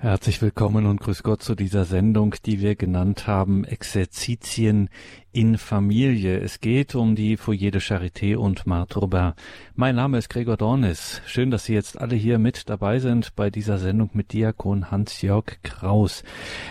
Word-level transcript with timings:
Herzlich 0.00 0.40
willkommen 0.40 0.86
und 0.86 1.00
grüß 1.00 1.24
Gott 1.24 1.42
zu 1.42 1.56
dieser 1.56 1.84
Sendung, 1.84 2.36
die 2.46 2.60
wir 2.60 2.76
genannt 2.76 3.26
haben 3.26 3.64
Exerzitien 3.64 4.90
in 5.32 5.58
Familie. 5.58 6.38
Es 6.38 6.60
geht 6.60 6.94
um 6.94 7.16
die 7.16 7.36
Foyer 7.36 7.72
de 7.72 7.80
Charité 7.80 8.36
und 8.36 8.64
Marthe 8.64 9.00
Robin. 9.00 9.32
Mein 9.74 9.96
Name 9.96 10.18
ist 10.18 10.28
Gregor 10.28 10.56
Dornis. 10.56 11.20
Schön, 11.26 11.50
dass 11.50 11.64
Sie 11.64 11.74
jetzt 11.74 12.00
alle 12.00 12.14
hier 12.14 12.38
mit 12.38 12.68
dabei 12.68 13.00
sind 13.00 13.34
bei 13.34 13.50
dieser 13.50 13.78
Sendung 13.78 14.10
mit 14.12 14.32
Diakon 14.32 14.92
Hans-Jörg 14.92 15.58
Kraus. 15.64 16.22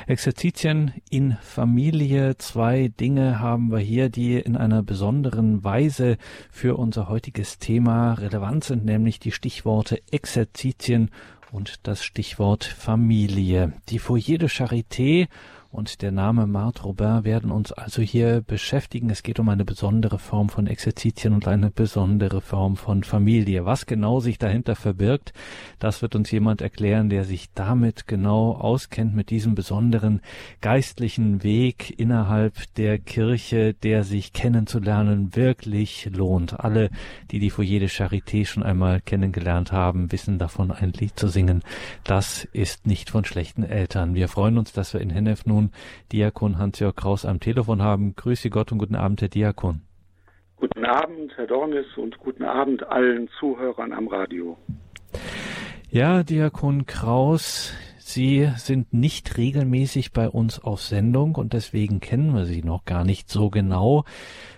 Exerzitien 0.07 0.94
in 1.09 1.36
Familie. 1.41 2.38
Zwei 2.38 2.88
Dinge 2.88 3.41
haben 3.41 3.73
wir 3.73 3.80
hier, 3.80 4.07
die 4.07 4.39
in 4.39 4.55
einer 4.55 4.84
besonderen 4.84 5.66
Weise 5.66 6.18
für 6.50 6.78
unser 6.78 7.09
heutiges 7.09 7.59
Thema 7.59 8.14
relevant 8.14 8.64
sind, 8.64 8.86
nämlich 8.86 9.20
die 9.20 9.34
Stichworte 9.34 10.02
Exerzitien 10.12 11.12
und 11.52 11.88
das 11.88 12.04
Stichwort 12.04 12.63
Familie. 12.63 13.73
Die 13.89 14.00
Foyer 14.00 14.38
de 14.38 14.48
Charité 14.48 15.27
und 15.71 16.02
der 16.02 16.12
Name 16.12 16.48
Marthe 16.48 16.84
Robin 16.84 17.23
werden 17.23 17.52
uns 17.52 17.71
also 17.71 18.02
hier 18.02 18.41
beschäftigen. 18.41 19.09
Es 19.09 19.23
geht 19.23 19.39
um 19.39 19.49
eine 19.49 19.66
besondere 19.66 20.20
Form 20.20 20.49
von 20.49 20.67
Exerzitien 20.67 21.34
und 21.34 21.48
eine 21.48 21.70
besondere 21.71 22.41
Form 22.41 22.77
von 22.77 23.03
Familie. 23.03 23.66
Was 23.66 23.85
genau 23.85 24.20
sich 24.20 24.38
dahinter 24.38 24.76
verbirgt, 24.76 25.34
das 25.80 26.02
wird 26.02 26.16
uns 26.16 26.31
jemand 26.31 26.62
erklären, 26.62 27.09
der 27.09 27.26
sich 27.26 27.49
damit 27.53 28.07
genau 28.07 28.53
auskennt, 28.53 29.16
mit 29.16 29.30
diesem 29.30 29.55
besonderen 29.55 30.21
geistlichen 30.62 31.43
Weg 31.43 31.99
innerhalb 31.99 32.73
der 32.76 32.98
Kirche, 32.98 33.73
der 33.73 34.04
sich 34.04 34.34
kennenzulernen 34.34 35.35
wirklich 35.35 36.09
lohnt. 36.13 36.59
Alle, 36.59 36.90
die 37.31 37.40
die 37.40 37.49
Foyer 37.49 37.79
de 37.79 37.90
Charité 37.90 38.45
schon 38.45 38.63
einmal 38.63 39.02
kennengelernt 39.02 39.71
haben, 39.71 40.12
wissen 40.12 40.40
davon, 40.40 40.71
ein 40.71 40.93
Lied 40.93 41.20
zu 41.20 41.27
singen. 41.27 41.62
Das 42.04 42.45
ist 42.54 42.88
nicht 42.88 43.09
von 43.09 43.26
schlechten 43.26 43.63
Eltern. 43.63 44.15
Wir 44.15 44.27
freuen 44.27 44.57
uns, 44.57 44.71
dass 44.71 44.93
wir 44.93 45.02
in 45.02 45.09
Hennef 45.09 45.45
nun 45.45 45.56
Diakon 46.11 46.57
Hans-Jörg 46.57 46.95
Kraus 46.95 47.26
am 47.26 47.40
Telefon 47.40 47.82
haben. 47.82 48.15
Grüße 48.15 48.49
Gott 48.49 48.71
und 48.71 48.77
guten 48.77 48.95
Abend, 48.95 49.21
Herr 49.21 49.29
Diakon. 49.29 49.82
Guten 50.57 50.85
Abend, 50.85 51.32
Herr 51.35 51.48
Dornis, 51.48 51.85
und 51.98 52.18
guten 52.18 52.43
Abend 52.43 52.87
allen 52.87 53.29
Zuhörern 53.40 53.93
am 53.93 54.07
Radio. 54.07 54.57
Ja, 55.90 56.23
Diakon 56.23 56.85
Kraus, 56.85 57.73
Sie 58.10 58.50
sind 58.55 58.94
nicht 58.94 59.38
regelmäßig 59.38 60.13
bei 60.13 60.30
uns 60.30 60.60
auf 60.60 60.82
Sendung 60.82 61.36
und 61.36 61.52
deswegen 61.52 62.00
kennen 62.00 62.34
wir 62.34 62.46
Sie 62.46 62.63
noch 62.63 62.86
gar 62.86 63.04
nicht 63.04 63.30
so 63.30 63.50
genau. 63.50 64.06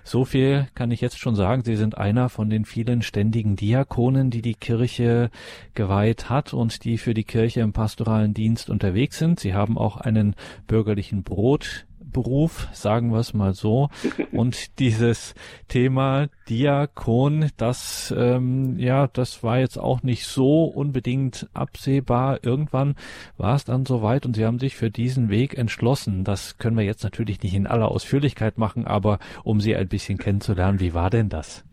So 0.03 0.23
viel 0.23 0.67
kann 0.75 0.91
ich 0.91 1.01
jetzt 1.01 1.17
schon 1.17 1.33
sagen. 1.33 1.63
Sie 1.63 1.75
sind 1.75 1.97
einer 1.97 2.29
von 2.29 2.51
den 2.51 2.63
vielen 2.63 3.01
ständigen 3.01 3.55
Diakonen, 3.55 4.29
die 4.29 4.43
die 4.43 4.53
Kirche 4.53 5.31
geweiht 5.73 6.29
hat 6.29 6.53
und 6.53 6.83
die 6.83 6.99
für 6.99 7.15
die 7.15 7.23
Kirche 7.23 7.61
im 7.61 7.73
pastoralen 7.73 8.35
Dienst 8.35 8.69
unterwegs 8.69 9.17
sind. 9.17 9.39
Sie 9.39 9.55
haben 9.55 9.79
auch 9.79 9.97
einen 9.97 10.35
bürgerlichen 10.67 11.23
Brot 11.23 11.87
Beruf, 12.11 12.67
sagen 12.73 13.11
wir 13.11 13.19
es 13.19 13.33
mal 13.33 13.53
so. 13.53 13.89
Und 14.31 14.79
dieses 14.79 15.33
Thema 15.67 16.27
Diakon, 16.49 17.49
das 17.57 18.13
ähm, 18.17 18.77
ja, 18.77 19.07
das 19.07 19.43
war 19.43 19.59
jetzt 19.59 19.77
auch 19.77 20.03
nicht 20.03 20.25
so 20.25 20.65
unbedingt 20.65 21.49
absehbar. 21.53 22.39
Irgendwann 22.43 22.95
war 23.37 23.55
es 23.55 23.65
dann 23.65 23.85
soweit 23.85 24.25
und 24.25 24.35
sie 24.35 24.45
haben 24.45 24.59
sich 24.59 24.75
für 24.75 24.89
diesen 24.89 25.29
Weg 25.29 25.57
entschlossen. 25.57 26.23
Das 26.23 26.57
können 26.57 26.77
wir 26.77 26.85
jetzt 26.85 27.03
natürlich 27.03 27.41
nicht 27.43 27.55
in 27.55 27.67
aller 27.67 27.89
Ausführlichkeit 27.89 28.57
machen, 28.57 28.85
aber 28.85 29.19
um 29.43 29.59
sie 29.59 29.75
ein 29.75 29.87
bisschen 29.87 30.17
kennenzulernen, 30.17 30.79
wie 30.79 30.93
war 30.93 31.09
denn 31.09 31.29
das? 31.29 31.65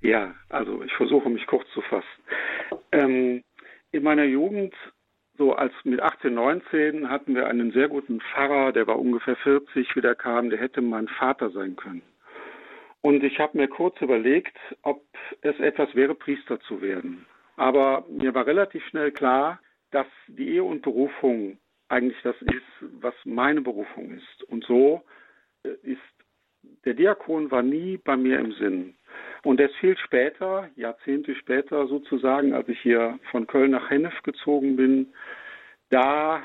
Ja, 0.00 0.34
also 0.48 0.82
ich 0.82 0.92
versuche 0.94 1.28
mich 1.30 1.46
kurz 1.46 1.66
zu 1.72 1.80
fassen. 1.82 2.06
Ähm, 2.90 3.44
in 3.92 4.02
meiner 4.02 4.24
Jugend 4.24 4.74
so 5.38 5.54
als 5.54 5.72
mit 5.84 6.00
18, 6.00 6.34
19 6.34 7.08
hatten 7.08 7.34
wir 7.34 7.46
einen 7.46 7.72
sehr 7.72 7.88
guten 7.88 8.20
Pfarrer, 8.20 8.72
der 8.72 8.86
war 8.86 8.98
ungefähr 8.98 9.36
40, 9.36 9.96
wie 9.96 10.00
der 10.00 10.14
kam, 10.14 10.50
der 10.50 10.58
hätte 10.58 10.80
mein 10.82 11.08
Vater 11.08 11.50
sein 11.50 11.76
können. 11.76 12.02
Und 13.00 13.24
ich 13.24 13.40
habe 13.40 13.58
mir 13.58 13.68
kurz 13.68 14.00
überlegt, 14.00 14.56
ob 14.82 15.02
es 15.40 15.58
etwas 15.58 15.94
wäre, 15.94 16.14
Priester 16.14 16.60
zu 16.60 16.80
werden. 16.80 17.26
Aber 17.56 18.04
mir 18.08 18.34
war 18.34 18.46
relativ 18.46 18.84
schnell 18.86 19.10
klar, 19.10 19.58
dass 19.90 20.06
die 20.28 20.48
Ehe 20.50 20.64
und 20.64 20.82
Berufung 20.82 21.58
eigentlich 21.88 22.20
das 22.22 22.36
ist, 22.42 22.62
was 23.00 23.14
meine 23.24 23.60
Berufung 23.60 24.12
ist. 24.12 24.44
Und 24.44 24.64
so 24.64 25.02
äh, 25.64 25.70
ist 25.82 26.00
der 26.84 26.94
Diakon 26.94 27.50
war 27.50 27.62
nie 27.62 27.96
bei 27.96 28.16
mir 28.16 28.38
im 28.38 28.52
Sinn. 28.52 28.94
Und 29.44 29.60
erst 29.60 29.76
viel 29.76 29.96
später, 29.98 30.68
Jahrzehnte 30.76 31.34
später 31.34 31.86
sozusagen, 31.86 32.54
als 32.54 32.68
ich 32.68 32.80
hier 32.80 33.18
von 33.30 33.46
Köln 33.46 33.72
nach 33.72 33.90
Hennef 33.90 34.22
gezogen 34.22 34.76
bin, 34.76 35.12
da 35.90 36.42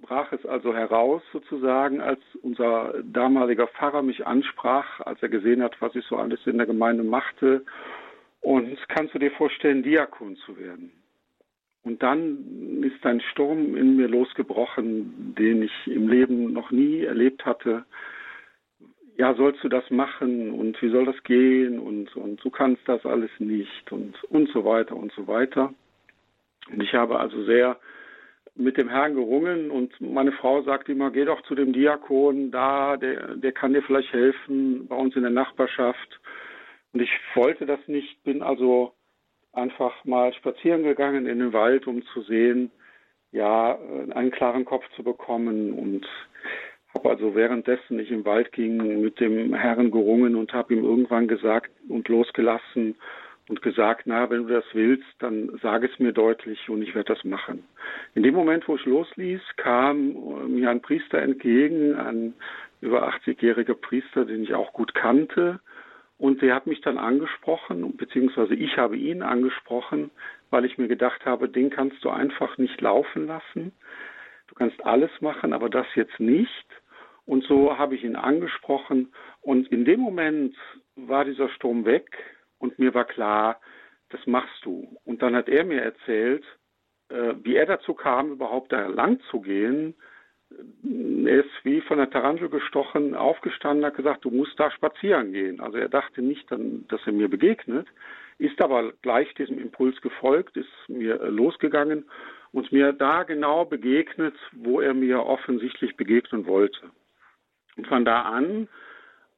brach 0.00 0.32
es 0.32 0.44
also 0.44 0.74
heraus 0.74 1.22
sozusagen, 1.32 2.00
als 2.00 2.20
unser 2.42 2.94
damaliger 3.04 3.68
Pfarrer 3.68 4.02
mich 4.02 4.26
ansprach, 4.26 5.00
als 5.00 5.22
er 5.22 5.28
gesehen 5.28 5.62
hat, 5.62 5.80
was 5.80 5.94
ich 5.94 6.04
so 6.06 6.16
alles 6.16 6.40
in 6.46 6.58
der 6.58 6.66
Gemeinde 6.66 7.04
machte. 7.04 7.64
Und 8.40 8.76
kannst 8.88 9.14
du 9.14 9.18
dir 9.18 9.30
vorstellen, 9.30 9.82
Diakon 9.82 10.36
zu 10.36 10.58
werden? 10.58 10.92
Und 11.84 12.02
dann 12.02 12.82
ist 12.82 13.04
ein 13.06 13.20
Sturm 13.20 13.76
in 13.76 13.96
mir 13.96 14.08
losgebrochen, 14.08 15.34
den 15.38 15.62
ich 15.62 15.86
im 15.86 16.08
Leben 16.08 16.52
noch 16.52 16.70
nie 16.70 17.02
erlebt 17.02 17.44
hatte 17.46 17.84
ja, 19.16 19.34
sollst 19.34 19.62
du 19.62 19.68
das 19.68 19.88
machen 19.90 20.50
und 20.52 20.80
wie 20.82 20.90
soll 20.90 21.04
das 21.04 21.22
gehen 21.22 21.78
und, 21.78 22.14
und 22.16 22.44
du 22.44 22.50
kannst 22.50 22.82
das 22.86 23.04
alles 23.06 23.30
nicht 23.38 23.92
und, 23.92 24.22
und 24.24 24.48
so 24.50 24.64
weiter 24.64 24.96
und 24.96 25.12
so 25.12 25.26
weiter. 25.26 25.72
Und 26.70 26.82
ich 26.82 26.94
habe 26.94 27.20
also 27.20 27.44
sehr 27.44 27.78
mit 28.56 28.76
dem 28.76 28.88
Herrn 28.88 29.14
gerungen 29.14 29.70
und 29.70 30.00
meine 30.00 30.32
Frau 30.32 30.62
sagte 30.62 30.92
immer, 30.92 31.10
geh 31.10 31.24
doch 31.24 31.42
zu 31.42 31.54
dem 31.54 31.72
Diakon 31.72 32.50
da, 32.50 32.96
der, 32.96 33.36
der 33.36 33.52
kann 33.52 33.72
dir 33.72 33.82
vielleicht 33.82 34.12
helfen 34.12 34.86
bei 34.86 34.96
uns 34.96 35.14
in 35.16 35.22
der 35.22 35.30
Nachbarschaft. 35.30 36.20
Und 36.92 37.02
ich 37.02 37.10
wollte 37.34 37.66
das 37.66 37.80
nicht, 37.88 38.22
bin 38.22 38.42
also 38.42 38.94
einfach 39.52 40.04
mal 40.04 40.32
spazieren 40.34 40.84
gegangen 40.84 41.26
in 41.26 41.40
den 41.40 41.52
Wald, 41.52 41.86
um 41.86 42.04
zu 42.06 42.22
sehen, 42.22 42.70
ja, 43.32 43.76
einen 44.10 44.30
klaren 44.30 44.64
Kopf 44.64 44.84
zu 44.94 45.02
bekommen 45.02 45.72
und 45.72 46.06
habe 46.94 47.10
also 47.10 47.34
währenddessen 47.34 47.98
ich 47.98 48.10
im 48.10 48.24
Wald 48.24 48.52
ging 48.52 49.02
mit 49.02 49.20
dem 49.20 49.54
Herrn 49.54 49.90
gerungen 49.90 50.36
und 50.36 50.52
habe 50.52 50.74
ihm 50.74 50.84
irgendwann 50.84 51.28
gesagt 51.28 51.70
und 51.88 52.08
losgelassen 52.08 52.94
und 53.48 53.60
gesagt, 53.60 54.02
na, 54.06 54.30
wenn 54.30 54.46
du 54.46 54.54
das 54.54 54.64
willst, 54.72 55.04
dann 55.18 55.58
sag 55.62 55.84
es 55.84 55.98
mir 55.98 56.12
deutlich 56.12 56.68
und 56.68 56.82
ich 56.82 56.94
werde 56.94 57.14
das 57.14 57.24
machen. 57.24 57.64
In 58.14 58.22
dem 58.22 58.34
Moment, 58.34 58.66
wo 58.68 58.76
ich 58.76 58.84
losließ, 58.86 59.42
kam 59.56 60.14
mir 60.48 60.70
ein 60.70 60.80
Priester 60.80 61.20
entgegen, 61.20 61.94
ein 61.94 62.34
über 62.80 63.08
80-jähriger 63.08 63.74
Priester, 63.74 64.24
den 64.24 64.42
ich 64.42 64.54
auch 64.54 64.72
gut 64.72 64.94
kannte. 64.94 65.60
Und 66.16 66.42
der 66.42 66.54
hat 66.54 66.66
mich 66.66 66.80
dann 66.80 66.96
angesprochen, 66.96 67.96
beziehungsweise 67.96 68.54
ich 68.54 68.78
habe 68.78 68.96
ihn 68.96 69.22
angesprochen, 69.22 70.10
weil 70.50 70.64
ich 70.64 70.78
mir 70.78 70.88
gedacht 70.88 71.26
habe, 71.26 71.48
den 71.48 71.70
kannst 71.70 72.02
du 72.04 72.10
einfach 72.10 72.56
nicht 72.56 72.80
laufen 72.80 73.26
lassen. 73.26 73.72
Du 74.46 74.54
kannst 74.54 74.84
alles 74.86 75.10
machen, 75.20 75.52
aber 75.52 75.68
das 75.68 75.86
jetzt 75.96 76.20
nicht. 76.20 76.66
Und 77.26 77.44
so 77.44 77.78
habe 77.78 77.94
ich 77.94 78.04
ihn 78.04 78.16
angesprochen. 78.16 79.12
Und 79.40 79.68
in 79.68 79.84
dem 79.84 80.00
Moment 80.00 80.56
war 80.96 81.24
dieser 81.24 81.48
Sturm 81.50 81.84
weg 81.84 82.06
und 82.58 82.78
mir 82.78 82.94
war 82.94 83.04
klar, 83.04 83.60
das 84.10 84.26
machst 84.26 84.64
du. 84.64 84.96
Und 85.04 85.22
dann 85.22 85.34
hat 85.34 85.48
er 85.48 85.64
mir 85.64 85.82
erzählt, 85.82 86.44
äh, 87.08 87.34
wie 87.42 87.56
er 87.56 87.66
dazu 87.66 87.94
kam, 87.94 88.32
überhaupt 88.32 88.72
da 88.72 88.86
lang 88.86 89.20
zu 89.30 89.40
gehen. 89.40 89.94
Er 91.24 91.44
ist 91.44 91.64
wie 91.64 91.80
von 91.80 91.98
der 91.98 92.10
Tarantel 92.10 92.48
gestochen, 92.48 93.14
aufgestanden, 93.14 93.84
hat 93.84 93.96
gesagt, 93.96 94.24
du 94.24 94.30
musst 94.30 94.58
da 94.60 94.70
spazieren 94.70 95.32
gehen. 95.32 95.60
Also 95.60 95.78
er 95.78 95.88
dachte 95.88 96.22
nicht, 96.22 96.48
dass 96.50 97.06
er 97.06 97.12
mir 97.12 97.28
begegnet, 97.28 97.88
ist 98.38 98.60
aber 98.60 98.92
gleich 99.02 99.32
diesem 99.34 99.58
Impuls 99.58 100.00
gefolgt, 100.00 100.56
ist 100.56 100.68
mir 100.88 101.20
äh, 101.20 101.28
losgegangen 101.28 102.04
und 102.52 102.70
mir 102.72 102.92
da 102.92 103.24
genau 103.24 103.64
begegnet, 103.64 104.34
wo 104.52 104.80
er 104.80 104.94
mir 104.94 105.24
offensichtlich 105.24 105.96
begegnen 105.96 106.46
wollte. 106.46 106.90
Und 107.76 107.86
von 107.86 108.04
da 108.04 108.22
an 108.22 108.68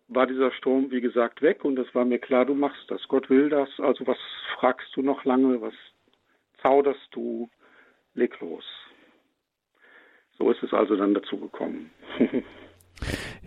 war 0.08 0.26
dieser 0.26 0.52
Sturm, 0.52 0.90
wie 0.90 1.00
gesagt, 1.00 1.42
weg 1.42 1.64
und 1.64 1.78
es 1.78 1.94
war 1.94 2.04
mir 2.04 2.18
klar, 2.18 2.44
du 2.44 2.54
machst 2.54 2.90
das. 2.90 3.06
Gott 3.08 3.28
will 3.28 3.48
das. 3.48 3.68
Also 3.78 4.06
was 4.06 4.18
fragst 4.58 4.94
du 4.94 5.02
noch 5.02 5.24
lange? 5.24 5.60
Was 5.60 5.74
zauderst 6.62 7.08
du? 7.12 7.50
Leg 8.14 8.38
los. 8.40 8.64
So 10.38 10.50
ist 10.50 10.62
es 10.62 10.72
also 10.72 10.96
dann 10.96 11.14
dazu 11.14 11.38
gekommen. 11.38 11.90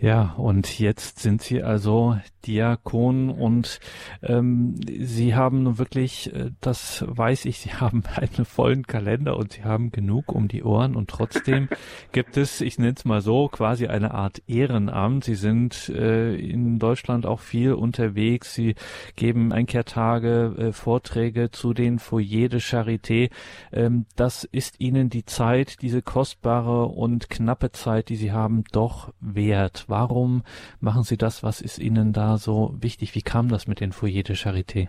ja, 0.00 0.34
und 0.38 0.78
jetzt 0.78 1.18
sind 1.18 1.42
Sie 1.42 1.62
also 1.62 2.16
Diakon 2.46 3.28
und 3.28 3.80
ähm, 4.22 4.76
Sie 4.86 5.34
haben 5.34 5.64
nun 5.64 5.76
wirklich, 5.76 6.34
äh, 6.34 6.52
das 6.62 7.04
weiß 7.06 7.44
ich, 7.44 7.58
Sie 7.60 7.74
haben 7.74 8.04
einen 8.16 8.46
vollen 8.46 8.86
Kalender 8.86 9.36
und 9.36 9.52
Sie 9.52 9.64
haben 9.64 9.92
genug 9.92 10.32
um 10.32 10.48
die 10.48 10.62
Ohren 10.62 10.96
und 10.96 11.10
trotzdem 11.10 11.68
gibt 12.12 12.38
es, 12.38 12.62
ich 12.62 12.78
nenne 12.78 12.94
es 12.96 13.04
mal 13.04 13.20
so, 13.20 13.48
quasi 13.48 13.88
eine 13.88 14.14
Art 14.14 14.42
Ehrenamt. 14.46 15.24
Sie 15.24 15.34
sind 15.34 15.90
äh, 15.90 16.34
in 16.34 16.78
Deutschland 16.78 17.26
auch 17.26 17.40
viel 17.40 17.74
unterwegs. 17.74 18.54
Sie 18.54 18.76
geben 19.16 19.52
Einkehrtage, 19.52 20.54
äh, 20.56 20.72
Vorträge 20.72 21.50
zu 21.50 21.74
den 21.74 21.98
Foyer 21.98 22.48
de 22.48 22.60
Charité. 22.60 23.30
Ähm, 23.70 24.06
das 24.16 24.44
ist 24.44 24.80
Ihnen 24.80 25.10
die 25.10 25.26
Zeit, 25.26 25.82
diese 25.82 26.00
kostbare 26.00 26.86
und 26.86 27.28
knappe 27.28 27.70
Zeit, 27.72 28.08
die 28.08 28.16
Sie 28.16 28.32
haben, 28.32 28.64
doch 28.72 29.12
wert. 29.20 29.89
Warum 29.90 30.42
machen 30.80 31.02
Sie 31.02 31.18
das? 31.18 31.42
Was 31.42 31.60
ist 31.60 31.78
Ihnen 31.78 32.12
da 32.12 32.36
so 32.36 32.74
wichtig? 32.80 33.14
Wie 33.14 33.22
kam 33.22 33.48
das 33.48 33.66
mit 33.66 33.80
den 33.80 33.92
Foyer 33.92 34.22
de 34.22 34.36
Charité? 34.36 34.88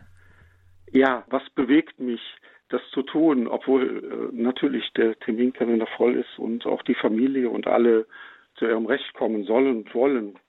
Ja, 0.92 1.24
was 1.30 1.44
bewegt 1.56 2.00
mich, 2.00 2.21
das 2.69 2.81
zu 2.92 3.01
tun, 3.01 3.48
obwohl 3.48 4.31
äh, 4.31 4.36
natürlich 4.36 4.92
der 4.94 5.18
Terminkalender 5.19 5.88
voll 5.98 6.15
ist 6.15 6.39
und 6.39 6.65
auch 6.65 6.81
die 6.83 6.95
Familie 6.95 7.50
und 7.50 7.68
alle 7.68 8.06
zu 8.56 8.65
ihrem 8.65 8.86
Recht 8.86 9.13
kommen 9.13 9.44
sollen 9.44 9.77
und 9.77 9.94
wollen. 9.95 10.39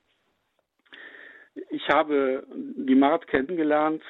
Ich 1.71 1.89
habe 1.89 2.47
die 2.51 2.95
Mart 2.95 3.27
kennengelernt. 3.27 4.03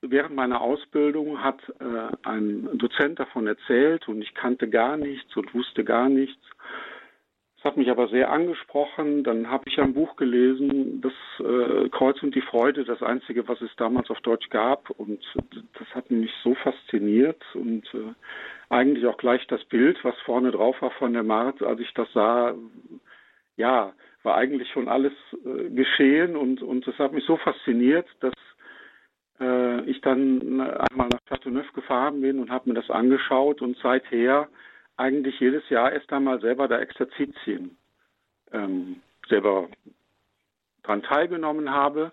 Während 0.00 0.34
meiner 0.34 0.60
Ausbildung 0.60 1.42
hat 1.42 1.60
äh, 1.80 2.28
ein 2.28 2.68
Dozent 2.74 3.18
davon 3.18 3.46
erzählt 3.46 4.06
und 4.08 4.20
ich 4.20 4.34
kannte 4.34 4.68
gar 4.68 4.96
nichts 4.96 5.34
und 5.36 5.54
wusste 5.54 5.82
gar 5.84 6.08
nichts. 6.08 6.42
Das 7.64 7.70
hat 7.70 7.78
mich 7.78 7.90
aber 7.90 8.08
sehr 8.08 8.30
angesprochen. 8.30 9.24
Dann 9.24 9.48
habe 9.48 9.64
ich 9.66 9.80
ein 9.80 9.94
Buch 9.94 10.16
gelesen, 10.16 11.00
das 11.00 11.14
äh, 11.38 11.88
Kreuz 11.88 12.22
und 12.22 12.34
die 12.34 12.42
Freude, 12.42 12.84
das 12.84 13.02
einzige, 13.02 13.48
was 13.48 13.58
es 13.62 13.74
damals 13.76 14.10
auf 14.10 14.20
Deutsch 14.20 14.50
gab. 14.50 14.90
Und 14.90 15.24
das 15.78 15.88
hat 15.94 16.10
mich 16.10 16.30
so 16.42 16.54
fasziniert 16.56 17.42
und 17.54 17.86
äh, 17.94 18.12
eigentlich 18.68 19.06
auch 19.06 19.16
gleich 19.16 19.46
das 19.46 19.64
Bild, 19.64 19.98
was 20.04 20.14
vorne 20.26 20.50
drauf 20.50 20.76
war 20.82 20.90
von 20.90 21.14
der 21.14 21.22
Mart, 21.22 21.62
als 21.62 21.80
ich 21.80 21.90
das 21.94 22.12
sah, 22.12 22.54
ja, 23.56 23.94
war 24.24 24.34
eigentlich 24.34 24.68
schon 24.70 24.86
alles 24.86 25.14
äh, 25.32 25.70
geschehen 25.70 26.36
und, 26.36 26.60
und 26.60 26.86
das 26.86 26.98
hat 26.98 27.14
mich 27.14 27.24
so 27.24 27.38
fasziniert, 27.38 28.06
dass 28.20 28.34
äh, 29.40 29.80
ich 29.88 30.02
dann 30.02 30.60
einmal 30.60 31.08
nach 31.08 31.20
Châteauneuf 31.30 31.72
gefahren 31.72 32.20
bin 32.20 32.40
und 32.40 32.50
habe 32.50 32.68
mir 32.68 32.74
das 32.74 32.90
angeschaut 32.90 33.62
und 33.62 33.78
seither 33.82 34.48
eigentlich 34.96 35.38
jedes 35.40 35.68
Jahr 35.68 35.92
erst 35.92 36.12
einmal 36.12 36.40
selber 36.40 36.68
da 36.68 36.78
Exerzitien 36.78 37.76
ähm, 38.52 39.00
selber 39.28 39.68
dran 40.82 41.02
teilgenommen 41.02 41.70
habe 41.70 42.12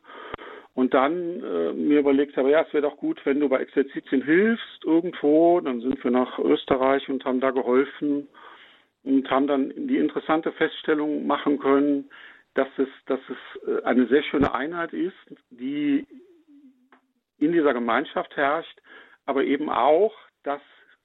und 0.73 0.93
dann 0.93 1.43
äh, 1.43 1.73
mir 1.73 1.99
überlegt 1.99 2.37
habe, 2.37 2.51
ja, 2.51 2.61
es 2.61 2.73
wäre 2.73 2.83
doch 2.83 2.97
gut, 2.97 3.19
wenn 3.25 3.39
du 3.39 3.49
bei 3.49 3.59
Exerzitien 3.59 4.23
hilfst 4.23 4.83
irgendwo. 4.85 5.59
Dann 5.59 5.81
sind 5.81 6.01
wir 6.03 6.11
nach 6.11 6.39
Österreich 6.39 7.07
und 7.09 7.25
haben 7.25 7.41
da 7.41 7.51
geholfen 7.51 8.27
und 9.03 9.29
haben 9.29 9.47
dann 9.47 9.73
die 9.75 9.97
interessante 9.97 10.51
Feststellung 10.53 11.27
machen 11.27 11.59
können, 11.59 12.09
dass 12.53 12.67
es, 12.77 12.87
dass 13.05 13.19
es 13.29 13.67
äh, 13.67 13.83
eine 13.83 14.07
sehr 14.07 14.23
schöne 14.23 14.53
Einheit 14.53 14.93
ist, 14.93 15.15
die 15.49 16.07
in 17.37 17.51
dieser 17.51 17.73
Gemeinschaft 17.73 18.35
herrscht, 18.37 18.81
aber 19.25 19.43
eben 19.43 19.69
auch, 19.69 20.13
dass 20.43 20.61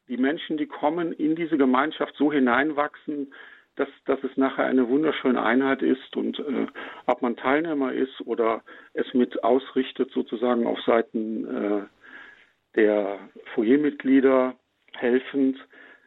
die 0.08 0.16
Menschen, 0.16 0.56
die 0.56 0.66
kommen, 0.66 1.12
in 1.12 1.36
diese 1.36 1.56
Gemeinschaft 1.56 2.14
so 2.16 2.32
hineinwachsen, 2.32 3.32
dass, 3.76 3.88
dass 4.06 4.22
es 4.24 4.36
nachher 4.36 4.64
eine 4.64 4.88
wunderschöne 4.88 5.42
Einheit 5.42 5.82
ist 5.82 6.16
und 6.16 6.38
äh, 6.38 6.66
ob 7.06 7.22
man 7.22 7.36
Teilnehmer 7.36 7.92
ist 7.92 8.20
oder 8.24 8.62
es 8.94 9.12
mit 9.12 9.44
ausrichtet, 9.44 10.10
sozusagen 10.12 10.66
auf 10.66 10.80
Seiten 10.82 11.44
äh, 11.44 11.82
der 12.74 13.18
Foyermitglieder 13.54 14.54
helfend. 14.94 15.58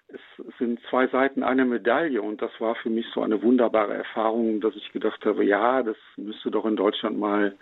Es 0.07 0.57
sind 0.57 0.79
zwei 0.89 1.07
Seiten 1.07 1.43
einer 1.43 1.65
Medaille 1.65 2.21
und 2.21 2.41
das 2.41 2.51
war 2.59 2.73
für 2.75 2.89
mich 2.89 3.05
so 3.13 3.21
eine 3.21 3.43
wunderbare 3.43 3.93
Erfahrung, 3.93 4.59
dass 4.61 4.75
ich 4.75 4.91
gedacht 4.91 5.23
habe, 5.25 5.45
ja, 5.45 5.83
das 5.83 5.97
müsste 6.17 6.49
doch 6.49 6.65
in 6.65 6.75
Deutschland 6.75 7.19
mal 7.19 7.55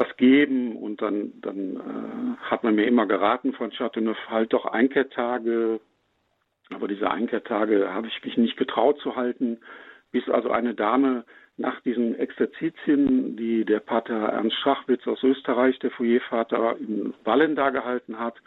was 0.00 0.16
geben 0.16 0.76
und 0.76 1.02
dann, 1.02 1.32
dann 1.42 1.76
äh, 1.76 2.50
hat 2.50 2.64
man 2.64 2.74
mir 2.74 2.86
immer 2.86 3.06
geraten 3.06 3.52
von 3.52 3.70
Chateauneuf, 3.70 4.16
halt 4.28 4.52
doch 4.54 4.64
Einkehrtage, 4.64 5.78
aber 6.70 6.88
diese 6.88 7.10
Einkehrtage 7.10 7.92
habe 7.92 8.06
ich 8.06 8.24
mich 8.24 8.38
nicht 8.38 8.56
getraut 8.56 8.98
zu 9.00 9.14
halten, 9.14 9.58
bis 10.10 10.26
also 10.30 10.50
eine 10.50 10.74
Dame 10.74 11.24
nach 11.58 11.80
diesen 11.82 12.18
Exerzitien, 12.18 13.36
die 13.36 13.66
der 13.66 13.80
Pater 13.80 14.14
Ernst 14.14 14.56
Schachwitz 14.56 15.06
aus 15.06 15.22
Österreich, 15.22 15.78
der 15.80 15.90
Foyervater, 15.90 16.76
in 16.78 17.12
Wallen 17.24 17.54
da 17.54 17.68
gehalten 17.68 18.18
hat, 18.18 18.40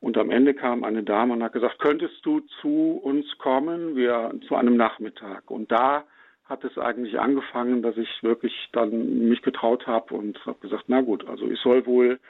und 0.00 0.18
am 0.18 0.30
Ende 0.30 0.52
kam 0.52 0.82
eine 0.82 1.04
Dame 1.04 1.32
und 1.32 1.44
hat 1.44 1.52
gesagt, 1.52 1.78
könntest 1.78 2.26
du 2.26 2.40
zu 2.60 3.00
uns 3.02 3.24
kommen, 3.38 3.94
wir 3.94 4.34
zu 4.48 4.56
einem 4.56 4.76
Nachmittag. 4.76 5.48
Und 5.48 5.70
da 5.70 6.04
hat 6.52 6.64
es 6.64 6.76
eigentlich 6.76 7.18
angefangen, 7.18 7.80
dass 7.80 7.96
ich 7.96 8.08
wirklich 8.22 8.52
dann 8.72 9.28
mich 9.30 9.40
getraut 9.40 9.86
habe 9.86 10.14
und 10.14 10.38
habe 10.44 10.58
gesagt, 10.60 10.84
na 10.86 11.00
gut, 11.00 11.26
also 11.26 11.50
ich 11.50 11.58
soll 11.60 11.86
wohl 11.86 12.20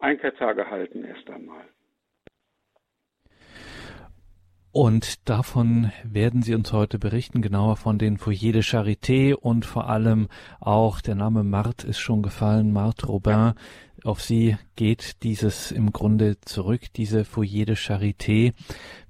Einkehrtage 0.00 0.68
halten 0.68 1.04
erst 1.04 1.30
einmal. 1.30 1.64
Und 4.72 5.28
davon 5.28 5.92
werden 6.04 6.42
Sie 6.42 6.54
uns 6.54 6.72
heute 6.72 6.98
berichten, 6.98 7.40
genauer 7.40 7.76
von 7.76 7.98
den 7.98 8.18
Foyer 8.18 8.52
de 8.52 8.62
Charité 8.62 9.34
und 9.34 9.64
vor 9.64 9.88
allem 9.88 10.28
auch 10.60 11.00
der 11.00 11.14
Name 11.14 11.44
Marthe 11.44 11.86
ist 11.86 12.00
schon 12.00 12.22
gefallen, 12.22 12.72
Marthe 12.72 13.06
Robin. 13.06 13.54
Auf 14.04 14.20
sie 14.20 14.56
geht 14.76 15.24
dieses 15.24 15.72
im 15.72 15.92
Grunde 15.92 16.40
zurück, 16.40 16.82
diese 16.94 17.24
Foyer 17.24 17.64
de 17.66 17.74
Charité. 17.74 18.52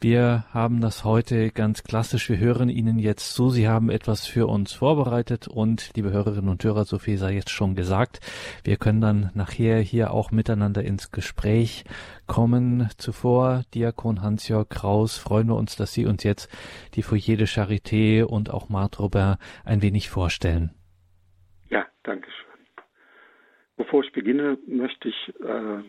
Wir 0.00 0.46
haben 0.50 0.81
das 0.81 1.05
heute 1.05 1.50
ganz 1.50 1.82
klassisch. 1.82 2.31
Wir 2.31 2.38
hören 2.38 2.70
Ihnen 2.70 2.99
jetzt 2.99 3.35
zu. 3.35 3.50
Sie 3.50 3.69
haben 3.69 3.90
etwas 3.90 4.26
für 4.26 4.46
uns 4.46 4.73
vorbereitet 4.73 5.46
und, 5.46 5.90
liebe 5.94 6.11
Hörerinnen 6.11 6.49
und 6.49 6.64
Hörer, 6.64 6.87
so 6.87 6.99
viel 6.99 7.19
sei 7.19 7.35
jetzt 7.35 7.50
schon 7.50 7.75
gesagt. 7.75 8.20
Wir 8.64 8.79
können 8.79 9.02
dann 9.02 9.31
nachher 9.35 9.81
hier 9.81 10.12
auch 10.12 10.31
miteinander 10.31 10.82
ins 10.82 11.11
Gespräch 11.11 11.84
kommen. 12.26 12.88
Zuvor, 12.96 13.64
Diakon 13.75 14.23
Hans-Jörg 14.23 14.70
Kraus, 14.70 15.19
freuen 15.19 15.49
wir 15.49 15.56
uns, 15.56 15.76
dass 15.76 15.93
Sie 15.93 16.06
uns 16.06 16.23
jetzt 16.23 16.49
die 16.94 17.02
Foyer 17.02 17.37
de 17.37 17.46
Charité 17.46 18.25
und 18.25 18.50
auch 18.50 18.70
Marthe 18.70 19.02
Robin 19.02 19.34
ein 19.64 19.82
wenig 19.82 20.08
vorstellen. 20.08 20.70
Ja, 21.69 21.84
danke 22.05 22.26
schön. 22.31 22.48
Bevor 23.79 24.03
ich 24.03 24.13
beginne, 24.13 24.59
möchte 24.67 25.09
ich 25.09 25.35
äh, 25.41 25.83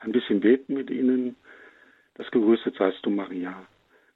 ein 0.00 0.12
bisschen 0.12 0.40
beten 0.40 0.72
mit 0.72 0.90
Ihnen. 0.90 1.36
Das 2.14 2.30
Gegrüßet 2.30 2.74
seist 2.76 3.04
du, 3.04 3.10
Maria. 3.10 3.66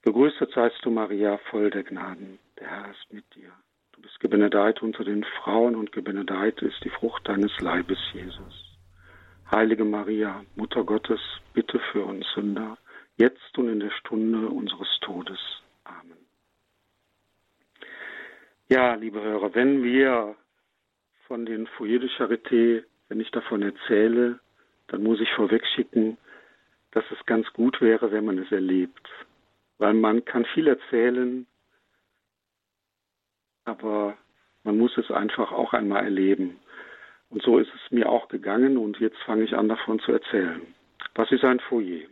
Gegrüßet 0.03 0.51
seist 0.53 0.83
du, 0.83 0.91
Maria, 0.91 1.37
voll 1.51 1.71
der 1.71 1.85
Gnaden. 1.85 2.39
Der 2.59 2.69
Herr 2.69 2.91
ist 2.91 3.13
mit 3.13 3.25
dir. 3.35 3.53
Du 3.93 4.01
bist 4.01 4.19
gebenedeit 4.21 4.83
unter 4.83 5.05
den 5.05 5.23
Frauen 5.23 5.77
und 5.77 5.93
gebenedeit 5.93 6.63
ist 6.63 6.83
die 6.83 6.89
Frucht 6.89 7.29
deines 7.29 7.53
Leibes, 7.61 7.99
Jesus. 8.15 8.79
Heilige 9.51 9.85
Maria, 9.85 10.43
Mutter 10.57 10.83
Gottes, 10.83 11.21
bitte 11.53 11.79
für 11.93 12.07
uns 12.07 12.25
Sünder, 12.35 12.79
jetzt 13.19 13.59
und 13.59 13.69
in 13.69 13.81
der 13.81 13.91
Stunde 13.91 14.49
unseres 14.49 14.89
Todes. 15.03 15.39
Amen. 15.85 16.17
Ja, 18.71 18.95
liebe 18.95 19.21
Hörer, 19.21 19.55
wenn 19.55 19.83
wir 19.83 20.37
von 21.27 21.45
den 21.45 21.67
Foyer 21.67 21.99
de 21.99 22.09
Charité 22.09 22.85
wenn 23.11 23.21
ich 23.21 23.31
davon 23.33 23.61
erzähle, 23.63 24.39
dann 24.87 25.03
muss 25.03 25.21
ich 25.21 25.31
vorwegschicken, 25.33 26.17
dass 26.93 27.05
es 27.11 27.27
ganz 27.27 27.53
gut 27.53 27.81
wäre, 27.81 28.13
wenn 28.13 28.25
man 28.25 28.39
es 28.39 28.51
erlebt. 28.51 29.11
Weil 29.79 29.95
man 29.95 30.25
kann 30.25 30.45
viel 30.47 30.69
erzählen, 30.69 31.47
aber 33.65 34.17
man 34.63 34.79
muss 34.79 34.97
es 34.97 35.11
einfach 35.11 35.51
auch 35.51 35.73
einmal 35.73 36.05
erleben. 36.05 36.61
Und 37.31 37.43
so 37.43 37.59
ist 37.59 37.71
es 37.75 37.91
mir 37.91 38.09
auch 38.09 38.29
gegangen 38.29 38.79
und 38.79 38.99
jetzt 39.01 39.19
fange 39.19 39.43
ich 39.43 39.57
an 39.57 39.69
davon 39.69 39.99
zu 40.01 40.13
erzählen. 40.13 40.63
Was 41.15 41.33
ist 41.33 41.45
ein 41.45 41.61
Foyer? 41.61 42.07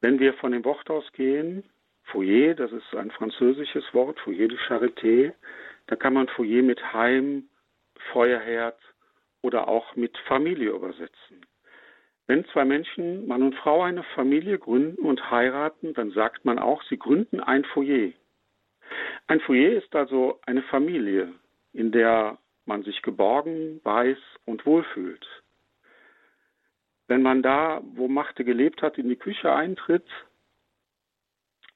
Wenn 0.00 0.18
wir 0.18 0.32
von 0.34 0.52
dem 0.52 0.64
Wort 0.64 0.88
ausgehen, 0.88 1.64
Foyer, 2.04 2.54
das 2.54 2.72
ist 2.72 2.94
ein 2.94 3.10
französisches 3.10 3.84
Wort, 3.92 4.18
Foyer 4.20 4.48
de 4.48 4.58
Charité, 4.58 5.34
da 5.86 5.96
kann 5.96 6.14
man 6.14 6.28
Foyer 6.28 6.62
mit 6.62 6.92
Heim, 6.94 7.44
Feuerherd, 8.12 8.78
oder 9.42 9.68
auch 9.68 9.94
mit 9.96 10.16
Familie 10.26 10.70
übersetzen. 10.70 11.44
Wenn 12.26 12.44
zwei 12.46 12.64
Menschen, 12.64 13.26
Mann 13.26 13.42
und 13.42 13.54
Frau, 13.56 13.82
eine 13.82 14.04
Familie 14.14 14.58
gründen 14.58 15.04
und 15.04 15.30
heiraten, 15.30 15.92
dann 15.94 16.12
sagt 16.12 16.44
man 16.44 16.58
auch, 16.58 16.82
sie 16.84 16.98
gründen 16.98 17.40
ein 17.40 17.64
Foyer. 17.64 18.12
Ein 19.26 19.40
Foyer 19.40 19.72
ist 19.72 19.94
also 19.94 20.40
eine 20.46 20.62
Familie, 20.62 21.34
in 21.72 21.90
der 21.92 22.38
man 22.64 22.84
sich 22.84 23.02
geborgen, 23.02 23.80
weiß 23.82 24.18
und 24.44 24.64
wohlfühlt. 24.64 25.26
Wenn 27.08 27.22
man 27.22 27.42
da, 27.42 27.82
wo 27.82 28.08
Machte 28.08 28.44
gelebt 28.44 28.82
hat, 28.82 28.98
in 28.98 29.08
die 29.08 29.16
Küche 29.16 29.52
eintritt, 29.52 30.06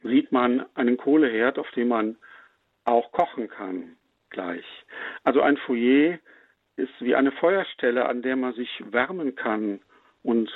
sieht 0.02 0.30
man 0.30 0.64
einen 0.74 0.96
Kohleherd, 0.96 1.58
auf 1.58 1.70
dem 1.72 1.88
man 1.88 2.16
auch 2.84 3.10
kochen 3.10 3.48
kann 3.48 3.96
gleich. 4.30 4.64
Also 5.24 5.40
ein 5.42 5.56
Foyer 5.56 6.18
ist 6.76 6.92
wie 7.00 7.14
eine 7.14 7.32
Feuerstelle, 7.32 8.06
an 8.06 8.22
der 8.22 8.36
man 8.36 8.54
sich 8.54 8.82
wärmen 8.90 9.34
kann 9.34 9.80
und 10.22 10.50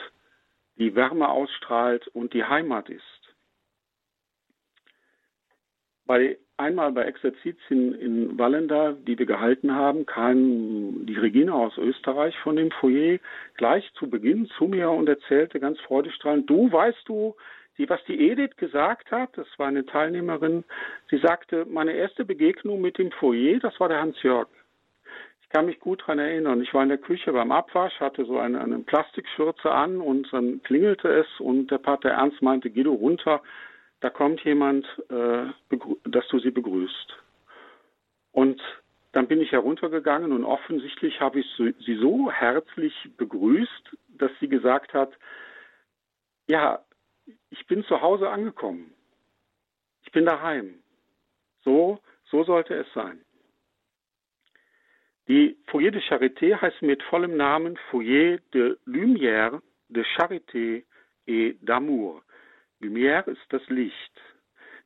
die 0.76 0.94
Wärme 0.94 1.28
ausstrahlt 1.28 2.06
und 2.08 2.32
die 2.34 2.44
Heimat 2.44 2.88
ist. 2.88 3.02
Bei, 6.06 6.38
einmal 6.56 6.92
bei 6.92 7.04
Exerzitien 7.04 7.94
in 7.94 8.38
Wallenda, 8.38 8.92
die 8.92 9.18
wir 9.18 9.26
gehalten 9.26 9.74
haben, 9.74 10.06
kam 10.06 11.06
die 11.06 11.16
Regina 11.16 11.52
aus 11.52 11.78
Österreich 11.78 12.36
von 12.38 12.56
dem 12.56 12.70
Foyer 12.72 13.18
gleich 13.56 13.88
zu 13.94 14.10
Beginn 14.10 14.46
zu 14.58 14.64
mir 14.64 14.90
und 14.90 15.08
erzählte 15.08 15.60
ganz 15.60 15.78
freudestrahlend, 15.80 16.50
du 16.50 16.72
weißt 16.72 17.02
du, 17.08 17.36
die, 17.78 17.88
was 17.88 18.02
die 18.04 18.28
Edith 18.28 18.56
gesagt 18.56 19.10
hat, 19.12 19.30
das 19.38 19.46
war 19.56 19.68
eine 19.68 19.86
Teilnehmerin, 19.86 20.64
sie 21.10 21.18
sagte, 21.18 21.64
meine 21.66 21.92
erste 21.92 22.24
Begegnung 22.24 22.80
mit 22.80 22.98
dem 22.98 23.12
Foyer, 23.12 23.58
das 23.60 23.78
war 23.78 23.88
der 23.88 24.00
Hans-Jörg. 24.00 24.48
Ich 24.52 24.59
kann 25.50 25.66
mich 25.66 25.80
gut 25.80 26.00
daran 26.02 26.20
erinnern. 26.20 26.62
Ich 26.62 26.72
war 26.72 26.82
in 26.82 26.88
der 26.88 26.98
Küche 26.98 27.32
beim 27.32 27.52
Abwasch, 27.52 27.98
hatte 28.00 28.24
so 28.24 28.38
eine, 28.38 28.60
eine 28.60 28.78
Plastikschürze 28.78 29.70
an 29.70 30.00
und 30.00 30.32
dann 30.32 30.62
klingelte 30.62 31.08
es 31.08 31.26
und 31.40 31.70
der 31.70 31.78
Pater 31.78 32.10
Ernst 32.10 32.40
meinte, 32.40 32.70
Guido 32.70 32.92
runter, 32.92 33.42
da 34.00 34.10
kommt 34.10 34.42
jemand, 34.44 34.86
äh, 35.10 35.46
dass 36.04 36.26
du 36.28 36.38
sie 36.38 36.50
begrüßt. 36.50 37.16
Und 38.32 38.60
dann 39.12 39.26
bin 39.26 39.40
ich 39.40 39.50
heruntergegangen 39.50 40.32
und 40.32 40.44
offensichtlich 40.44 41.20
habe 41.20 41.40
ich 41.40 41.46
sie 41.56 41.96
so 41.96 42.30
herzlich 42.30 42.94
begrüßt, 43.16 43.96
dass 44.08 44.30
sie 44.38 44.48
gesagt 44.48 44.94
hat, 44.94 45.12
ja, 46.48 46.84
ich 47.50 47.66
bin 47.66 47.84
zu 47.84 48.00
Hause 48.00 48.30
angekommen. 48.30 48.94
Ich 50.04 50.12
bin 50.12 50.26
daheim. 50.26 50.74
So, 51.64 51.98
so 52.30 52.44
sollte 52.44 52.74
es 52.74 52.86
sein. 52.94 53.20
Die 55.30 55.56
Foyer 55.68 55.92
de 55.92 56.00
Charité 56.00 56.60
heißt 56.60 56.82
mit 56.82 57.04
vollem 57.04 57.36
Namen 57.36 57.76
Foyer 57.88 58.40
de 58.52 58.76
Lumière, 58.84 59.60
de 59.88 60.02
Charité 60.02 60.84
et 61.28 61.56
d'Amour. 61.62 62.24
Lumière 62.80 63.28
ist 63.28 63.46
das 63.50 63.64
Licht. 63.68 64.12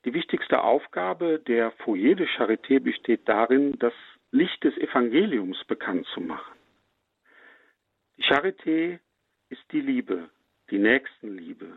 Die 0.05 0.13
wichtigste 0.13 0.63
Aufgabe 0.63 1.39
der 1.47 1.71
Foyer 1.83 2.15
de 2.15 2.27
Charité 2.27 2.79
besteht 2.79 3.27
darin, 3.27 3.79
das 3.79 3.95
Licht 4.33 4.63
des 4.65 4.77
Evangeliums 4.77 5.65
bekannt 5.65 6.07
zu 6.13 6.21
machen. 6.21 6.53
Die 8.19 8.25
Charité 8.25 8.99
ist 9.49 9.65
die 9.73 9.81
Liebe, 9.81 10.29
die 10.71 10.79
Nächstenliebe, 10.79 11.69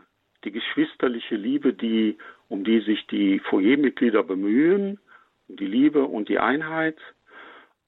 die 0.44 0.52
geschwisterliche 0.52 1.36
Liebe, 1.36 1.72
die, 1.72 2.18
um 2.48 2.64
die 2.64 2.80
sich 2.80 3.06
die 3.06 3.38
Foyermitglieder 3.38 4.22
bemühen, 4.22 5.00
um 5.48 5.56
die 5.56 5.66
Liebe 5.66 6.04
und 6.04 6.28
die 6.28 6.38
Einheit. 6.38 6.98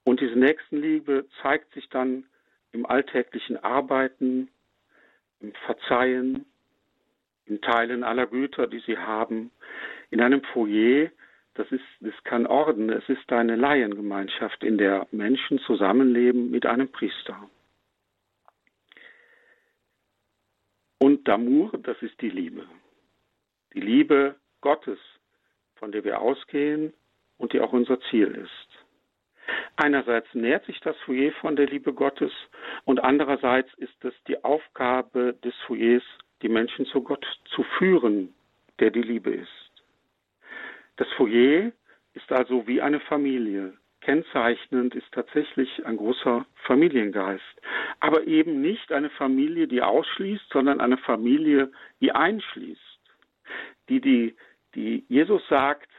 Und 0.03 0.19
diese 0.19 0.37
Nächstenliebe 0.37 1.25
zeigt 1.41 1.73
sich 1.73 1.87
dann 1.89 2.25
im 2.71 2.85
alltäglichen 2.85 3.57
Arbeiten, 3.63 4.49
im 5.39 5.53
Verzeihen, 5.65 6.45
im 7.45 7.61
Teilen 7.61 8.03
aller 8.03 8.27
Güter, 8.27 8.67
die 8.67 8.79
sie 8.79 8.97
haben. 8.97 9.51
In 10.09 10.21
einem 10.21 10.41
Foyer, 10.53 11.09
das 11.55 11.71
ist, 11.71 11.83
das 11.99 12.13
kann 12.23 12.47
Orden, 12.47 12.89
es 12.89 13.07
ist 13.09 13.31
eine 13.31 13.55
Laiengemeinschaft, 13.55 14.63
in 14.63 14.77
der 14.77 15.07
Menschen 15.11 15.59
zusammenleben 15.59 16.49
mit 16.49 16.65
einem 16.65 16.89
Priester. 16.91 17.49
Und 20.97 21.27
Damour, 21.27 21.71
das 21.83 22.01
ist 22.01 22.21
die 22.21 22.29
Liebe. 22.29 22.65
Die 23.73 23.81
Liebe 23.81 24.35
Gottes, 24.61 24.99
von 25.75 25.91
der 25.91 26.03
wir 26.03 26.21
ausgehen 26.21 26.93
und 27.37 27.53
die 27.53 27.59
auch 27.59 27.73
unser 27.73 27.99
Ziel 28.01 28.27
ist. 28.27 28.80
Einerseits 29.75 30.27
nährt 30.33 30.65
sich 30.65 30.79
das 30.81 30.95
Foyer 31.05 31.31
von 31.33 31.55
der 31.55 31.67
Liebe 31.67 31.93
Gottes 31.93 32.31
und 32.85 33.03
andererseits 33.03 33.73
ist 33.75 34.03
es 34.03 34.13
die 34.27 34.43
Aufgabe 34.43 35.35
des 35.43 35.55
Foyers, 35.67 36.03
die 36.41 36.49
Menschen 36.49 36.85
zu 36.85 37.01
Gott 37.01 37.25
zu 37.55 37.63
führen, 37.77 38.33
der 38.79 38.91
die 38.91 39.01
Liebe 39.01 39.31
ist. 39.31 39.71
Das 40.97 41.07
Foyer 41.13 41.71
ist 42.13 42.31
also 42.31 42.67
wie 42.67 42.81
eine 42.81 42.99
Familie, 42.99 43.73
Kennzeichnend 44.01 44.95
ist 44.95 45.11
tatsächlich 45.11 45.85
ein 45.85 45.97
großer 45.97 46.45
Familiengeist. 46.65 47.61
Aber 47.99 48.25
eben 48.25 48.59
nicht 48.61 48.91
eine 48.91 49.11
Familie, 49.11 49.67
die 49.67 49.81
ausschließt, 49.81 50.49
sondern 50.51 50.81
eine 50.81 50.97
Familie, 50.97 51.71
die 52.01 52.11
einschließt. 52.11 52.81
Die, 53.89 54.01
die, 54.01 54.35
die 54.73 55.05
Jesus 55.07 55.47
sagt, 55.47 55.89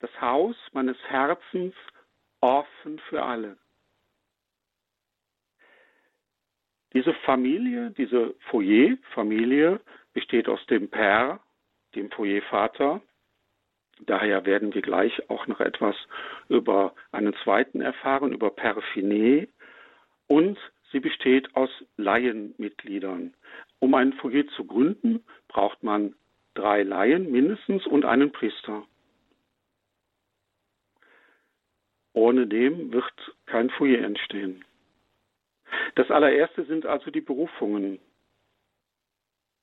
das 0.00 0.10
Haus 0.20 0.56
meines 0.72 0.96
Herzens 1.06 1.74
offen 2.44 2.98
für 3.08 3.22
alle. 3.22 3.56
Diese 6.92 7.14
Familie, 7.24 7.90
diese 7.90 8.34
Foyer-Familie 8.50 9.80
besteht 10.12 10.48
aus 10.48 10.64
dem 10.66 10.90
Père, 10.90 11.40
dem 11.94 12.10
Foyer-Vater, 12.10 13.00
Daher 14.00 14.44
werden 14.44 14.74
wir 14.74 14.82
gleich 14.82 15.30
auch 15.30 15.46
noch 15.46 15.60
etwas 15.60 15.94
über 16.48 16.94
einen 17.12 17.34
zweiten 17.44 17.80
erfahren, 17.80 18.32
über 18.32 18.50
Perfine. 18.50 19.48
Und 20.26 20.58
sie 20.90 21.00
besteht 21.00 21.54
aus 21.54 21.70
Laienmitgliedern. 21.96 23.34
Um 23.78 23.94
ein 23.94 24.12
Foyer 24.14 24.46
zu 24.56 24.64
gründen, 24.64 25.24
braucht 25.48 25.82
man 25.82 26.14
drei 26.54 26.82
Laien 26.82 27.30
mindestens 27.30 27.86
und 27.86 28.04
einen 28.04 28.32
Priester. 28.32 28.84
Ohne 32.14 32.46
dem 32.46 32.92
wird 32.92 33.12
kein 33.46 33.68
Foyer 33.70 34.02
entstehen. 34.02 34.64
Das 35.96 36.10
allererste 36.10 36.64
sind 36.64 36.86
also 36.86 37.10
die 37.10 37.20
Berufungen. 37.20 37.98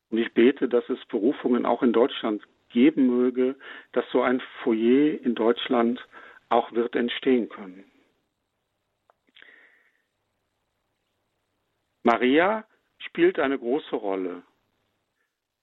Und 0.10 0.18
ich 0.18 0.34
bete, 0.34 0.68
dass 0.68 0.88
es 0.90 1.04
Berufungen 1.06 1.66
auch 1.66 1.82
in 1.82 1.94
Deutschland 1.94 2.44
geben 2.70 3.08
möge, 3.08 3.56
dass 3.94 4.06
so 4.12 4.22
ein 4.22 4.42
Foyer 4.64 5.20
in 5.24 5.34
Deutschland 5.34 6.06
auch 6.50 6.72
wird 6.74 6.96
entstehen 6.96 7.48
können. 7.48 7.86
Maria 12.04 12.66
spielt 12.98 13.40
eine 13.40 13.58
große 13.58 13.96
Rolle 13.96 14.44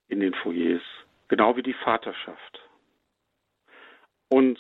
in 0.09 0.21
den 0.21 0.33
Foyers, 0.35 0.83
genau 1.29 1.57
wie 1.57 1.63
die 1.63 1.75
Vaterschaft. 1.75 2.61
Und 4.29 4.59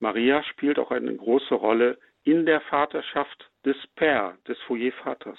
Maria 0.00 0.42
spielt 0.44 0.78
auch 0.78 0.90
eine 0.90 1.14
große 1.14 1.54
Rolle 1.54 1.98
in 2.24 2.44
der 2.44 2.60
Vaterschaft 2.62 3.50
des 3.64 3.76
Père, 3.96 4.34
des 4.44 4.58
Foyervaters. 4.62 5.38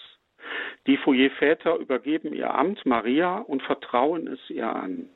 Die 0.88 0.98
Foyerväter 0.98 1.76
übergeben 1.78 2.34
ihr 2.34 2.54
Amt 2.54 2.86
Maria 2.86 3.40
und 3.40 3.62
vertrauen 3.64 4.28
es 4.28 4.50
ihr 4.50 4.70
an. 4.70 5.10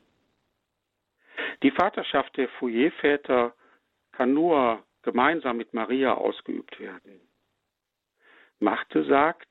Die 1.64 1.72
Vaterschaft 1.72 2.36
der 2.38 2.50
Foyerväter 2.50 3.54
kann 4.12 4.34
nur 4.34 4.84
gemeinsam 5.04 5.58
mit 5.58 5.74
Maria 5.74 6.14
ausgeübt 6.14 6.80
werden. 6.80 7.22
Machte 8.60 9.04
sagt, 9.06 9.48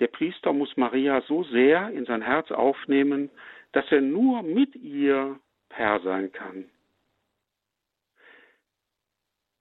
der 0.00 0.08
Priester 0.08 0.52
muss 0.52 0.76
Maria 0.76 1.20
so 1.22 1.44
sehr 1.44 1.90
in 1.90 2.06
sein 2.06 2.22
Herz 2.22 2.50
aufnehmen, 2.50 3.30
dass 3.72 3.90
er 3.92 4.00
nur 4.00 4.42
mit 4.42 4.74
ihr 4.76 5.38
Herr 5.70 6.00
sein 6.00 6.32
kann. 6.32 6.68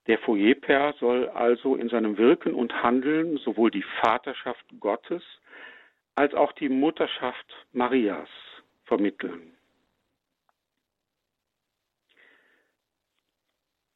Der 0.07 0.19
Foyerpair 0.19 0.95
soll 0.99 1.27
also 1.29 1.75
in 1.75 1.89
seinem 1.89 2.17
Wirken 2.17 2.53
und 2.53 2.81
Handeln 2.81 3.37
sowohl 3.37 3.71
die 3.71 3.85
Vaterschaft 4.01 4.65
Gottes 4.79 5.21
als 6.15 6.33
auch 6.33 6.53
die 6.53 6.69
Mutterschaft 6.69 7.45
Marias 7.73 8.29
vermitteln. 8.85 9.53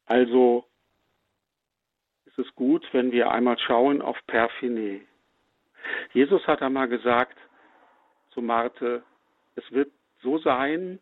Also 0.06 0.66
ist 2.26 2.38
es 2.38 2.54
gut, 2.54 2.86
wenn 2.92 3.12
wir 3.12 3.30
einmal 3.30 3.58
schauen 3.58 4.02
auf 4.02 4.18
Perfine. 4.26 5.00
Jesus 6.12 6.46
hat 6.46 6.60
einmal 6.60 6.88
gesagt 6.88 7.38
zu 8.30 8.42
Marte, 8.42 9.02
es 9.56 9.72
wird 9.72 9.90
so 10.22 10.38
sein, 10.38 10.98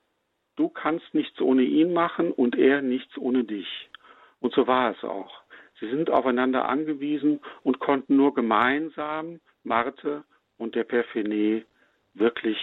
du 0.55 0.69
kannst 0.69 1.13
nichts 1.13 1.41
ohne 1.41 1.63
ihn 1.63 1.93
machen 1.93 2.31
und 2.31 2.57
er 2.57 2.83
nichts 2.83 3.19
ohne 3.19 3.43
dich. 3.45 3.90
Und 4.41 4.55
so 4.55 4.67
war 4.67 4.91
es 4.91 5.05
auch. 5.05 5.43
Sie 5.79 5.89
sind 5.89 6.11
aufeinander 6.11 6.69
angewiesen 6.69 7.41
und 7.63 7.79
konnten 7.79 8.17
nur 8.17 8.35
gemeinsam, 8.35 9.41
Marte 9.63 10.25
und 10.59 10.75
der 10.75 10.85
Perfine, 10.85 11.65
wirklich 12.15 12.59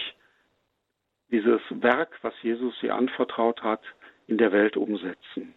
dieses 1.30 1.60
Werk, 1.70 2.18
was 2.22 2.34
Jesus 2.42 2.74
sie 2.80 2.90
anvertraut 2.90 3.62
hat, 3.62 3.82
in 4.26 4.38
der 4.38 4.52
Welt 4.52 4.76
umsetzen. 4.76 5.54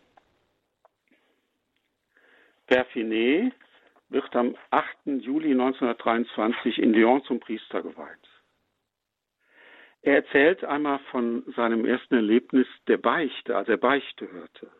Perfinet 2.67 3.53
wird 4.09 4.35
am 4.35 4.55
8. 4.69 4.87
Juli 5.05 5.51
1923 5.51 6.79
in 6.79 6.93
Lyon 6.93 7.23
zum 7.23 7.39
Priester 7.39 7.81
geweiht. 7.81 8.17
Er 10.01 10.15
erzählt 10.15 10.63
einmal 10.63 10.99
von 11.11 11.43
seinem 11.55 11.85
ersten 11.85 12.15
Erlebnis 12.15 12.67
der 12.87 12.97
Beichte, 12.97 13.55
als 13.55 13.69
er 13.69 13.77
Beichte 13.77 14.31
hörte. 14.31 14.71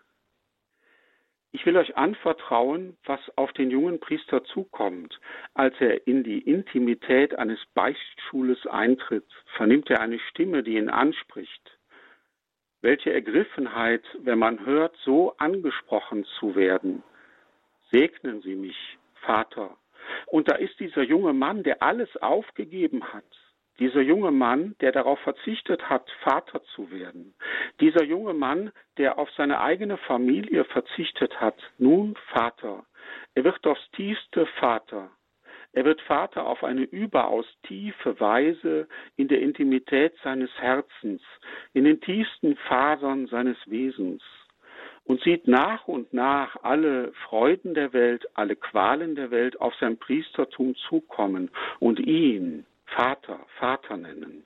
Ich 1.54 1.66
will 1.66 1.76
euch 1.76 1.98
anvertrauen, 1.98 2.98
was 3.04 3.20
auf 3.36 3.52
den 3.54 3.72
jungen 3.72 4.00
Priester 4.00 4.44
zukommt. 4.46 5.20
Als 5.54 5.76
er 5.80 6.08
in 6.08 6.24
die 6.24 6.40
Intimität 6.40 7.38
eines 7.38 7.60
Beichtschules 7.74 8.66
eintritt, 8.68 9.26
vernimmt 9.58 9.90
er 9.90 10.00
eine 10.00 10.20
Stimme, 10.20 10.64
die 10.64 10.78
ihn 10.78 10.90
anspricht. 10.90 11.78
Welche 12.82 13.12
Ergriffenheit, 13.12 14.04
wenn 14.20 14.40
man 14.40 14.66
hört, 14.66 14.96
so 15.04 15.36
angesprochen 15.38 16.26
zu 16.40 16.56
werden. 16.56 17.04
Segnen 17.92 18.42
Sie 18.42 18.56
mich, 18.56 18.98
Vater. 19.16 19.76
Und 20.28 20.50
da 20.50 20.56
ist 20.56 20.80
dieser 20.80 21.04
junge 21.04 21.34
Mann, 21.34 21.64
der 21.64 21.84
alles 21.84 22.16
aufgegeben 22.18 23.04
hat. 23.14 23.26
Dieser 23.82 24.02
junge 24.02 24.30
Mann, 24.30 24.76
der 24.80 24.92
darauf 24.92 25.18
verzichtet 25.22 25.90
hat, 25.90 26.08
Vater 26.24 26.62
zu 26.76 26.92
werden. 26.92 27.34
Dieser 27.80 28.04
junge 28.04 28.36
Mann, 28.36 28.72
der 29.00 29.18
auf 29.18 29.28
seine 29.32 29.60
eigene 29.60 29.98
Familie 29.98 30.66
verzichtet 30.66 31.42
hat, 31.42 31.56
nun 31.80 32.16
Vater. 32.32 32.86
Er 33.34 33.44
wird 33.44 33.66
aufs 33.66 33.90
tiefste 33.94 34.46
Vater. 34.60 35.10
Er 35.74 35.84
wird 35.84 36.00
Vater 36.02 36.46
auf 36.46 36.64
eine 36.64 36.84
überaus 36.84 37.48
tiefe 37.64 38.20
Weise 38.20 38.88
in 39.16 39.28
der 39.28 39.42
Intimität 39.42 40.14
seines 40.24 40.52
Herzens, 40.60 41.24
in 41.74 41.86
den 41.86 42.00
tiefsten 42.02 42.58
Fasern 42.58 43.26
seines 43.26 43.58
Wesens 43.66 44.22
und 45.06 45.24
sieht 45.24 45.48
nach 45.48 45.88
und 45.88 46.14
nach 46.14 46.56
alle 46.62 47.14
Freuden 47.28 47.74
der 47.74 47.94
Welt, 47.94 48.28
alle 48.36 48.56
Qualen 48.56 49.16
der 49.16 49.32
Welt 49.32 49.60
auf 49.60 49.74
sein 49.80 49.98
Priestertum 49.98 50.76
zukommen 50.76 51.50
und 51.80 52.00
ihn 52.00 52.68
Vater, 52.92 53.40
Vater 53.58 53.98
nennen. 53.98 54.46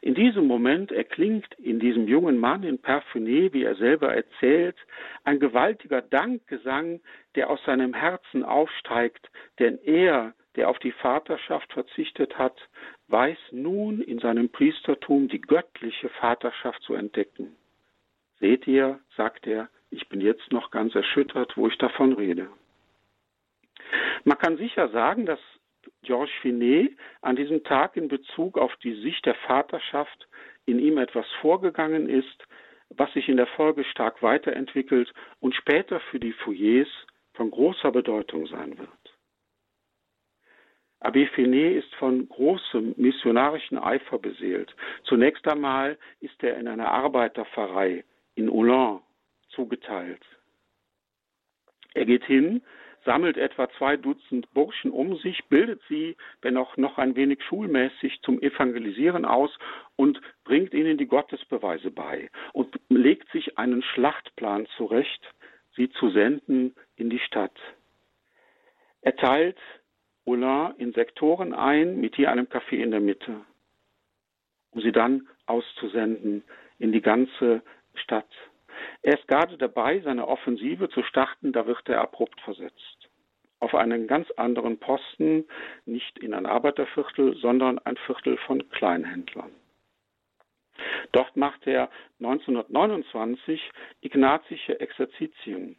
In 0.00 0.14
diesem 0.14 0.46
Moment 0.46 0.92
erklingt 0.92 1.54
in 1.58 1.78
diesem 1.80 2.06
jungen 2.06 2.38
Mann 2.38 2.62
in 2.62 2.78
Parfuné, 2.80 3.52
wie 3.52 3.64
er 3.64 3.76
selber 3.76 4.14
erzählt, 4.14 4.76
ein 5.24 5.40
gewaltiger 5.40 6.02
Dankgesang, 6.02 7.00
der 7.34 7.50
aus 7.50 7.62
seinem 7.64 7.94
Herzen 7.94 8.44
aufsteigt, 8.44 9.30
denn 9.58 9.78
er, 9.84 10.34
der 10.56 10.68
auf 10.68 10.78
die 10.80 10.92
Vaterschaft 10.92 11.72
verzichtet 11.72 12.36
hat, 12.36 12.56
weiß 13.08 13.38
nun 13.52 14.00
in 14.00 14.18
seinem 14.18 14.50
Priestertum 14.50 15.28
die 15.28 15.40
göttliche 15.40 16.08
Vaterschaft 16.08 16.82
zu 16.82 16.94
entdecken. 16.94 17.56
Seht 18.40 18.66
ihr, 18.66 18.98
sagt 19.16 19.46
er, 19.46 19.68
ich 19.90 20.08
bin 20.08 20.20
jetzt 20.20 20.50
noch 20.52 20.70
ganz 20.70 20.94
erschüttert, 20.94 21.56
wo 21.56 21.68
ich 21.68 21.78
davon 21.78 22.12
rede. 22.12 22.48
Man 24.24 24.38
kann 24.38 24.56
sicher 24.56 24.88
sagen, 24.88 25.26
dass 25.26 25.40
Georges 26.02 26.34
Finet 26.40 26.96
an 27.20 27.36
diesem 27.36 27.62
Tag 27.64 27.96
in 27.96 28.08
Bezug 28.08 28.58
auf 28.58 28.74
die 28.76 28.94
Sicht 29.02 29.24
der 29.26 29.34
Vaterschaft 29.46 30.28
in 30.66 30.78
ihm 30.78 30.98
etwas 30.98 31.26
vorgegangen 31.40 32.08
ist, 32.08 32.46
was 32.90 33.12
sich 33.12 33.28
in 33.28 33.36
der 33.36 33.46
Folge 33.46 33.84
stark 33.84 34.22
weiterentwickelt 34.22 35.12
und 35.40 35.54
später 35.54 36.00
für 36.10 36.20
die 36.20 36.32
Foyers 36.32 36.88
von 37.34 37.50
großer 37.50 37.90
Bedeutung 37.90 38.46
sein 38.46 38.78
wird. 38.78 38.88
Abbé 41.00 41.26
Finet 41.34 41.84
ist 41.84 41.94
von 41.96 42.28
großem 42.28 42.94
missionarischen 42.96 43.76
Eifer 43.76 44.18
beseelt. 44.18 44.74
Zunächst 45.02 45.46
einmal 45.48 45.98
ist 46.20 46.40
er 46.44 46.56
in 46.58 46.68
einer 46.68 46.92
Arbeiterpfarrei 46.92 48.04
in 48.36 48.48
Ulan 48.48 49.00
zugeteilt. 49.48 50.22
Er 51.94 52.06
geht 52.06 52.24
hin 52.24 52.62
sammelt 53.04 53.36
etwa 53.36 53.68
zwei 53.78 53.96
Dutzend 53.96 54.52
Burschen 54.52 54.90
um 54.90 55.16
sich, 55.16 55.44
bildet 55.48 55.80
sie, 55.88 56.16
wenn 56.40 56.56
auch 56.56 56.76
noch 56.76 56.98
ein 56.98 57.16
wenig 57.16 57.42
schulmäßig, 57.44 58.20
zum 58.22 58.40
Evangelisieren 58.40 59.24
aus 59.24 59.50
und 59.96 60.20
bringt 60.44 60.72
ihnen 60.74 60.98
die 60.98 61.06
Gottesbeweise 61.06 61.90
bei 61.90 62.30
und 62.52 62.78
legt 62.88 63.30
sich 63.32 63.58
einen 63.58 63.82
Schlachtplan 63.82 64.66
zurecht, 64.76 65.22
sie 65.74 65.90
zu 65.90 66.10
senden 66.10 66.74
in 66.96 67.10
die 67.10 67.18
Stadt. 67.18 67.58
Er 69.00 69.16
teilt 69.16 69.58
Oulin 70.24 70.74
in 70.78 70.92
Sektoren 70.92 71.52
ein, 71.52 72.00
mit 72.00 72.16
je 72.16 72.26
einem 72.26 72.46
Café 72.46 72.76
in 72.76 72.92
der 72.92 73.00
Mitte, 73.00 73.40
um 74.70 74.80
sie 74.80 74.92
dann 74.92 75.28
auszusenden 75.46 76.44
in 76.78 76.92
die 76.92 77.02
ganze 77.02 77.62
Stadt. 77.94 78.30
Er 79.02 79.18
ist 79.18 79.28
gerade 79.28 79.56
dabei, 79.56 80.00
seine 80.00 80.28
Offensive 80.28 80.88
zu 80.88 81.02
starten, 81.02 81.52
da 81.52 81.66
wird 81.66 81.88
er 81.88 82.00
abrupt 82.00 82.40
versetzt. 82.40 83.08
Auf 83.60 83.74
einen 83.74 84.06
ganz 84.06 84.30
anderen 84.32 84.78
Posten, 84.78 85.44
nicht 85.86 86.18
in 86.18 86.34
ein 86.34 86.46
Arbeiterviertel, 86.46 87.36
sondern 87.36 87.78
ein 87.78 87.96
Viertel 87.96 88.36
von 88.38 88.68
Kleinhändlern. 88.70 89.52
Dort 91.12 91.36
macht 91.36 91.66
er 91.66 91.90
1929 92.20 93.70
ignatische 94.00 94.80
Exerzitien. 94.80 95.76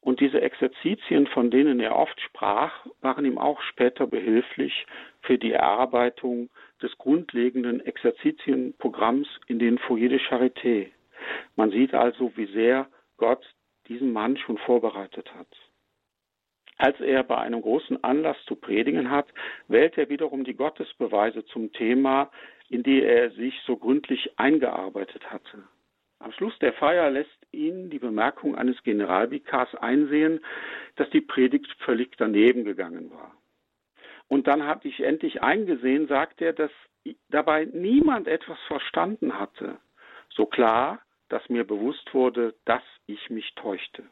Und 0.00 0.20
diese 0.20 0.40
Exerzitien, 0.40 1.26
von 1.26 1.50
denen 1.50 1.80
er 1.80 1.96
oft 1.96 2.20
sprach, 2.20 2.86
waren 3.00 3.24
ihm 3.24 3.38
auch 3.38 3.60
später 3.62 4.06
behilflich 4.06 4.86
für 5.22 5.36
die 5.36 5.50
Erarbeitung 5.50 6.48
des 6.80 6.96
grundlegenden 6.98 7.84
Exerzitienprogramms 7.84 9.26
in 9.48 9.58
den 9.58 9.78
Foyer 9.78 10.08
de 10.08 10.20
Charité, 10.20 10.92
man 11.56 11.70
sieht 11.70 11.94
also, 11.94 12.32
wie 12.36 12.46
sehr 12.46 12.88
Gott 13.16 13.44
diesen 13.88 14.12
Mann 14.12 14.36
schon 14.36 14.58
vorbereitet 14.58 15.32
hat. 15.34 15.48
Als 16.78 17.00
er 17.00 17.22
bei 17.22 17.38
einem 17.38 17.62
großen 17.62 18.04
Anlass 18.04 18.36
zu 18.46 18.56
predigen 18.56 19.10
hat, 19.10 19.26
wählt 19.68 19.96
er 19.96 20.10
wiederum 20.10 20.44
die 20.44 20.54
Gottesbeweise 20.54 21.44
zum 21.46 21.72
Thema, 21.72 22.30
in 22.68 22.82
die 22.82 23.02
er 23.02 23.30
sich 23.30 23.54
so 23.64 23.76
gründlich 23.76 24.38
eingearbeitet 24.38 25.30
hatte. 25.30 25.64
Am 26.18 26.32
Schluss 26.32 26.58
der 26.58 26.72
Feier 26.74 27.10
lässt 27.10 27.46
ihn 27.52 27.88
die 27.90 27.98
Bemerkung 27.98 28.56
eines 28.56 28.82
Generalvikars 28.82 29.74
einsehen, 29.76 30.40
dass 30.96 31.08
die 31.10 31.20
Predigt 31.20 31.70
völlig 31.80 32.16
daneben 32.16 32.64
gegangen 32.64 33.10
war. 33.10 33.34
Und 34.28 34.46
dann 34.46 34.64
habe 34.64 34.88
ich 34.88 35.00
endlich 35.00 35.42
eingesehen, 35.42 36.08
sagt 36.08 36.40
er, 36.40 36.52
dass 36.52 36.70
dabei 37.28 37.66
niemand 37.66 38.26
etwas 38.26 38.58
verstanden 38.66 39.38
hatte. 39.38 39.78
So 40.30 40.46
klar, 40.46 41.00
dass 41.28 41.48
mir 41.48 41.64
bewusst 41.64 42.12
wurde, 42.14 42.54
dass 42.64 42.82
ich 43.06 43.30
mich 43.30 43.54
täuschte. 43.54 44.04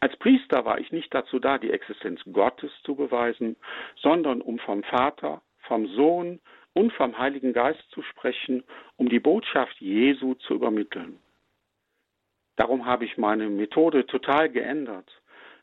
Als 0.00 0.16
Priester 0.16 0.64
war 0.64 0.78
ich 0.80 0.90
nicht 0.90 1.14
dazu 1.14 1.38
da, 1.38 1.58
die 1.58 1.70
Existenz 1.70 2.20
Gottes 2.32 2.72
zu 2.82 2.94
beweisen, 2.96 3.56
sondern 3.96 4.40
um 4.40 4.58
vom 4.58 4.82
Vater, 4.82 5.42
vom 5.60 5.86
Sohn 5.86 6.40
und 6.72 6.92
vom 6.92 7.16
Heiligen 7.18 7.52
Geist 7.52 7.82
zu 7.90 8.02
sprechen, 8.02 8.64
um 8.96 9.08
die 9.08 9.20
Botschaft 9.20 9.80
Jesu 9.80 10.34
zu 10.34 10.54
übermitteln. 10.54 11.20
Darum 12.56 12.84
habe 12.84 13.04
ich 13.04 13.16
meine 13.16 13.48
Methode 13.48 14.06
total 14.06 14.50
geändert. 14.50 15.10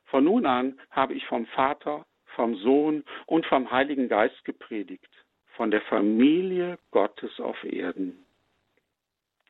Von 0.05 0.23
nun 0.23 0.45
an 0.45 0.79
habe 0.89 1.13
ich 1.13 1.25
vom 1.25 1.45
Vater, 1.47 2.05
vom 2.35 2.55
Sohn 2.55 3.03
und 3.25 3.45
vom 3.45 3.69
Heiligen 3.71 4.07
Geist 4.07 4.43
gepredigt, 4.45 5.11
von 5.55 5.69
der 5.69 5.81
Familie 5.81 6.79
Gottes 6.91 7.39
auf 7.39 7.61
Erden. 7.63 8.26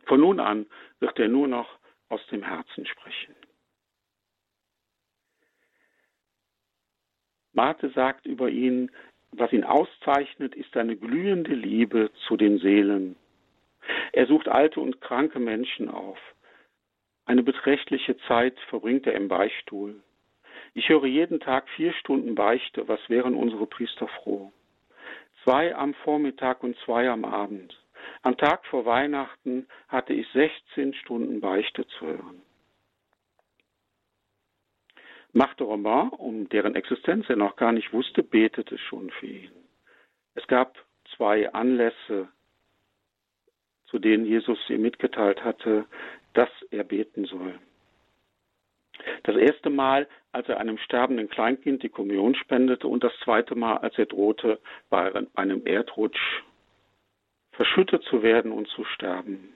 Von 0.08 0.22
nun 0.22 0.39
an 0.39 0.65
wird 1.00 1.20
er 1.20 1.28
nur 1.28 1.48
noch 1.48 1.70
aus 2.10 2.26
dem 2.28 2.43
Herzen 2.43 2.86
sprechen. 2.86 3.36
Marte 7.54 7.89
sagt 7.89 8.26
über 8.26 8.50
ihn, 8.50 8.91
was 9.32 9.52
ihn 9.52 9.63
auszeichnet, 9.63 10.56
ist 10.56 10.72
seine 10.74 10.96
glühende 10.96 11.54
Liebe 11.54 12.12
zu 12.28 12.38
den 12.38 12.60
Seelen. 12.60 13.17
Er 14.13 14.28
sucht 14.28 14.48
alte 14.48 14.80
und 14.80 15.02
kranke 15.02 15.39
Menschen 15.39 15.89
auf. 15.89 16.20
Eine 17.26 17.43
beträchtliche 17.43 18.17
Zeit 18.28 18.58
verbringt 18.70 19.06
er 19.06 19.13
im 19.15 19.28
Beichtstuhl. 19.28 20.02
Ich 20.74 20.88
höre 20.88 21.06
jeden 21.06 21.39
Tag 21.39 21.67
vier 21.70 21.91
Stunden 21.93 22.36
Beichte, 22.36 22.88
was 22.88 23.00
wären 23.10 23.36
unsere 23.36 23.65
Priester 23.65 24.08
froh. 24.08 24.54
Zwei 25.43 25.76
am 25.76 25.93
Vormittag 25.96 26.63
und 26.63 26.78
zwei 26.86 27.10
am 27.10 27.26
Abend. 27.26 27.78
Am 28.22 28.38
Tag 28.38 28.65
vor 28.65 28.86
Weihnachten 28.86 29.67
hatte 29.88 30.13
ich 30.13 30.28
16 30.34 30.93
Stunden 30.96 31.39
Beichte 31.39 31.88
zu 31.88 32.08
hören. 32.08 32.41
Marthe 35.34 35.63
Romain, 35.63 36.10
um 36.10 36.50
deren 36.50 36.76
Existenz 36.76 37.30
er 37.30 37.36
noch 37.36 37.56
gar 37.58 37.72
nicht 37.72 37.93
wusste, 37.93 38.24
betete 38.24 38.78
schon 38.78 39.12
für 39.12 39.28
ihn. 39.28 39.52
Es 40.36 40.48
gab 40.48 40.78
zwei 41.15 41.52
Anlässe, 41.54 42.28
zu 43.86 44.00
denen 44.00 44.26
Jesus 44.26 44.58
ihm 44.70 44.82
mitgeteilt 44.82 45.43
hatte, 45.43 45.86
dass 46.34 46.50
er 46.72 46.84
beten 46.84 47.26
soll. 47.26 47.60
Das 49.24 49.36
erste 49.36 49.70
Mal, 49.70 50.08
als 50.32 50.50
er 50.50 50.60
einem 50.60 50.78
sterbenden 50.78 51.30
Kleinkind 51.30 51.84
die 51.84 51.89
Kommunion 51.89 52.36
spendete 52.36 52.88
und 52.88 53.04
das 53.04 53.13
zweite 53.24 53.56
Mal, 53.56 53.78
als 53.78 53.98
er 53.98 54.06
drohte, 54.06 54.60
bei 54.89 55.12
einem 55.36 55.65
Erdrutsch 55.65 56.43
verschüttet 57.58 58.04
zu 58.04 58.24
werden 58.24 58.52
und 58.52 58.67
zu 58.70 58.86
sterben. 58.86 59.54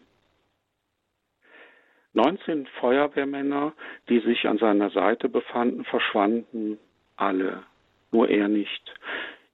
19 2.13 2.65
Feuerwehrmänner, 2.79 3.73
die 4.09 4.19
sich 4.19 4.47
an 4.47 4.57
seiner 4.57 4.89
Seite 4.89 5.29
befanden, 5.29 5.85
verschwanden 5.85 6.77
alle, 7.15 7.63
nur 8.11 8.27
er 8.27 8.49
nicht. 8.49 8.93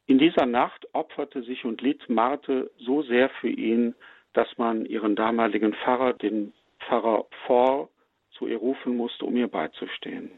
In 0.08 0.18
dieser 0.18 0.46
Nacht 0.46 0.88
opferte 0.94 1.44
sich 1.44 1.66
und 1.66 1.82
litt 1.82 2.10
Marte 2.10 2.72
so 2.78 3.04
sehr 3.04 3.30
für 3.42 3.50
ihn, 3.50 3.94
dass 4.34 4.58
man 4.58 4.86
ihren 4.86 5.16
damaligen 5.16 5.74
Pfarrer, 5.74 6.14
den 6.14 6.54
Pfarrer 6.80 7.26
Vor, 7.46 7.90
zu 8.32 8.48
ihr 8.48 8.58
rufen 8.58 8.96
musste, 8.96 9.26
um 9.26 9.36
ihr 9.36 9.48
beizustehen. 9.48 10.32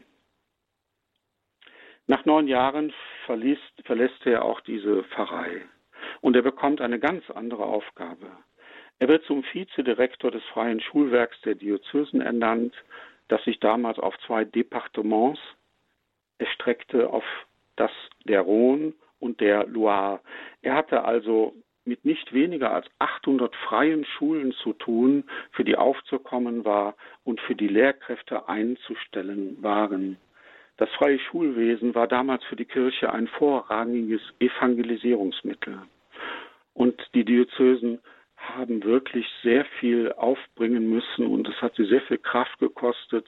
Nach 2.06 2.24
neun 2.24 2.48
Jahren 2.48 2.92
verließ, 3.26 3.58
verlässt 3.84 4.26
er 4.26 4.44
auch 4.44 4.60
diese 4.62 5.04
Pfarrei 5.04 5.62
und 6.20 6.36
er 6.36 6.42
bekommt 6.42 6.80
eine 6.80 6.98
ganz 6.98 7.28
andere 7.30 7.64
Aufgabe. 7.64 8.26
Er 8.98 9.08
wird 9.08 9.24
zum 9.24 9.42
Vizedirektor 9.42 10.30
des 10.30 10.44
freien 10.52 10.80
Schulwerks 10.80 11.40
der 11.42 11.54
Diözesen 11.54 12.20
ernannt, 12.20 12.74
das 13.28 13.42
sich 13.44 13.58
damals 13.60 13.98
auf 13.98 14.14
zwei 14.26 14.44
Departements 14.44 15.40
erstreckte, 16.38 17.10
auf 17.10 17.24
das 17.76 17.90
der 18.24 18.42
Rhône 18.42 18.92
und 19.18 19.40
der 19.40 19.66
Loire. 19.66 20.20
Er 20.62 20.74
hatte 20.74 21.04
also 21.04 21.54
mit 21.84 22.04
nicht 22.04 22.32
weniger 22.32 22.72
als 22.72 22.86
800 22.98 23.54
freien 23.56 24.04
Schulen 24.04 24.52
zu 24.52 24.74
tun, 24.74 25.24
für 25.52 25.64
die 25.64 25.76
aufzukommen 25.76 26.64
war 26.64 26.94
und 27.24 27.40
für 27.40 27.54
die 27.54 27.68
Lehrkräfte 27.68 28.48
einzustellen 28.48 29.56
waren. 29.62 30.18
Das 30.76 30.90
freie 30.90 31.18
Schulwesen 31.18 31.94
war 31.94 32.06
damals 32.06 32.44
für 32.44 32.56
die 32.56 32.64
Kirche 32.64 33.12
ein 33.12 33.28
vorrangiges 33.28 34.22
Evangelisierungsmittel. 34.40 35.80
Und 36.80 36.98
die 37.12 37.26
Diözesen 37.26 38.00
haben 38.38 38.82
wirklich 38.84 39.26
sehr 39.42 39.66
viel 39.80 40.12
aufbringen 40.12 40.88
müssen 40.88 41.26
und 41.26 41.46
es 41.46 41.60
hat 41.60 41.74
sie 41.74 41.84
sehr 41.84 42.00
viel 42.00 42.16
Kraft 42.16 42.58
gekostet, 42.58 43.26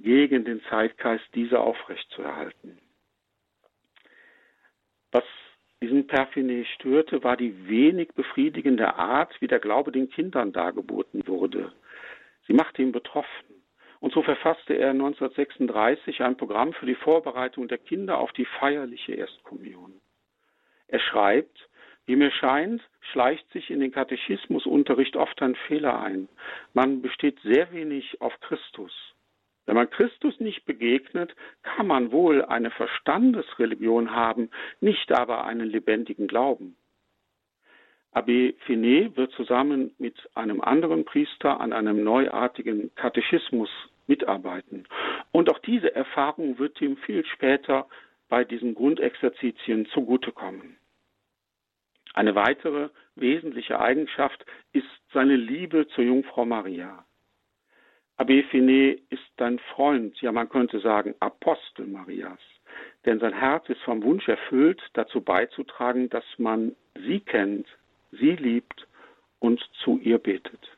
gegen 0.00 0.44
den 0.44 0.60
Zeitgeist 0.62 1.24
diese 1.32 1.60
aufrechtzuerhalten. 1.60 2.76
Was 5.12 5.22
diesen 5.80 6.08
Perfinet 6.08 6.66
störte, 6.74 7.22
war 7.22 7.36
die 7.36 7.68
wenig 7.68 8.08
befriedigende 8.16 8.92
Art, 8.96 9.32
wie 9.40 9.46
der 9.46 9.60
Glaube 9.60 9.92
den 9.92 10.10
Kindern 10.10 10.52
dargeboten 10.52 11.24
wurde. 11.28 11.70
Sie 12.48 12.52
machte 12.52 12.82
ihn 12.82 12.90
betroffen. 12.90 13.62
Und 14.00 14.12
so 14.12 14.22
verfasste 14.22 14.74
er 14.74 14.90
1936 14.90 16.20
ein 16.22 16.36
Programm 16.36 16.72
für 16.72 16.86
die 16.86 16.96
Vorbereitung 16.96 17.68
der 17.68 17.78
Kinder 17.78 18.18
auf 18.18 18.32
die 18.32 18.46
feierliche 18.58 19.12
Erstkommunion. 19.14 20.00
Er 20.88 20.98
schreibt, 20.98 21.67
wie 22.08 22.16
mir 22.16 22.30
scheint, 22.30 22.80
schleicht 23.12 23.48
sich 23.52 23.70
in 23.70 23.80
den 23.80 23.92
Katechismusunterricht 23.92 25.14
oft 25.14 25.40
ein 25.42 25.54
Fehler 25.66 26.00
ein. 26.00 26.28
Man 26.72 27.02
besteht 27.02 27.38
sehr 27.42 27.70
wenig 27.70 28.22
auf 28.22 28.32
Christus. 28.40 28.92
Wenn 29.66 29.76
man 29.76 29.90
Christus 29.90 30.40
nicht 30.40 30.64
begegnet, 30.64 31.36
kann 31.62 31.86
man 31.86 32.10
wohl 32.10 32.42
eine 32.46 32.70
Verstandesreligion 32.70 34.12
haben, 34.12 34.48
nicht 34.80 35.12
aber 35.12 35.44
einen 35.44 35.68
lebendigen 35.68 36.28
Glauben. 36.28 36.76
Abbé 38.14 38.54
Finet 38.64 39.14
wird 39.18 39.30
zusammen 39.32 39.94
mit 39.98 40.16
einem 40.34 40.62
anderen 40.62 41.04
Priester 41.04 41.60
an 41.60 41.74
einem 41.74 42.02
neuartigen 42.02 42.90
Katechismus 42.94 43.68
mitarbeiten. 44.06 44.88
Und 45.30 45.50
auch 45.50 45.58
diese 45.58 45.94
Erfahrung 45.94 46.58
wird 46.58 46.80
ihm 46.80 46.96
viel 46.96 47.26
später 47.26 47.86
bei 48.30 48.44
diesen 48.44 48.74
Grundexerzitien 48.74 49.84
zugutekommen. 49.92 50.77
Eine 52.18 52.34
weitere 52.34 52.88
wesentliche 53.14 53.78
Eigenschaft 53.78 54.44
ist 54.72 54.88
seine 55.12 55.36
Liebe 55.36 55.86
zur 55.86 56.02
Jungfrau 56.02 56.44
Maria. 56.44 57.06
Abbé 58.16 58.42
Finet 58.48 59.04
ist 59.08 59.40
ein 59.40 59.60
Freund, 59.76 60.20
ja 60.20 60.32
man 60.32 60.48
könnte 60.48 60.80
sagen 60.80 61.14
Apostel 61.20 61.86
Marias, 61.86 62.40
denn 63.06 63.20
sein 63.20 63.32
Herz 63.32 63.68
ist 63.68 63.80
vom 63.82 64.02
Wunsch 64.02 64.26
erfüllt, 64.26 64.82
dazu 64.94 65.20
beizutragen, 65.20 66.08
dass 66.08 66.24
man 66.38 66.74
sie 66.96 67.20
kennt, 67.20 67.68
sie 68.10 68.34
liebt 68.34 68.88
und 69.38 69.60
zu 69.84 70.00
ihr 70.02 70.18
betet. 70.18 70.76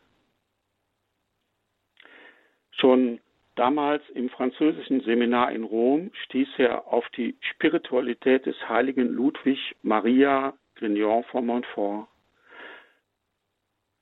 Schon 2.72 3.18
damals 3.54 4.02
im 4.10 4.28
französischen 4.28 5.00
Seminar 5.00 5.52
in 5.52 5.64
Rom 5.64 6.10
stieß 6.24 6.48
er 6.58 6.86
auf 6.92 7.08
die 7.16 7.34
Spiritualität 7.40 8.44
des 8.44 8.56
heiligen 8.68 9.08
Ludwig 9.08 9.74
Maria 9.82 10.52
Grignon 10.80 11.22
von 11.24 11.46
Montfort. 11.46 12.08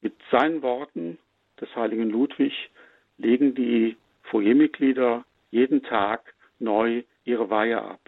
Mit 0.00 0.14
seinen 0.30 0.62
Worten 0.62 1.18
des 1.60 1.74
heiligen 1.74 2.08
Ludwig 2.08 2.70
legen 3.18 3.54
die 3.56 3.96
Foyermitglieder 4.30 5.24
jeden 5.50 5.82
Tag 5.82 6.34
neu 6.60 7.02
ihre 7.24 7.50
Weihe 7.50 7.82
ab. 7.82 8.00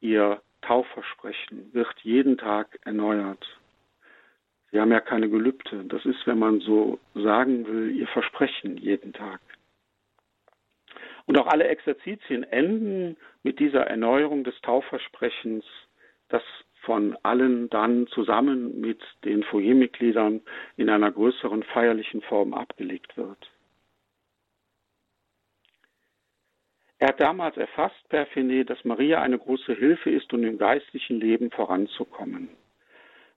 Ihr 0.00 0.42
Taufversprechen 0.60 1.72
wird 1.72 1.98
jeden 2.02 2.36
Tag 2.36 2.78
erneuert. 2.84 3.44
Sie 4.70 4.78
haben 4.78 4.92
ja 4.92 5.00
keine 5.00 5.30
Gelübde. 5.30 5.84
Das 5.84 6.04
ist, 6.04 6.26
wenn 6.26 6.38
man 6.38 6.60
so 6.60 6.98
sagen 7.14 7.66
will, 7.66 7.96
ihr 7.96 8.08
Versprechen 8.08 8.76
jeden 8.76 9.14
Tag. 9.14 9.40
Und 11.24 11.38
auch 11.38 11.46
alle 11.46 11.68
Exerzitien 11.68 12.42
enden 12.42 13.16
mit 13.42 13.58
dieser 13.58 13.86
Erneuerung 13.86 14.44
des 14.44 14.60
Taufversprechens, 14.60 15.64
das 16.28 16.42
von 16.82 17.16
allen 17.22 17.70
dann 17.70 18.06
zusammen 18.08 18.80
mit 18.80 19.00
den 19.24 19.42
Foyermitgliedern 19.44 20.40
in 20.76 20.90
einer 20.90 21.10
größeren 21.10 21.62
feierlichen 21.62 22.22
Form 22.22 22.54
abgelegt 22.54 23.16
wird. 23.16 23.50
Er 26.98 27.08
hat 27.08 27.20
damals 27.20 27.56
erfasst, 27.56 28.08
per 28.10 28.26
Finet, 28.26 28.70
dass 28.70 28.84
Maria 28.84 29.20
eine 29.22 29.38
große 29.38 29.74
Hilfe 29.74 30.10
ist, 30.10 30.32
um 30.32 30.44
im 30.44 30.56
geistlichen 30.58 31.18
Leben 31.18 31.50
voranzukommen. 31.50 32.48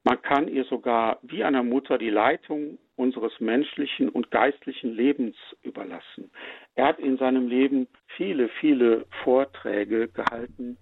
Man 0.04 0.22
kann 0.22 0.48
ihr 0.48 0.66
sogar 0.66 1.18
wie 1.24 1.44
einer 1.44 1.64
Mutter 1.64 1.98
die 1.98 2.12
Leitung 2.12 2.78
unseres 2.96 3.40
menschlichen 3.40 4.10
und 4.10 4.30
geistlichen 4.30 4.94
Lebens 4.94 5.36
überlassen. 5.64 6.30
Er 6.76 6.90
hat 6.90 7.00
in 7.00 7.18
seinem 7.18 7.48
Leben 7.48 7.88
viele, 8.16 8.50
viele 8.50 9.08
Vorträge 9.24 10.10
gehalten 10.10 10.78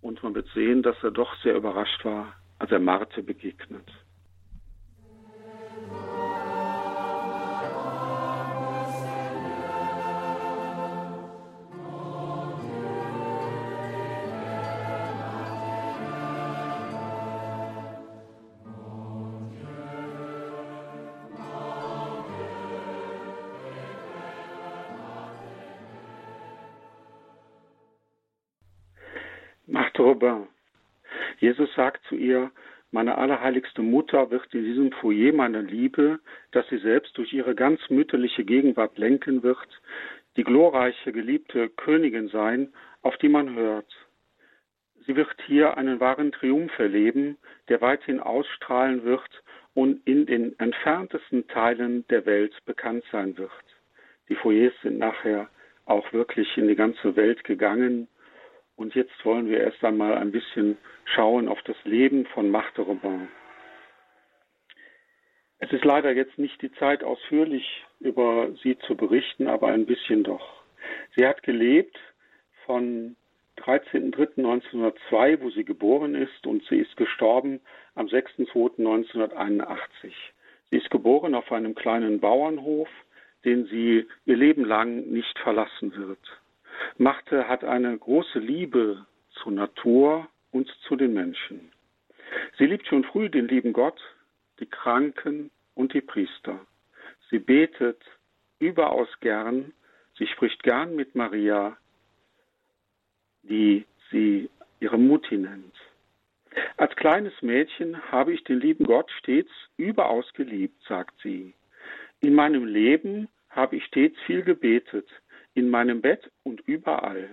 und 0.00 0.22
man 0.22 0.34
wird 0.34 0.48
sehen, 0.54 0.82
dass 0.82 0.96
er 1.02 1.10
doch 1.10 1.34
sehr 1.42 1.56
überrascht 1.56 2.04
war, 2.04 2.34
als 2.58 2.70
er 2.70 2.80
Marte 2.80 3.22
begegnet. 3.22 3.90
Jesus 31.48 31.74
sagt 31.76 32.04
zu 32.10 32.14
ihr, 32.14 32.50
meine 32.90 33.16
allerheiligste 33.16 33.80
Mutter 33.80 34.30
wird 34.30 34.52
in 34.52 34.64
diesem 34.64 34.92
Foyer 34.92 35.32
meiner 35.32 35.62
Liebe, 35.62 36.20
das 36.50 36.68
sie 36.68 36.76
selbst 36.76 37.16
durch 37.16 37.32
ihre 37.32 37.54
ganz 37.54 37.80
mütterliche 37.88 38.44
Gegenwart 38.44 38.98
lenken 38.98 39.42
wird, 39.42 39.80
die 40.36 40.44
glorreiche, 40.44 41.10
geliebte 41.10 41.70
Königin 41.70 42.28
sein, 42.28 42.70
auf 43.00 43.16
die 43.16 43.30
man 43.30 43.54
hört. 43.54 43.90
Sie 45.06 45.16
wird 45.16 45.34
hier 45.46 45.78
einen 45.78 46.00
wahren 46.00 46.32
Triumph 46.32 46.78
erleben, 46.78 47.38
der 47.70 47.80
weithin 47.80 48.20
ausstrahlen 48.20 49.04
wird 49.04 49.42
und 49.72 50.06
in 50.06 50.26
den 50.26 50.58
entferntesten 50.58 51.48
Teilen 51.48 52.06
der 52.08 52.26
Welt 52.26 52.54
bekannt 52.66 53.04
sein 53.10 53.38
wird. 53.38 53.64
Die 54.28 54.34
Foyers 54.34 54.74
sind 54.82 54.98
nachher 54.98 55.48
auch 55.86 56.12
wirklich 56.12 56.58
in 56.58 56.68
die 56.68 56.76
ganze 56.76 57.16
Welt 57.16 57.42
gegangen 57.44 58.06
und 58.78 58.94
jetzt 58.94 59.24
wollen 59.24 59.50
wir 59.50 59.60
erst 59.60 59.84
einmal 59.84 60.14
ein 60.14 60.30
bisschen 60.30 60.78
schauen 61.04 61.48
auf 61.48 61.60
das 61.62 61.76
Leben 61.84 62.26
von 62.26 62.48
Marthe 62.48 62.82
Robin. 62.82 63.28
Es 65.58 65.72
ist 65.72 65.84
leider 65.84 66.12
jetzt 66.12 66.38
nicht 66.38 66.62
die 66.62 66.72
Zeit, 66.74 67.02
ausführlich 67.02 67.84
über 67.98 68.52
sie 68.62 68.78
zu 68.78 68.96
berichten, 68.96 69.48
aber 69.48 69.66
ein 69.68 69.84
bisschen 69.84 70.22
doch. 70.22 70.62
Sie 71.16 71.26
hat 71.26 71.42
gelebt 71.42 71.98
von 72.66 73.16
13.03.1902, 73.56 75.40
wo 75.40 75.50
sie 75.50 75.64
geboren 75.64 76.14
ist, 76.14 76.46
und 76.46 76.62
sie 76.68 76.78
ist 76.78 76.96
gestorben 76.96 77.60
am 77.96 78.06
6.02.1981. 78.06 79.66
Sie 80.70 80.76
ist 80.76 80.90
geboren 80.90 81.34
auf 81.34 81.50
einem 81.50 81.74
kleinen 81.74 82.20
Bauernhof, 82.20 82.88
den 83.44 83.66
sie 83.66 84.06
ihr 84.24 84.36
Leben 84.36 84.64
lang 84.64 85.10
nicht 85.10 85.36
verlassen 85.40 85.96
wird. 85.96 86.20
Machte 86.96 87.48
hat 87.48 87.64
eine 87.64 87.96
große 87.96 88.38
Liebe 88.38 89.06
zur 89.30 89.52
Natur 89.52 90.28
und 90.50 90.68
zu 90.86 90.96
den 90.96 91.14
Menschen. 91.14 91.72
Sie 92.58 92.66
liebt 92.66 92.86
schon 92.86 93.04
früh 93.04 93.28
den 93.28 93.48
lieben 93.48 93.72
Gott, 93.72 94.00
die 94.60 94.66
Kranken 94.66 95.50
und 95.74 95.94
die 95.94 96.00
Priester. 96.00 96.60
Sie 97.30 97.38
betet 97.38 98.00
überaus 98.58 99.08
gern, 99.20 99.72
sie 100.18 100.26
spricht 100.26 100.62
gern 100.62 100.96
mit 100.96 101.14
Maria, 101.14 101.76
die 103.42 103.86
sie 104.10 104.50
ihre 104.80 104.98
Mutti 104.98 105.36
nennt. 105.36 105.74
Als 106.76 106.94
kleines 106.96 107.34
Mädchen 107.42 108.00
habe 108.10 108.32
ich 108.32 108.42
den 108.44 108.60
lieben 108.60 108.84
Gott 108.84 109.10
stets 109.18 109.50
überaus 109.76 110.32
geliebt, 110.34 110.82
sagt 110.88 111.14
sie. 111.22 111.54
In 112.20 112.34
meinem 112.34 112.64
Leben 112.64 113.28
habe 113.50 113.76
ich 113.76 113.84
stets 113.84 114.18
viel 114.26 114.42
gebetet, 114.42 115.08
in 115.58 115.68
meinem 115.68 116.00
Bett 116.00 116.30
und 116.44 116.60
überall. 116.68 117.28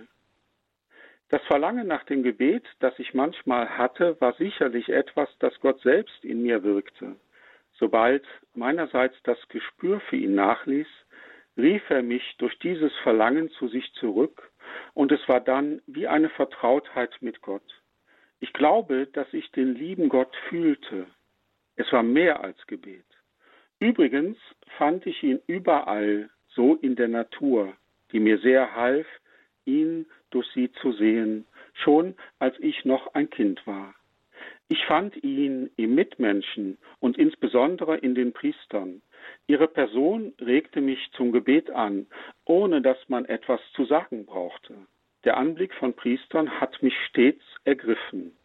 Das 1.28 1.42
Verlangen 1.44 1.86
nach 1.86 2.04
dem 2.04 2.22
Gebet, 2.22 2.64
das 2.80 2.98
ich 2.98 3.14
manchmal 3.14 3.78
hatte, 3.78 4.20
war 4.20 4.34
sicherlich 4.34 4.88
etwas, 4.88 5.28
das 5.38 5.58
Gott 5.60 5.80
selbst 5.82 6.24
in 6.24 6.42
mir 6.42 6.62
wirkte. 6.64 7.16
Sobald 7.78 8.24
meinerseits 8.54 9.16
das 9.22 9.38
Gespür 9.48 10.00
für 10.00 10.16
ihn 10.16 10.34
nachließ, 10.34 10.88
rief 11.56 11.82
er 11.88 12.02
mich 12.02 12.36
durch 12.38 12.58
dieses 12.58 12.92
Verlangen 13.02 13.48
zu 13.50 13.68
sich 13.68 13.92
zurück, 13.94 14.50
und 14.94 15.12
es 15.12 15.28
war 15.28 15.40
dann 15.40 15.80
wie 15.86 16.08
eine 16.08 16.28
Vertrautheit 16.30 17.16
mit 17.20 17.40
Gott. 17.40 17.82
Ich 18.40 18.52
glaube, 18.52 19.06
dass 19.12 19.32
ich 19.32 19.50
den 19.52 19.74
lieben 19.74 20.08
Gott 20.08 20.34
fühlte. 20.48 21.06
Es 21.76 21.90
war 21.92 22.02
mehr 22.02 22.42
als 22.42 22.58
Gebet. 22.66 23.04
Übrigens 23.78 24.38
fand 24.78 25.06
ich 25.06 25.22
ihn 25.22 25.40
überall, 25.46 26.30
so 26.48 26.74
in 26.76 26.96
der 26.96 27.08
Natur, 27.08 27.74
die 28.12 28.20
mir 28.20 28.38
sehr 28.38 28.74
half, 28.74 29.06
ihn 29.64 30.06
durch 30.30 30.46
sie 30.54 30.70
zu 30.80 30.92
sehen, 30.92 31.46
schon 31.74 32.14
als 32.38 32.54
ich 32.60 32.84
noch 32.84 33.14
ein 33.14 33.30
Kind 33.30 33.66
war. 33.66 33.94
Ich 34.68 34.84
fand 34.86 35.22
ihn 35.22 35.70
im 35.76 35.94
Mitmenschen 35.94 36.78
und 36.98 37.18
insbesondere 37.18 37.98
in 37.98 38.14
den 38.14 38.32
Priestern. 38.32 39.00
Ihre 39.46 39.68
Person 39.68 40.32
regte 40.40 40.80
mich 40.80 40.98
zum 41.12 41.30
Gebet 41.30 41.70
an, 41.70 42.06
ohne 42.44 42.82
dass 42.82 42.98
man 43.08 43.24
etwas 43.26 43.60
zu 43.74 43.84
sagen 43.84 44.26
brauchte. 44.26 44.74
Der 45.24 45.36
Anblick 45.36 45.72
von 45.74 45.94
Priestern 45.94 46.60
hat 46.60 46.82
mich 46.82 46.94
stets 47.08 47.42
ergriffen. 47.64 48.36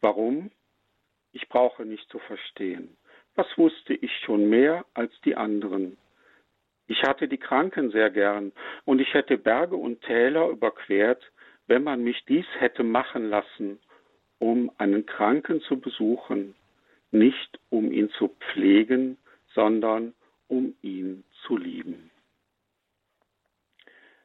Warum? 0.00 0.50
Ich 1.32 1.48
brauche 1.48 1.84
nicht 1.86 2.08
zu 2.10 2.18
verstehen. 2.18 2.96
Was 3.34 3.46
wusste 3.56 3.94
ich 3.94 4.14
schon 4.24 4.50
mehr 4.50 4.84
als 4.92 5.12
die 5.22 5.36
anderen? 5.36 5.96
Ich 6.92 7.02
hatte 7.04 7.26
die 7.26 7.38
Kranken 7.38 7.90
sehr 7.90 8.10
gern, 8.10 8.52
und 8.84 9.00
ich 9.00 9.14
hätte 9.14 9.38
Berge 9.38 9.76
und 9.76 10.02
Täler 10.02 10.50
überquert, 10.50 11.22
wenn 11.66 11.84
man 11.84 12.04
mich 12.04 12.22
dies 12.26 12.44
hätte 12.58 12.82
machen 12.82 13.30
lassen, 13.30 13.80
um 14.38 14.70
einen 14.76 15.06
Kranken 15.06 15.62
zu 15.62 15.80
besuchen, 15.80 16.54
nicht 17.10 17.58
um 17.70 17.90
ihn 17.92 18.10
zu 18.10 18.28
pflegen, 18.28 19.16
sondern 19.54 20.12
um 20.48 20.74
ihn 20.82 21.24
zu 21.46 21.56
lieben. 21.56 22.10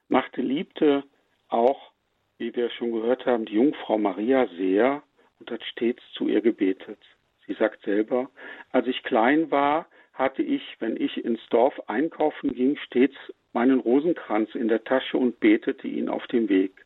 Machte 0.10 0.42
liebte 0.42 1.06
auch 1.48 1.94
wie 2.38 2.54
wir 2.54 2.70
schon 2.72 2.92
gehört 2.92 3.26
haben, 3.26 3.46
die 3.46 3.56
Jungfrau 3.56 3.98
Maria 3.98 4.46
sehr 4.58 5.04
und 5.40 5.50
hat 5.50 5.64
stets 5.64 6.04
zu 6.16 6.28
ihr 6.28 6.42
gebetet. 6.42 7.00
Sie 7.46 7.54
sagt 7.54 7.82
selber, 7.84 8.30
als 8.74 8.88
ich 8.88 9.04
klein 9.04 9.50
war, 9.52 9.88
hatte 10.18 10.42
ich, 10.42 10.76
wenn 10.80 10.98
ich 10.98 11.24
ins 11.24 11.46
Dorf 11.50 11.80
einkaufen 11.88 12.54
ging, 12.54 12.76
stets 12.78 13.16
meinen 13.54 13.80
Rosenkranz 13.80 14.56
in 14.56 14.68
der 14.68 14.84
Tasche 14.84 15.18
und 15.18 15.40
betete 15.40 15.88
ihn 15.88 16.10
auf 16.10 16.26
dem 16.28 16.50
Weg. 16.50 16.86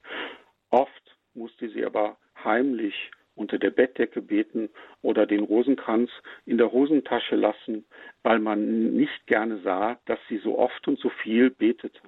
Oft 0.69 1.17
musste 1.33 1.69
sie 1.69 1.85
aber 1.85 2.17
heimlich 2.43 3.11
unter 3.35 3.57
der 3.57 3.71
Bettdecke 3.71 4.21
beten 4.21 4.69
oder 5.01 5.25
den 5.25 5.43
Rosenkranz 5.43 6.11
in 6.45 6.57
der 6.57 6.71
Hosentasche 6.71 7.35
lassen, 7.35 7.85
weil 8.23 8.39
man 8.39 8.93
nicht 8.93 9.25
gerne 9.27 9.59
sah, 9.59 9.97
dass 10.05 10.19
sie 10.27 10.37
so 10.37 10.59
oft 10.59 10.87
und 10.87 10.99
so 10.99 11.09
viel 11.09 11.49
betete. 11.49 12.01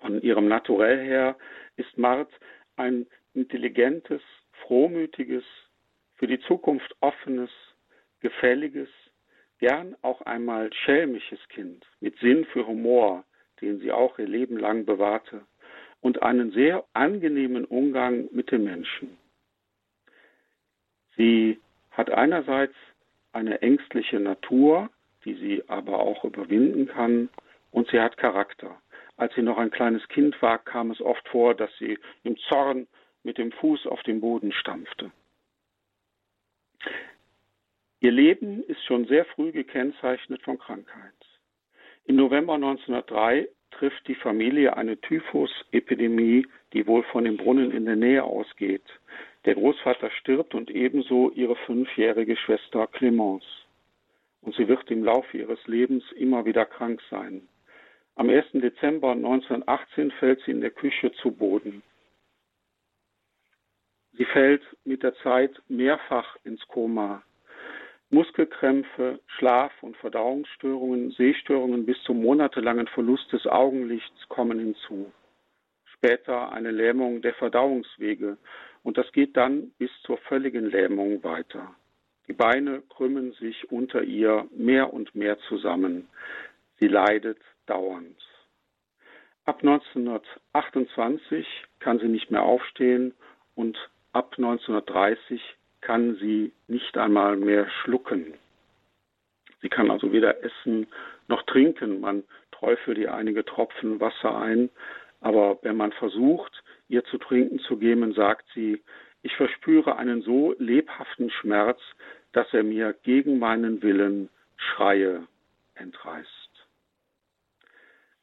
Von 0.00 0.20
ihrem 0.22 0.48
Naturell 0.48 1.04
her 1.04 1.36
ist 1.76 1.96
Mart 1.98 2.30
ein 2.76 3.06
intelligentes, 3.34 4.22
frohmütiges, 4.62 5.44
für 6.16 6.26
die 6.26 6.40
Zukunft 6.40 6.94
offenes, 7.00 7.50
gefälliges, 8.20 8.88
gern 9.62 9.94
auch 10.02 10.22
einmal 10.22 10.72
schelmisches 10.72 11.38
Kind 11.48 11.86
mit 12.00 12.18
Sinn 12.18 12.44
für 12.46 12.66
Humor, 12.66 13.22
den 13.60 13.78
sie 13.78 13.92
auch 13.92 14.18
ihr 14.18 14.26
Leben 14.26 14.56
lang 14.56 14.84
bewahrte, 14.84 15.42
und 16.00 16.20
einen 16.20 16.50
sehr 16.50 16.84
angenehmen 16.94 17.64
Umgang 17.64 18.28
mit 18.32 18.50
den 18.50 18.64
Menschen. 18.64 19.16
Sie 21.16 21.60
hat 21.92 22.10
einerseits 22.10 22.74
eine 23.32 23.62
ängstliche 23.62 24.18
Natur, 24.18 24.90
die 25.24 25.34
sie 25.34 25.62
aber 25.68 26.00
auch 26.00 26.24
überwinden 26.24 26.88
kann, 26.88 27.28
und 27.70 27.88
sie 27.88 28.00
hat 28.00 28.16
Charakter. 28.16 28.82
Als 29.16 29.32
sie 29.36 29.42
noch 29.42 29.58
ein 29.58 29.70
kleines 29.70 30.06
Kind 30.08 30.42
war, 30.42 30.58
kam 30.58 30.90
es 30.90 31.00
oft 31.00 31.28
vor, 31.28 31.54
dass 31.54 31.70
sie 31.78 32.00
im 32.24 32.36
Zorn 32.48 32.88
mit 33.22 33.38
dem 33.38 33.52
Fuß 33.52 33.86
auf 33.86 34.02
den 34.02 34.20
Boden 34.20 34.50
stampfte. 34.50 35.12
Ihr 38.02 38.10
Leben 38.10 38.64
ist 38.64 38.84
schon 38.84 39.06
sehr 39.06 39.24
früh 39.26 39.52
gekennzeichnet 39.52 40.42
von 40.42 40.58
Krankheit. 40.58 41.14
Im 42.04 42.16
November 42.16 42.54
1903 42.54 43.48
trifft 43.70 44.08
die 44.08 44.16
Familie 44.16 44.76
eine 44.76 45.00
Typhus-Epidemie, 45.00 46.44
die 46.72 46.84
wohl 46.88 47.04
von 47.04 47.22
dem 47.22 47.36
Brunnen 47.36 47.70
in 47.70 47.84
der 47.84 47.94
Nähe 47.94 48.24
ausgeht. 48.24 48.82
Der 49.44 49.54
Großvater 49.54 50.10
stirbt 50.10 50.56
und 50.56 50.68
ebenso 50.68 51.30
ihre 51.30 51.54
fünfjährige 51.54 52.36
Schwester 52.36 52.88
Clemence. 52.88 53.46
Und 54.40 54.56
sie 54.56 54.66
wird 54.66 54.90
im 54.90 55.04
Laufe 55.04 55.38
ihres 55.38 55.64
Lebens 55.68 56.02
immer 56.16 56.44
wieder 56.44 56.66
krank 56.66 57.00
sein. 57.08 57.46
Am 58.16 58.28
1. 58.28 58.46
Dezember 58.54 59.12
1918 59.12 60.10
fällt 60.18 60.42
sie 60.44 60.50
in 60.50 60.60
der 60.60 60.72
Küche 60.72 61.12
zu 61.12 61.30
Boden. 61.30 61.84
Sie 64.14 64.24
fällt 64.24 64.64
mit 64.84 65.04
der 65.04 65.14
Zeit 65.18 65.62
mehrfach 65.68 66.36
ins 66.42 66.66
Koma. 66.66 67.22
Muskelkrämpfe, 68.12 69.20
Schlaf- 69.26 69.82
und 69.82 69.96
Verdauungsstörungen, 69.96 71.12
Sehstörungen 71.12 71.86
bis 71.86 71.96
zum 72.02 72.20
monatelangen 72.22 72.86
Verlust 72.88 73.32
des 73.32 73.46
Augenlichts 73.46 74.28
kommen 74.28 74.58
hinzu. 74.58 75.10
Später 75.86 76.52
eine 76.52 76.72
Lähmung 76.72 77.22
der 77.22 77.32
Verdauungswege 77.32 78.36
und 78.82 78.98
das 78.98 79.10
geht 79.12 79.34
dann 79.38 79.70
bis 79.78 79.90
zur 80.02 80.18
völligen 80.18 80.66
Lähmung 80.66 81.24
weiter. 81.24 81.74
Die 82.28 82.34
Beine 82.34 82.82
krümmen 82.82 83.32
sich 83.32 83.72
unter 83.72 84.02
ihr 84.02 84.46
mehr 84.54 84.92
und 84.92 85.14
mehr 85.14 85.38
zusammen. 85.48 86.06
Sie 86.80 86.88
leidet 86.88 87.38
dauernd. 87.64 88.20
Ab 89.46 89.62
1928 89.62 91.46
kann 91.80 91.98
sie 91.98 92.08
nicht 92.08 92.30
mehr 92.30 92.42
aufstehen 92.42 93.14
und 93.54 93.78
ab 94.12 94.34
1930 94.36 95.40
kann 95.82 96.16
sie 96.16 96.52
nicht 96.68 96.96
einmal 96.96 97.36
mehr 97.36 97.68
schlucken. 97.68 98.34
Sie 99.60 99.68
kann 99.68 99.90
also 99.90 100.12
weder 100.12 100.42
essen 100.42 100.86
noch 101.28 101.42
trinken. 101.42 102.00
Man 102.00 102.24
träufelt 102.50 102.98
ihr 102.98 103.14
einige 103.14 103.44
Tropfen 103.44 104.00
Wasser 104.00 104.36
ein, 104.36 104.70
aber 105.20 105.58
wenn 105.62 105.76
man 105.76 105.92
versucht, 105.92 106.62
ihr 106.88 107.04
zu 107.04 107.18
trinken 107.18 107.58
zu 107.60 107.76
geben, 107.76 108.12
sagt 108.14 108.46
sie, 108.54 108.82
ich 109.22 109.36
verspüre 109.36 109.96
einen 109.96 110.22
so 110.22 110.54
lebhaften 110.58 111.30
Schmerz, 111.30 111.80
dass 112.32 112.52
er 112.52 112.64
mir 112.64 112.94
gegen 113.02 113.38
meinen 113.38 113.82
Willen 113.82 114.28
Schreie 114.56 115.26
entreißt. 115.74 116.28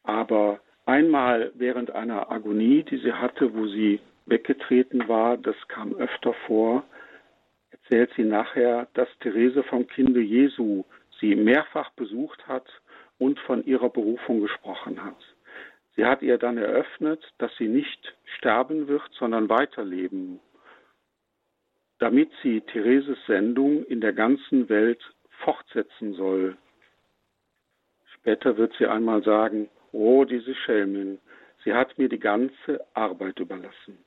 Aber 0.03 0.59
einmal 0.85 1.51
während 1.55 1.91
einer 1.91 2.31
Agonie, 2.31 2.83
die 2.83 2.97
sie 2.97 3.13
hatte, 3.13 3.53
wo 3.53 3.67
sie 3.67 3.99
weggetreten 4.25 5.07
war, 5.07 5.37
das 5.37 5.55
kam 5.67 5.93
öfter 5.95 6.33
vor, 6.47 6.83
erzählt 7.89 8.11
sie 8.15 8.23
nachher, 8.23 8.87
dass 8.93 9.07
Therese 9.19 9.63
vom 9.63 9.87
Kinde 9.87 10.21
Jesu 10.21 10.83
sie 11.19 11.35
mehrfach 11.35 11.89
besucht 11.91 12.47
hat 12.47 12.67
und 13.17 13.39
von 13.39 13.65
ihrer 13.65 13.89
Berufung 13.89 14.41
gesprochen 14.41 15.03
hat. 15.03 15.17
Sie 15.95 16.05
hat 16.05 16.21
ihr 16.21 16.37
dann 16.37 16.57
eröffnet, 16.57 17.23
dass 17.39 17.51
sie 17.57 17.67
nicht 17.67 18.15
sterben 18.37 18.87
wird, 18.87 19.09
sondern 19.17 19.49
weiterleben, 19.49 20.39
damit 21.97 22.29
sie 22.43 22.61
Thereses 22.61 23.17
Sendung 23.25 23.83
in 23.85 24.01
der 24.01 24.13
ganzen 24.13 24.69
Welt 24.69 25.01
fortsetzen 25.43 26.13
soll. 26.13 26.57
Später 28.13 28.55
wird 28.57 28.73
sie 28.77 28.85
einmal 28.85 29.23
sagen, 29.23 29.67
Oh, 29.91 30.23
diese 30.25 30.53
Schelmin, 30.53 31.17
sie 31.63 31.73
hat 31.73 31.97
mir 31.97 32.07
die 32.07 32.19
ganze 32.19 32.85
Arbeit 32.93 33.39
überlassen. 33.39 33.97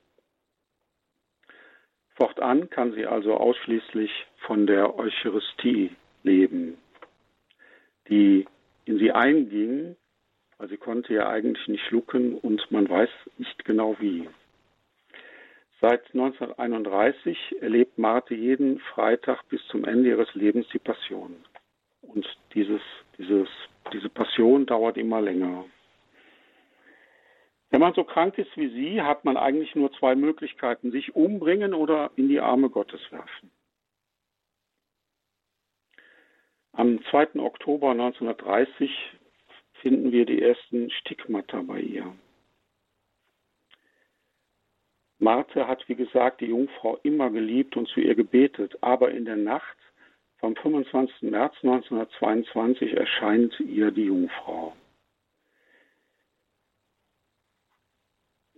Fortan 2.15 2.69
kann 2.71 2.93
sie 2.93 3.07
also 3.07 3.35
ausschließlich 3.35 4.11
von 4.47 4.67
der 4.67 4.99
Eucharistie 4.99 5.91
leben, 6.23 6.79
die 8.09 8.47
in 8.85 8.99
sie 8.99 9.13
einging, 9.13 9.97
weil 10.59 10.69
sie 10.69 10.77
konnte 10.77 11.15
ja 11.15 11.29
eigentlich 11.29 11.67
nicht 11.69 11.85
schlucken 11.87 12.35
und 12.35 12.71
man 12.71 12.89
weiß 12.89 13.11
nicht 13.39 13.65
genau 13.65 13.97
wie. 13.99 14.29
Seit 15.81 16.05
1931 16.15 17.57
erlebt 17.61 17.99
Marte 17.99 18.35
jeden 18.35 18.79
Freitag 18.79 19.49
bis 19.49 19.61
zum 19.69 19.85
Ende 19.85 20.11
ihres 20.11 20.33
Lebens 20.35 20.67
die 20.73 20.79
Passion. 20.79 21.35
Und 22.03 22.27
dieses, 22.55 22.83
dieses 23.19 23.49
diese 23.93 24.09
Passion 24.09 24.67
dauert 24.67 24.97
immer 24.97 25.21
länger. 25.21 25.65
Wenn 27.73 27.81
man 27.81 27.95
so 27.95 28.05
krank 28.05 28.37
ist 28.37 28.55
wie 28.55 28.69
sie, 28.69 29.01
hat 29.01 29.25
man 29.25 29.39
eigentlich 29.39 29.75
nur 29.75 29.91
zwei 29.95 30.15
Möglichkeiten, 30.15 30.91
sich 30.91 31.17
umbringen 31.17 31.73
oder 31.73 32.11
in 32.17 32.29
die 32.29 32.39
Arme 32.39 32.69
Gottes 32.69 33.01
werfen. 33.11 33.51
Am 36.73 37.03
2. 37.11 37.41
Oktober 37.41 37.93
1930 37.93 38.91
finden 39.81 40.13
wir 40.13 40.27
die 40.27 40.43
ersten 40.43 40.91
Stigmata 40.91 41.63
bei 41.63 41.81
ihr. 41.81 42.15
Marthe 45.19 45.67
hat, 45.67 45.89
wie 45.89 45.95
gesagt, 45.95 46.43
die 46.43 46.47
Jungfrau 46.47 46.99
immer 47.03 47.31
geliebt 47.31 47.79
und 47.79 47.89
zu 47.89 48.01
ihr 48.01 48.15
gebetet, 48.15 48.77
aber 48.83 49.13
in 49.13 49.25
der 49.25 49.37
Nacht 49.37 49.79
vom 50.41 50.55
25. 50.57 51.23
März 51.23 51.55
1922 51.63 52.93
erscheint 52.93 53.59
ihr 53.61 53.91
die 53.93 54.05
Jungfrau. 54.05 54.75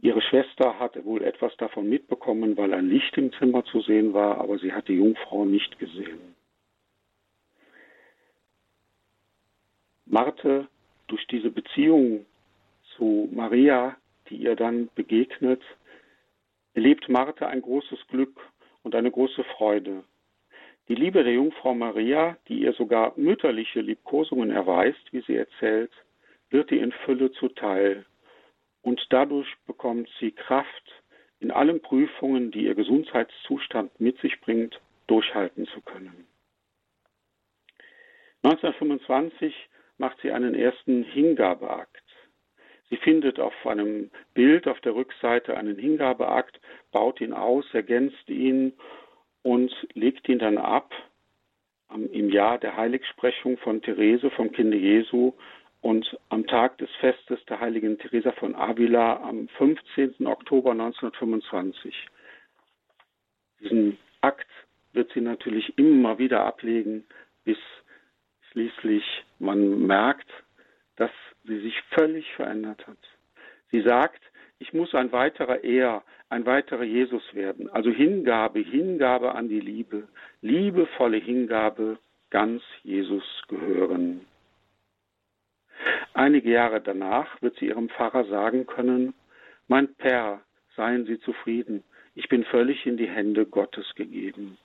Ihre 0.05 0.21
Schwester 0.21 0.79
hatte 0.79 1.03
wohl 1.07 1.23
etwas 1.23 1.57
davon 1.57 1.89
mitbekommen, 1.89 2.59
weil 2.59 2.75
ein 2.75 2.91
Licht 2.91 3.17
im 3.17 3.33
Zimmer 3.39 3.65
zu 3.65 3.81
sehen 3.81 4.13
war, 4.13 4.37
aber 4.37 4.59
sie 4.59 4.71
hat 4.71 4.87
die 4.89 4.99
Jungfrau 4.99 5.47
nicht 5.47 5.79
gesehen. 5.79 6.35
Marthe, 10.05 10.69
durch 11.07 11.27
diese 11.29 11.51
Beziehung 11.51 12.27
zu 12.95 13.31
Maria, 13.33 13.97
die 14.29 14.37
ihr 14.37 14.57
dann 14.57 14.91
begegnet, 14.95 15.63
erlebt 16.75 17.09
Martha 17.09 17.47
ein 17.47 17.63
großes 17.63 18.07
Glück 18.09 18.39
und 18.83 18.95
eine 18.95 19.11
große 19.11 19.43
Freude. 19.57 20.05
Die 20.89 20.97
Liebe 20.97 21.25
der 21.25 21.33
Jungfrau 21.33 21.73
Maria, 21.73 22.37
die 22.49 22.61
ihr 22.61 22.75
sogar 22.75 23.15
mütterliche 23.17 23.81
Liebkosungen 23.81 24.51
erweist, 24.51 25.13
wie 25.13 25.23
sie 25.23 25.37
erzählt, 25.37 25.93
wird 26.51 26.71
ihr 26.73 26.83
in 26.83 26.93
Fülle 26.93 27.33
zuteil. 27.33 28.05
Und 28.85 29.01
dadurch 29.09 29.49
bekommt 29.67 30.11
sie 30.21 30.31
Kraft, 30.31 31.03
in 31.41 31.51
allen 31.51 31.81
Prüfungen, 31.81 32.51
die 32.51 32.65
ihr 32.65 32.75
Gesundheitszustand 32.75 33.99
mit 33.99 34.19
sich 34.21 34.41
bringt, 34.43 34.79
durchhalten 35.07 35.67
zu 35.67 35.81
können. 35.81 36.27
1925 38.43 39.55
macht 39.97 40.21
sie 40.21 40.31
einen 40.31 40.55
ersten 40.55 41.03
Hingabeakt. 41.03 42.03
Sie 42.91 42.99
findet 42.99 43.41
auf 43.41 43.55
einem 43.67 44.11
Bild 44.35 44.69
auf 44.69 44.81
der 44.83 44.95
Rückseite 44.95 45.57
einen 45.57 45.79
Hingabeakt, 45.79 46.61
baut 46.93 47.23
ihn 47.23 47.33
aus, 47.33 47.65
ergänzt 47.73 48.29
ihn 48.29 48.75
und 49.43 49.73
legt 49.95 50.29
ihn 50.29 50.39
dann 50.39 50.59
ab 50.59 50.93
im 51.91 52.29
Jahr 52.29 52.59
der 52.59 52.77
Heiligsprechung 52.77 53.57
von 53.59 53.81
Therese 53.81 54.31
vom 54.31 54.53
Kinde 54.53 54.77
Jesu 54.77 55.33
und 55.85 56.19
am 56.31 56.47
Tag 56.47 56.79
des 56.79 56.89
Festes 56.99 57.39
der 57.45 57.61
heiligen 57.61 57.99
Teresa 57.99 58.33
von 58.33 58.55
Avila 58.55 59.21
am 59.23 59.49
15. 59.49 60.27
Oktober 60.27 60.71
1925. 60.71 61.95
Diesen 63.61 63.99
Akt 64.23 64.49
wird 64.95 65.13
sie 65.13 65.21
natürlich 65.21 65.77
immer 65.77 66.19
wieder 66.19 66.47
ablegen, 66.47 67.05
bis 67.45 67.59
schließlich 68.51 69.05
man 69.39 69.87
merkt, 69.87 70.27
dass 70.97 71.11
sie 71.45 71.61
sich 71.61 71.79
völlig 71.91 72.33
verändert 72.33 72.87
hat. 72.87 72.97
Sie 73.71 73.83
sagt, 73.83 74.23
ich 74.61 74.73
muss 74.73 74.95
ein 74.95 75.13
weiterer 75.13 75.65
Er, 75.65 76.03
ein 76.31 76.47
weiterer 76.47 76.85
Jesus 76.85 77.23
werden. 77.35 77.69
Also 77.69 77.91
Hingabe, 77.91 78.61
Hingabe 78.61 79.35
an 79.35 79.51
die 79.51 79.61
Liebe, 79.61 80.09
liebevolle 80.41 81.19
Hingabe, 81.19 81.99
ganz 82.31 82.63
Jesus 82.85 83.43
gehören. 83.49 84.25
Einige 86.15 86.51
Jahre 86.51 86.81
danach 86.81 87.43
wird 87.43 87.57
sie 87.59 87.67
ihrem 87.67 87.89
Pfarrer 87.89 88.25
sagen 88.27 88.67
können, 88.67 89.15
mein 89.67 89.93
Pär, 89.95 90.41
seien 90.77 91.07
Sie 91.07 91.19
zufrieden, 91.21 91.83
ich 92.15 92.29
bin 92.29 92.45
völlig 92.45 92.87
in 92.87 92.97
die 92.97 93.09
Hände 93.09 93.47
Gottes 93.47 93.95
gegeben. 93.97 94.57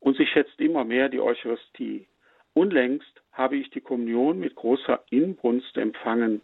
Und 0.00 0.16
sie 0.16 0.26
schätzt 0.26 0.60
immer 0.60 0.84
mehr 0.84 1.08
die 1.08 1.20
Eucharistie. 1.20 2.06
Unlängst 2.54 3.22
habe 3.32 3.56
ich 3.56 3.70
die 3.70 3.80
Kommunion 3.80 4.40
mit 4.40 4.56
großer 4.56 5.04
Inbrunst 5.10 5.76
empfangen. 5.76 6.40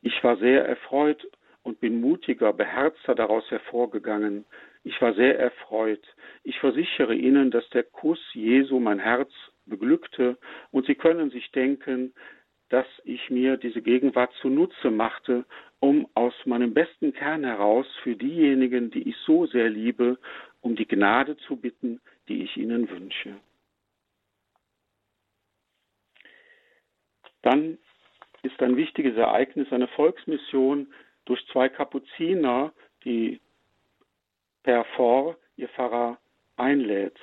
Ich 0.00 0.24
war 0.24 0.38
sehr 0.38 0.66
erfreut 0.66 1.26
und 1.62 1.80
bin 1.80 2.00
mutiger, 2.00 2.54
beherzter 2.54 3.14
daraus 3.14 3.50
hervorgegangen. 3.50 4.46
Ich 4.84 5.00
war 5.02 5.12
sehr 5.14 5.38
erfreut. 5.38 6.02
Ich 6.44 6.58
versichere 6.58 7.14
Ihnen, 7.14 7.50
dass 7.50 7.68
der 7.70 7.84
Kuss 7.84 8.20
Jesu 8.32 8.80
mein 8.80 8.98
Herz 8.98 9.30
beglückte, 9.66 10.38
und 10.70 10.86
Sie 10.86 10.94
können 10.94 11.30
sich 11.30 11.50
denken, 11.52 12.14
dass 12.72 12.86
ich 13.04 13.28
mir 13.28 13.58
diese 13.58 13.82
Gegenwart 13.82 14.32
zunutze 14.40 14.90
machte, 14.90 15.44
um 15.78 16.08
aus 16.14 16.32
meinem 16.46 16.72
besten 16.72 17.12
Kern 17.12 17.44
heraus 17.44 17.86
für 18.02 18.16
diejenigen, 18.16 18.90
die 18.90 19.10
ich 19.10 19.16
so 19.26 19.44
sehr 19.46 19.68
liebe, 19.68 20.18
um 20.62 20.74
die 20.74 20.88
Gnade 20.88 21.36
zu 21.36 21.56
bitten, 21.56 22.00
die 22.28 22.42
ich 22.42 22.56
ihnen 22.56 22.88
wünsche. 22.88 23.36
Dann 27.42 27.76
ist 28.42 28.58
ein 28.62 28.78
wichtiges 28.78 29.18
Ereignis 29.18 29.70
eine 29.70 29.88
Volksmission 29.88 30.86
durch 31.26 31.46
zwei 31.48 31.68
Kapuziner, 31.68 32.72
die 33.04 33.38
per 34.62 34.84
Fort 34.96 35.36
ihr 35.56 35.68
Pfarrer 35.68 36.16
einlädt. 36.56 37.18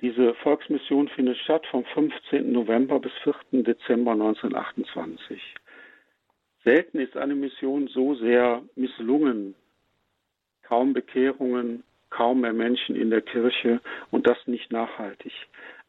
Diese 0.00 0.34
Volksmission 0.34 1.08
findet 1.08 1.38
statt 1.38 1.66
vom 1.66 1.84
15. 1.84 2.52
November 2.52 3.00
bis 3.00 3.12
4. 3.24 3.62
Dezember 3.62 4.12
1928. 4.12 5.54
Selten 6.64 6.98
ist 6.98 7.16
eine 7.16 7.34
Mission 7.34 7.88
so 7.88 8.14
sehr 8.14 8.62
misslungen. 8.76 9.54
Kaum 10.62 10.92
Bekehrungen, 10.92 11.82
kaum 12.10 12.42
mehr 12.42 12.52
Menschen 12.52 12.94
in 12.94 13.10
der 13.10 13.22
Kirche 13.22 13.80
und 14.10 14.26
das 14.26 14.38
nicht 14.46 14.70
nachhaltig. 14.70 15.32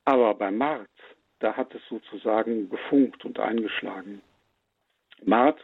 Aber 0.06 0.34
bei 0.34 0.52
Mart 0.52 0.90
da 1.40 1.56
hat 1.56 1.74
es 1.74 1.82
sozusagen 1.88 2.70
gefunkt 2.70 3.26
und 3.26 3.40
eingeschlagen. 3.40 4.22
Mart 5.24 5.60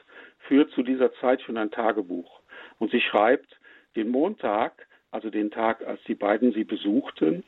führt 0.48 0.72
zu 0.72 0.84
dieser 0.84 1.14
Zeit 1.16 1.42
schon 1.42 1.58
ein 1.58 1.72
Tagebuch 1.72 2.42
und 2.80 2.92
sie 2.92 3.02
schreibt, 3.02 3.60
den 3.96 4.10
Montag, 4.10 4.88
also 5.12 5.30
den 5.30 5.52
Tag, 5.52 5.86
als 5.86 6.02
die 6.04 6.16
beiden 6.16 6.54
sie 6.54 6.64
besuchten, 6.64 7.44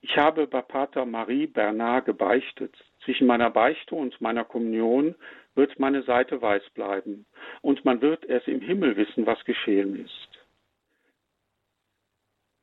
ich 0.00 0.16
habe 0.16 0.46
bei 0.46 0.62
Pater 0.62 1.04
Marie 1.04 1.46
Bernard 1.46 2.06
gebeichtet. 2.06 2.74
Zwischen 3.04 3.26
meiner 3.26 3.50
Beichte 3.50 3.94
und 3.94 4.20
meiner 4.20 4.44
Kommunion 4.44 5.14
wird 5.54 5.78
meine 5.78 6.02
Seite 6.02 6.40
weiß 6.40 6.70
bleiben, 6.70 7.26
und 7.62 7.84
man 7.84 8.00
wird 8.00 8.24
erst 8.24 8.48
im 8.48 8.60
Himmel 8.60 8.96
wissen, 8.96 9.26
was 9.26 9.44
geschehen 9.44 10.04
ist. 10.04 10.28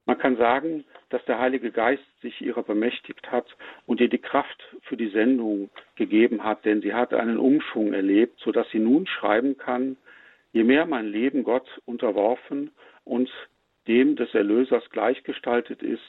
Man 0.05 0.19
kann 0.19 0.37
sagen, 0.37 0.85
dass 1.09 1.25
der 1.25 1.39
Heilige 1.39 1.71
Geist 1.71 2.03
sich 2.21 2.39
ihrer 2.39 2.61
bemächtigt 2.61 3.31
hat 3.31 3.47
und 3.87 3.99
ihr 3.99 4.09
die 4.09 4.19
Kraft 4.19 4.63
für 4.83 4.95
die 4.95 5.09
Sendung 5.09 5.71
gegeben 5.95 6.43
hat, 6.43 6.63
denn 6.63 6.81
sie 6.81 6.93
hat 6.93 7.13
einen 7.13 7.37
Umschwung 7.37 7.91
erlebt, 7.91 8.39
sodass 8.39 8.69
sie 8.69 8.79
nun 8.79 9.07
schreiben 9.07 9.57
kann, 9.57 9.97
je 10.53 10.63
mehr 10.63 10.85
mein 10.85 11.07
Leben 11.07 11.43
Gott 11.43 11.67
unterworfen 11.85 12.71
und 13.03 13.29
dem 13.87 14.15
des 14.15 14.33
Erlösers 14.33 14.83
gleichgestaltet 14.89 15.83
ist, 15.83 16.01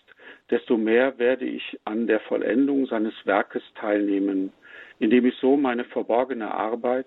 desto 0.50 0.76
mehr 0.76 1.18
werde 1.18 1.44
ich 1.44 1.78
an 1.84 2.06
der 2.06 2.20
Vollendung 2.20 2.86
seines 2.86 3.14
Werkes 3.24 3.62
teilnehmen, 3.74 4.52
indem 4.98 5.26
ich 5.26 5.34
so 5.36 5.56
meine 5.56 5.84
verborgene 5.84 6.52
Arbeit 6.52 7.06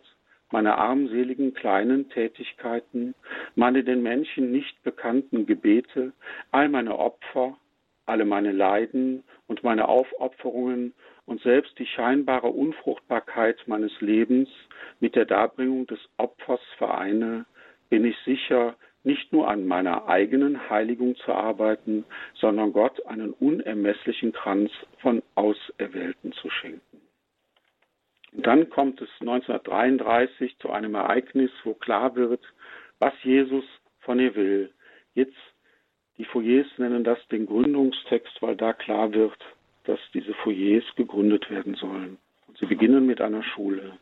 meine 0.51 0.77
armseligen 0.77 1.53
kleinen 1.53 2.09
Tätigkeiten, 2.09 3.13
meine 3.55 3.83
den 3.83 4.01
Menschen 4.01 4.51
nicht 4.51 4.81
bekannten 4.83 5.45
Gebete, 5.45 6.13
all 6.51 6.69
meine 6.69 6.97
Opfer, 6.97 7.57
alle 8.05 8.25
meine 8.25 8.51
Leiden 8.51 9.23
und 9.47 9.63
meine 9.63 9.87
Aufopferungen 9.87 10.93
und 11.25 11.41
selbst 11.41 11.77
die 11.77 11.85
scheinbare 11.85 12.47
Unfruchtbarkeit 12.47 13.57
meines 13.67 13.91
Lebens 14.01 14.49
mit 14.99 15.15
der 15.15 15.25
Darbringung 15.25 15.85
des 15.85 15.99
Opfers 16.17 16.61
vereine, 16.77 17.45
bin 17.89 18.03
ich 18.03 18.17
sicher, 18.25 18.75
nicht 19.03 19.31
nur 19.31 19.47
an 19.47 19.65
meiner 19.65 20.07
eigenen 20.07 20.69
Heiligung 20.69 21.15
zu 21.17 21.33
arbeiten, 21.33 22.05
sondern 22.35 22.73
Gott 22.73 23.05
einen 23.05 23.31
unermesslichen 23.31 24.33
Kranz 24.33 24.71
von 24.99 25.23
Auserwählten 25.35 26.33
zu 26.33 26.49
schenken. 26.49 27.01
Und 28.33 28.45
dann 28.45 28.69
kommt 28.69 29.01
es 29.01 29.09
1933 29.21 30.57
zu 30.59 30.69
einem 30.69 30.95
Ereignis, 30.95 31.51
wo 31.63 31.73
klar 31.73 32.15
wird, 32.15 32.41
was 32.99 33.13
Jesus 33.23 33.65
von 34.01 34.19
ihr 34.19 34.35
will. 34.35 34.71
Jetzt, 35.13 35.37
die 36.17 36.25
Foyers 36.25 36.67
nennen 36.77 37.03
das 37.03 37.19
den 37.29 37.45
Gründungstext, 37.45 38.41
weil 38.41 38.55
da 38.55 38.73
klar 38.73 39.13
wird, 39.13 39.37
dass 39.85 39.99
diese 40.13 40.33
Foyers 40.35 40.83
gegründet 40.95 41.49
werden 41.49 41.75
sollen. 41.75 42.17
Und 42.47 42.57
sie 42.57 42.65
beginnen 42.65 43.05
mit 43.05 43.21
einer 43.21 43.43
Schule. 43.43 43.97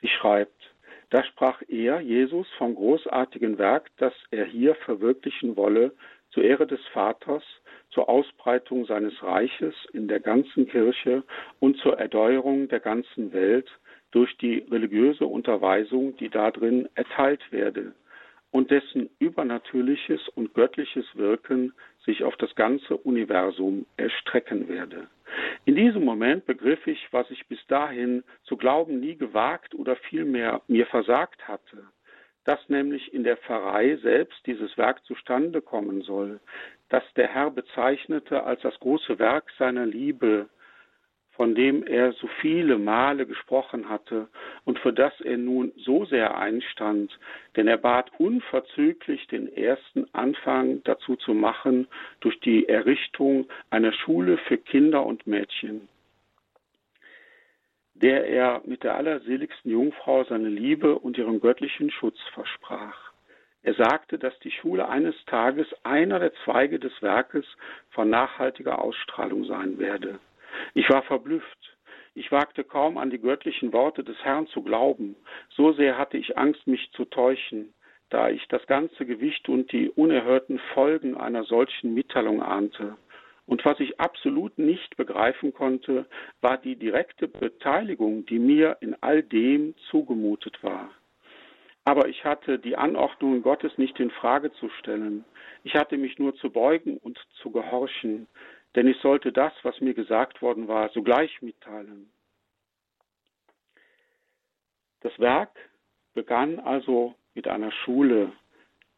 Sie 0.00 0.08
schreibt, 0.08 0.74
da 1.10 1.22
sprach 1.24 1.62
er, 1.68 2.00
Jesus, 2.00 2.46
vom 2.58 2.74
großartigen 2.74 3.58
Werk, 3.58 3.90
das 3.98 4.12
er 4.30 4.44
hier 4.44 4.74
verwirklichen 4.74 5.56
wolle, 5.56 5.92
zur 6.30 6.44
Ehre 6.44 6.66
des 6.66 6.84
Vaters, 6.92 7.42
zur 7.90 8.08
Ausbreitung 8.08 8.84
seines 8.86 9.22
Reiches 9.22 9.74
in 9.92 10.08
der 10.08 10.20
ganzen 10.20 10.68
Kirche 10.68 11.22
und 11.60 11.78
zur 11.78 11.98
Erneuerung 11.98 12.68
der 12.68 12.80
ganzen 12.80 13.32
Welt 13.32 13.70
durch 14.10 14.36
die 14.38 14.66
religiöse 14.70 15.26
Unterweisung, 15.26 16.16
die 16.16 16.28
darin 16.28 16.88
erteilt 16.94 17.40
werde 17.52 17.94
und 18.50 18.70
dessen 18.70 19.10
übernatürliches 19.18 20.28
und 20.34 20.54
göttliches 20.54 21.04
Wirken 21.14 21.74
sich 22.04 22.24
auf 22.24 22.36
das 22.36 22.54
ganze 22.54 22.96
Universum 22.96 23.86
erstrecken 23.96 24.68
werde. 24.68 25.08
In 25.64 25.74
diesem 25.74 26.04
Moment 26.04 26.46
begriff 26.46 26.86
ich, 26.86 27.08
was 27.12 27.30
ich 27.30 27.46
bis 27.48 27.64
dahin 27.66 28.22
zu 28.44 28.56
glauben 28.56 29.00
nie 29.00 29.16
gewagt 29.16 29.74
oder 29.74 29.96
vielmehr 29.96 30.62
mir 30.68 30.86
versagt 30.86 31.48
hatte, 31.48 31.84
dass 32.44 32.68
nämlich 32.68 33.12
in 33.12 33.24
der 33.24 33.36
Pfarrei 33.36 33.96
selbst 33.96 34.46
dieses 34.46 34.76
Werk 34.78 35.04
zustande 35.04 35.60
kommen 35.60 36.02
soll, 36.02 36.40
das 36.88 37.02
der 37.14 37.26
Herr 37.28 37.50
bezeichnete 37.50 38.44
als 38.44 38.62
das 38.62 38.78
große 38.78 39.18
Werk 39.18 39.50
seiner 39.58 39.86
Liebe, 39.86 40.48
von 41.36 41.54
dem 41.54 41.86
er 41.86 42.12
so 42.12 42.26
viele 42.40 42.78
Male 42.78 43.26
gesprochen 43.26 43.88
hatte 43.88 44.28
und 44.64 44.78
für 44.78 44.92
das 44.92 45.12
er 45.20 45.36
nun 45.36 45.72
so 45.76 46.06
sehr 46.06 46.36
einstand, 46.36 47.16
denn 47.56 47.68
er 47.68 47.76
bat 47.76 48.10
unverzüglich 48.18 49.26
den 49.28 49.54
ersten 49.54 50.06
Anfang 50.12 50.82
dazu 50.84 51.16
zu 51.16 51.34
machen 51.34 51.86
durch 52.20 52.40
die 52.40 52.68
Errichtung 52.68 53.46
einer 53.70 53.92
Schule 53.92 54.38
für 54.48 54.56
Kinder 54.56 55.04
und 55.04 55.26
Mädchen, 55.26 55.88
der 57.94 58.26
er 58.26 58.62
mit 58.64 58.82
der 58.82 58.96
allerseligsten 58.96 59.70
Jungfrau 59.70 60.24
seine 60.24 60.48
Liebe 60.48 60.98
und 60.98 61.18
ihren 61.18 61.40
göttlichen 61.40 61.90
Schutz 61.90 62.18
versprach. 62.32 63.12
Er 63.62 63.74
sagte, 63.74 64.16
dass 64.16 64.38
die 64.40 64.52
Schule 64.52 64.88
eines 64.88 65.16
Tages 65.26 65.66
einer 65.82 66.20
der 66.20 66.32
Zweige 66.44 66.78
des 66.78 67.02
Werkes 67.02 67.44
von 67.90 68.08
nachhaltiger 68.08 68.80
Ausstrahlung 68.80 69.44
sein 69.44 69.78
werde. 69.78 70.20
Ich 70.74 70.88
war 70.90 71.02
verblüfft. 71.02 71.76
Ich 72.14 72.32
wagte 72.32 72.64
kaum 72.64 72.96
an 72.96 73.10
die 73.10 73.20
göttlichen 73.20 73.72
Worte 73.74 74.02
des 74.02 74.16
Herrn 74.24 74.46
zu 74.46 74.62
glauben. 74.62 75.16
So 75.50 75.72
sehr 75.72 75.98
hatte 75.98 76.16
ich 76.16 76.38
Angst, 76.38 76.66
mich 76.66 76.90
zu 76.92 77.04
täuschen, 77.04 77.74
da 78.08 78.30
ich 78.30 78.46
das 78.48 78.66
ganze 78.66 79.04
Gewicht 79.04 79.48
und 79.48 79.70
die 79.70 79.90
unerhörten 79.90 80.58
Folgen 80.72 81.16
einer 81.16 81.44
solchen 81.44 81.92
Mitteilung 81.92 82.42
ahnte. 82.42 82.96
Und 83.44 83.64
was 83.64 83.78
ich 83.80 84.00
absolut 84.00 84.58
nicht 84.58 84.96
begreifen 84.96 85.52
konnte, 85.52 86.06
war 86.40 86.56
die 86.56 86.76
direkte 86.76 87.28
Beteiligung, 87.28 88.26
die 88.26 88.38
mir 88.38 88.78
in 88.80 88.96
all 89.02 89.22
dem 89.22 89.74
zugemutet 89.90 90.62
war. 90.62 90.90
Aber 91.84 92.08
ich 92.08 92.24
hatte 92.24 92.58
die 92.58 92.76
Anordnungen 92.76 93.42
Gottes 93.42 93.78
nicht 93.78 94.00
in 94.00 94.10
Frage 94.10 94.52
zu 94.54 94.68
stellen. 94.70 95.24
Ich 95.62 95.76
hatte 95.76 95.96
mich 95.96 96.18
nur 96.18 96.34
zu 96.34 96.50
beugen 96.50 96.96
und 96.96 97.18
zu 97.40 97.50
gehorchen 97.50 98.26
denn 98.76 98.86
ich 98.86 98.98
sollte 98.98 99.32
das, 99.32 99.52
was 99.62 99.80
mir 99.80 99.94
gesagt 99.94 100.42
worden 100.42 100.68
war, 100.68 100.90
sogleich 100.90 101.40
mitteilen. 101.40 102.10
Das 105.00 105.18
Werk 105.18 105.50
begann 106.14 106.60
also 106.60 107.14
mit 107.34 107.48
einer 107.48 107.72
Schule. 107.72 108.32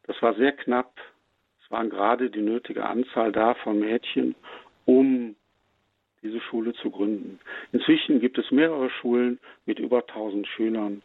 Das 0.05 0.21
war 0.21 0.35
sehr 0.35 0.53
knapp. 0.53 0.95
Es 1.63 1.71
waren 1.71 1.91
gerade 1.91 2.29
die 2.31 2.41
nötige 2.41 2.85
Anzahl 2.85 3.31
da 3.31 3.55
von 3.55 3.79
Mädchen, 3.79 4.35
um 4.85 5.37
diese 6.23 6.41
Schule 6.41 6.73
zu 6.75 6.91
gründen. 6.91 7.39
Inzwischen 7.73 8.21
gibt 8.21 8.39
es 8.39 8.51
mehrere 8.51 8.91
Schulen 8.91 9.39
mit 9.67 9.79
über 9.79 10.01
1000 10.01 10.47
Schülern. 10.49 11.03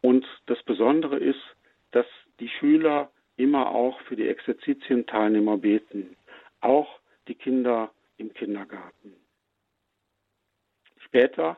Und 0.00 0.26
das 0.46 0.62
Besondere 0.62 1.18
ist, 1.18 1.42
dass 1.90 2.06
die 2.40 2.48
Schüler 2.48 3.10
immer 3.36 3.70
auch 3.70 4.00
für 4.02 4.16
die 4.16 4.28
Exerzitienteilnehmer 4.28 5.58
beten. 5.58 6.16
Auch 6.60 7.00
die 7.28 7.34
Kinder 7.34 7.90
im 8.16 8.32
Kindergarten. 8.34 9.14
Später 10.98 11.56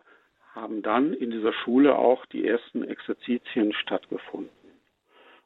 haben 0.54 0.82
dann 0.82 1.12
in 1.12 1.30
dieser 1.30 1.52
Schule 1.52 1.96
auch 1.96 2.24
die 2.26 2.46
ersten 2.46 2.82
Exerzitien 2.82 3.72
stattgefunden. 3.74 4.50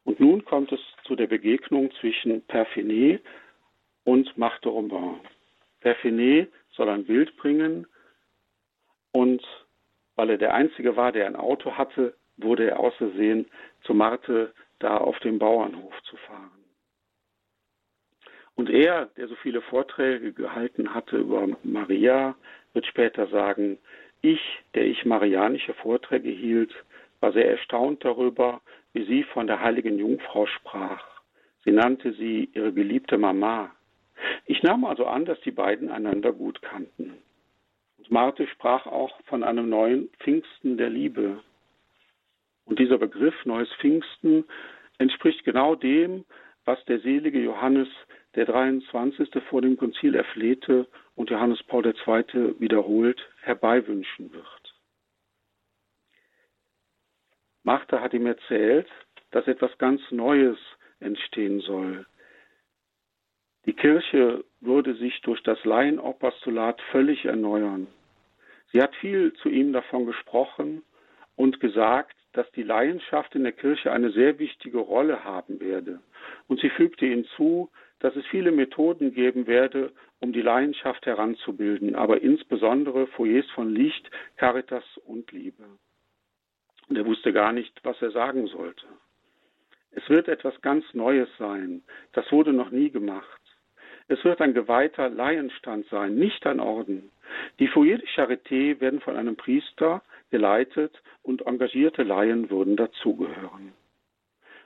Und 0.04 0.20
nun 0.20 0.44
kommt 0.44 0.72
es 0.72 0.80
zu 1.04 1.16
der 1.16 1.26
Begegnung 1.26 1.90
zwischen 2.00 2.42
Perfinet 2.46 3.22
und 4.04 4.36
Marthe 4.38 4.68
Robin. 4.68 5.20
Perfinet 5.80 6.50
soll 6.72 6.88
ein 6.88 7.04
Bild 7.04 7.36
bringen 7.36 7.86
und 9.12 9.42
weil 10.16 10.30
er 10.30 10.38
der 10.38 10.54
Einzige 10.54 10.96
war, 10.96 11.12
der 11.12 11.26
ein 11.26 11.36
Auto 11.36 11.72
hatte, 11.76 12.14
wurde 12.36 12.70
er 12.70 12.80
außersehen 12.80 13.50
zu 13.82 13.94
Marthe 13.94 14.52
da 14.78 14.96
auf 14.98 15.18
dem 15.20 15.38
Bauernhof 15.38 15.94
zu 16.04 16.16
fahren. 16.16 16.59
Und 18.60 18.68
er, 18.68 19.06
der 19.16 19.26
so 19.26 19.36
viele 19.36 19.62
Vorträge 19.62 20.34
gehalten 20.34 20.92
hatte 20.92 21.16
über 21.16 21.48
Maria, 21.62 22.34
wird 22.74 22.84
später 22.84 23.26
sagen, 23.28 23.78
ich, 24.20 24.38
der 24.74 24.84
ich 24.84 25.06
marianische 25.06 25.72
Vorträge 25.72 26.28
hielt, 26.28 26.70
war 27.20 27.32
sehr 27.32 27.50
erstaunt 27.50 28.04
darüber, 28.04 28.60
wie 28.92 29.06
sie 29.06 29.22
von 29.22 29.46
der 29.46 29.62
heiligen 29.62 29.98
Jungfrau 29.98 30.44
sprach. 30.44 31.02
Sie 31.64 31.72
nannte 31.72 32.12
sie 32.12 32.50
ihre 32.52 32.70
geliebte 32.70 33.16
Mama. 33.16 33.74
Ich 34.44 34.62
nahm 34.62 34.84
also 34.84 35.06
an, 35.06 35.24
dass 35.24 35.40
die 35.40 35.52
beiden 35.52 35.90
einander 35.90 36.30
gut 36.30 36.60
kannten. 36.60 37.14
Und 37.96 38.10
Marte 38.10 38.46
sprach 38.46 38.84
auch 38.84 39.18
von 39.24 39.42
einem 39.42 39.70
neuen 39.70 40.10
Pfingsten 40.18 40.76
der 40.76 40.90
Liebe. 40.90 41.42
Und 42.66 42.78
dieser 42.78 42.98
Begriff 42.98 43.46
neues 43.46 43.72
Pfingsten 43.80 44.44
entspricht 44.98 45.46
genau 45.46 45.76
dem, 45.76 46.26
was 46.66 46.84
der 46.84 47.00
selige 47.00 47.40
Johannes 47.40 47.88
der 48.34 48.46
23. 48.46 49.30
vor 49.48 49.62
dem 49.62 49.76
Konzil 49.76 50.14
erflehte 50.14 50.86
und 51.14 51.30
Johannes 51.30 51.62
Paul 51.64 51.86
II. 51.86 52.60
wiederholt 52.60 53.20
herbeiwünschen 53.42 54.32
wird. 54.32 54.74
Martha 57.62 58.00
hat 58.00 58.14
ihm 58.14 58.26
erzählt, 58.26 58.88
dass 59.32 59.46
etwas 59.46 59.76
ganz 59.78 60.00
Neues 60.10 60.58
entstehen 61.00 61.60
soll. 61.60 62.06
Die 63.66 63.74
Kirche 63.74 64.44
würde 64.60 64.94
sich 64.94 65.20
durch 65.22 65.42
das 65.42 65.62
Laienopostulat 65.64 66.80
völlig 66.90 67.26
erneuern. 67.26 67.86
Sie 68.72 68.80
hat 68.80 68.94
viel 68.96 69.32
zu 69.34 69.48
ihm 69.48 69.72
davon 69.72 70.06
gesprochen 70.06 70.82
und 71.36 71.60
gesagt, 71.60 72.16
dass 72.32 72.50
die 72.52 72.62
Laienschaft 72.62 73.34
in 73.34 73.42
der 73.42 73.52
Kirche 73.52 73.92
eine 73.92 74.10
sehr 74.12 74.38
wichtige 74.38 74.78
Rolle 74.78 75.24
haben 75.24 75.60
werde. 75.60 76.00
Und 76.48 76.60
sie 76.60 76.70
fügte 76.70 77.06
hinzu, 77.06 77.70
dass 78.00 78.16
es 78.16 78.26
viele 78.26 78.50
Methoden 78.50 79.14
geben 79.14 79.46
werde, 79.46 79.92
um 80.20 80.32
die 80.32 80.42
Leidenschaft 80.42 81.06
heranzubilden, 81.06 81.94
aber 81.94 82.20
insbesondere 82.20 83.06
Foyers 83.06 83.48
von 83.54 83.74
Licht, 83.74 84.10
Caritas 84.36 84.84
und 85.06 85.30
Liebe. 85.32 85.64
Und 86.88 86.96
er 86.96 87.06
wusste 87.06 87.32
gar 87.32 87.52
nicht, 87.52 87.72
was 87.84 88.00
er 88.02 88.10
sagen 88.10 88.46
sollte. 88.48 88.86
Es 89.92 90.08
wird 90.08 90.28
etwas 90.28 90.60
ganz 90.60 90.84
Neues 90.92 91.28
sein. 91.38 91.82
Das 92.12 92.30
wurde 92.32 92.52
noch 92.52 92.70
nie 92.70 92.90
gemacht. 92.90 93.40
Es 94.08 94.24
wird 94.24 94.40
ein 94.40 94.54
geweihter 94.54 95.08
Laienstand 95.08 95.86
sein, 95.88 96.16
nicht 96.16 96.46
ein 96.46 96.58
Orden. 96.58 97.10
Die 97.60 97.68
Foyer 97.68 97.98
de 97.98 98.08
Charité 98.08 98.80
werden 98.80 99.00
von 99.00 99.16
einem 99.16 99.36
Priester 99.36 100.02
geleitet 100.30 101.00
und 101.22 101.46
engagierte 101.46 102.02
Laien 102.02 102.50
würden 102.50 102.76
dazugehören. 102.76 103.72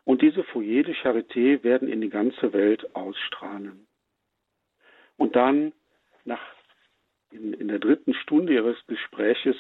Und 0.04 0.22
diese 0.22 0.44
Foyer 0.44 0.82
de 0.82 0.94
Charité 0.94 1.62
werden 1.62 1.88
in 1.88 2.00
die 2.00 2.10
ganze 2.10 2.52
Welt 2.52 2.94
ausstrahlen. 2.94 3.86
Und 5.16 5.36
dann, 5.36 5.72
nach, 6.24 6.40
in, 7.30 7.54
in 7.54 7.68
der 7.68 7.78
dritten 7.78 8.14
Stunde 8.14 8.52
ihres 8.52 8.76
Gespräches, 8.86 9.56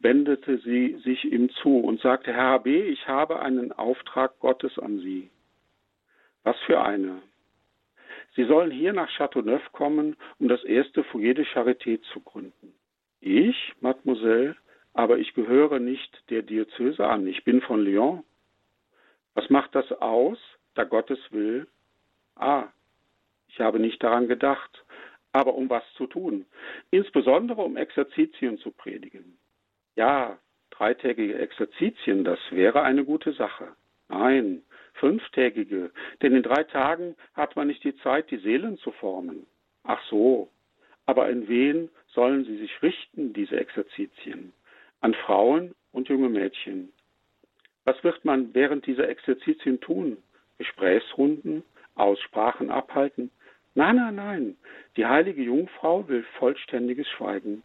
wendete 0.00 0.58
sie 0.58 0.96
sich 1.04 1.24
ihm 1.24 1.48
zu 1.50 1.78
und 1.78 2.00
sagte, 2.00 2.32
Herr 2.32 2.58
HB, 2.58 2.66
ich 2.66 3.06
habe 3.06 3.40
einen 3.40 3.72
Auftrag 3.72 4.38
Gottes 4.40 4.78
an 4.78 4.98
Sie. 4.98 5.30
Was 6.42 6.58
für 6.66 6.82
eine? 6.82 7.22
Sie 8.34 8.44
sollen 8.44 8.70
hier 8.70 8.92
nach 8.92 9.08
Châteauneuf 9.10 9.72
kommen, 9.72 10.16
um 10.38 10.48
das 10.48 10.62
erste 10.64 11.04
Foyer 11.04 11.34
de 11.34 11.44
Charité 11.44 12.00
zu 12.12 12.20
gründen. 12.20 12.74
Ich, 13.20 13.72
Mademoiselle, 13.80 14.56
aber 14.92 15.18
ich 15.18 15.34
gehöre 15.34 15.78
nicht 15.78 16.22
der 16.30 16.42
Diözese 16.42 17.06
an. 17.06 17.26
Ich 17.26 17.44
bin 17.44 17.60
von 17.62 17.82
Lyon. 17.82 18.24
Was 19.34 19.50
macht 19.50 19.74
das 19.74 19.90
aus, 19.92 20.38
da 20.74 20.84
Gottes 20.84 21.18
will? 21.30 21.66
Ah, 22.36 22.68
ich 23.48 23.60
habe 23.60 23.78
nicht 23.78 24.02
daran 24.02 24.28
gedacht, 24.28 24.84
aber 25.32 25.54
um 25.54 25.68
was 25.68 25.84
zu 25.96 26.06
tun, 26.06 26.46
insbesondere 26.90 27.62
um 27.62 27.76
Exerzitien 27.76 28.58
zu 28.58 28.70
predigen. 28.70 29.36
Ja, 29.96 30.38
dreitägige 30.70 31.38
Exerzitien, 31.38 32.24
das 32.24 32.38
wäre 32.50 32.82
eine 32.82 33.04
gute 33.04 33.32
Sache. 33.32 33.68
Nein, 34.08 34.62
fünftägige, 34.94 35.90
denn 36.22 36.34
in 36.34 36.42
drei 36.42 36.64
Tagen 36.64 37.16
hat 37.34 37.56
man 37.56 37.68
nicht 37.68 37.84
die 37.84 37.96
Zeit, 37.98 38.30
die 38.30 38.38
Seelen 38.38 38.78
zu 38.78 38.92
formen. 38.92 39.46
Ach 39.82 40.00
so, 40.08 40.48
aber 41.06 41.28
in 41.28 41.48
wen 41.48 41.90
sollen 42.08 42.44
sie 42.44 42.56
sich 42.58 42.82
richten, 42.82 43.32
diese 43.32 43.56
Exerzitien? 43.56 44.52
An 45.00 45.14
Frauen 45.14 45.74
und 45.92 46.08
junge 46.08 46.28
Mädchen. 46.28 46.92
Was 47.84 48.02
wird 48.02 48.24
man 48.24 48.54
während 48.54 48.86
dieser 48.86 49.08
Exerzitien 49.08 49.80
tun? 49.80 50.16
Gesprächsrunden, 50.58 51.62
Aussprachen 51.94 52.70
abhalten? 52.70 53.30
Nein, 53.74 53.96
nein, 53.96 54.14
nein. 54.14 54.56
Die 54.96 55.06
heilige 55.06 55.42
Jungfrau 55.42 56.06
will 56.08 56.24
vollständiges 56.38 57.08
Schweigen. 57.08 57.62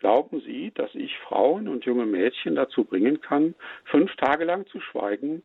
Glauben 0.00 0.40
Sie, 0.40 0.72
dass 0.74 0.92
ich 0.94 1.16
Frauen 1.18 1.68
und 1.68 1.84
junge 1.84 2.06
Mädchen 2.06 2.56
dazu 2.56 2.84
bringen 2.84 3.20
kann, 3.20 3.54
fünf 3.84 4.14
Tage 4.16 4.44
lang 4.44 4.66
zu 4.66 4.80
schweigen, 4.80 5.42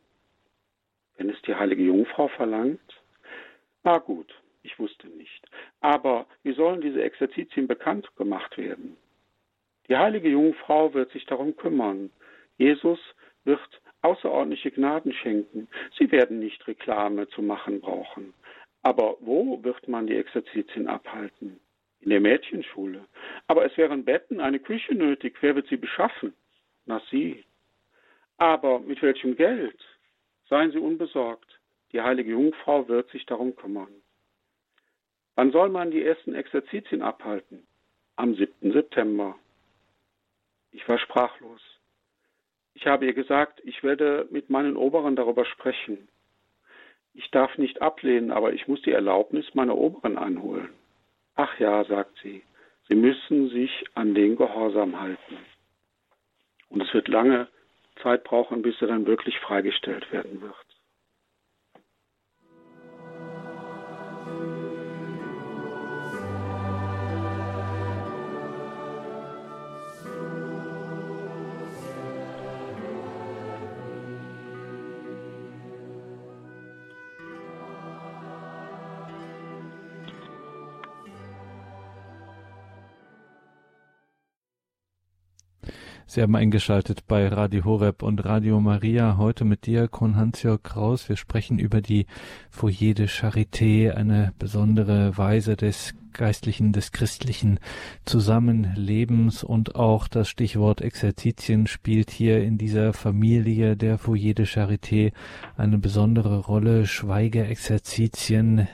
wenn 1.16 1.30
es 1.30 1.40
die 1.42 1.54
heilige 1.54 1.84
Jungfrau 1.84 2.28
verlangt? 2.28 3.00
Na 3.84 3.98
gut, 3.98 4.34
Ich 4.62 4.78
wusste 4.78 5.08
nicht. 5.08 5.48
Aber 5.80 6.26
wie 6.42 6.52
sollen 6.52 6.80
diese 6.80 7.02
Exerzitien 7.02 7.66
bekannt 7.66 8.14
gemacht 8.16 8.58
werden? 8.58 8.96
Die 9.88 9.96
heilige 9.96 10.28
Jungfrau 10.28 10.92
wird 10.92 11.10
sich 11.12 11.24
darum 11.24 11.56
kümmern. 11.56 12.10
Jesus 12.58 12.98
wird 13.48 13.80
außerordentliche 14.02 14.70
Gnaden 14.70 15.12
schenken. 15.12 15.66
Sie 15.98 16.12
werden 16.12 16.38
nicht 16.38 16.66
Reklame 16.68 17.28
zu 17.30 17.42
machen 17.42 17.80
brauchen. 17.80 18.34
Aber 18.82 19.16
wo 19.20 19.62
wird 19.64 19.88
man 19.88 20.06
die 20.06 20.16
Exerzitien 20.16 20.86
abhalten? 20.86 21.58
In 22.00 22.10
der 22.10 22.20
Mädchenschule. 22.20 23.04
Aber 23.48 23.64
es 23.64 23.76
wären 23.76 24.04
Betten, 24.04 24.40
eine 24.40 24.60
Küche 24.60 24.94
nötig. 24.94 25.36
Wer 25.40 25.56
wird 25.56 25.66
sie 25.68 25.76
beschaffen? 25.76 26.32
Na 26.86 27.02
Sie. 27.10 27.44
Aber 28.36 28.78
mit 28.78 29.02
welchem 29.02 29.34
Geld? 29.34 29.80
Seien 30.48 30.70
Sie 30.70 30.78
unbesorgt. 30.78 31.58
Die 31.92 32.00
heilige 32.00 32.30
Jungfrau 32.30 32.86
wird 32.86 33.10
sich 33.10 33.26
darum 33.26 33.56
kümmern. 33.56 33.92
Wann 35.34 35.50
soll 35.50 35.70
man 35.70 35.90
die 35.90 36.04
ersten 36.04 36.34
Exerzitien 36.34 37.02
abhalten? 37.02 37.66
Am 38.16 38.34
7. 38.34 38.72
September. 38.72 39.36
Ich 40.70 40.88
war 40.88 40.98
sprachlos. 40.98 41.60
Ich 42.80 42.86
habe 42.86 43.06
ihr 43.06 43.12
gesagt, 43.12 43.60
ich 43.64 43.82
werde 43.82 44.28
mit 44.30 44.50
meinen 44.50 44.76
Oberen 44.76 45.16
darüber 45.16 45.44
sprechen. 45.44 46.06
Ich 47.12 47.28
darf 47.32 47.58
nicht 47.58 47.82
ablehnen, 47.82 48.30
aber 48.30 48.52
ich 48.52 48.68
muss 48.68 48.80
die 48.82 48.92
Erlaubnis 48.92 49.52
meiner 49.52 49.76
Oberen 49.76 50.16
einholen. 50.16 50.68
Ach 51.34 51.58
ja, 51.58 51.82
sagt 51.86 52.16
sie, 52.22 52.40
Sie 52.86 52.94
müssen 52.94 53.50
sich 53.50 53.84
an 53.94 54.14
den 54.14 54.36
Gehorsam 54.36 55.00
halten. 55.00 55.38
Und 56.68 56.80
es 56.80 56.94
wird 56.94 57.08
lange 57.08 57.48
Zeit 58.00 58.22
brauchen, 58.22 58.62
bis 58.62 58.80
er 58.80 58.86
dann 58.86 59.06
wirklich 59.06 59.40
freigestellt 59.40 60.12
werden 60.12 60.40
wird. 60.40 60.54
Sie 86.10 86.22
haben 86.22 86.36
eingeschaltet 86.36 87.06
bei 87.06 87.28
Radio 87.28 87.66
Horeb 87.66 88.02
und 88.02 88.24
Radio 88.24 88.60
Maria. 88.60 89.18
Heute 89.18 89.44
mit 89.44 89.66
Diakon 89.66 90.16
Hans-Jörg 90.16 90.62
Kraus. 90.62 91.10
Wir 91.10 91.18
sprechen 91.18 91.58
über 91.58 91.82
die 91.82 92.06
Foyer 92.48 92.94
de 92.94 93.08
Charité, 93.08 93.90
eine 93.90 94.32
besondere 94.38 95.18
Weise 95.18 95.54
des 95.54 95.92
geistlichen, 96.18 96.72
des 96.72 96.92
christlichen 96.92 97.58
Zusammenlebens 98.04 99.42
und 99.42 99.76
auch 99.76 100.08
das 100.08 100.28
Stichwort 100.28 100.82
Exerzitien 100.82 101.66
spielt 101.66 102.10
hier 102.10 102.42
in 102.42 102.58
dieser 102.58 102.92
Familie 102.92 103.76
der 103.76 103.96
Foyer 103.96 104.34
de 104.34 104.44
Charité 104.44 105.12
eine 105.56 105.78
besondere 105.78 106.40
Rolle. 106.40 106.86
Schweigeexerzitien, 106.86 108.68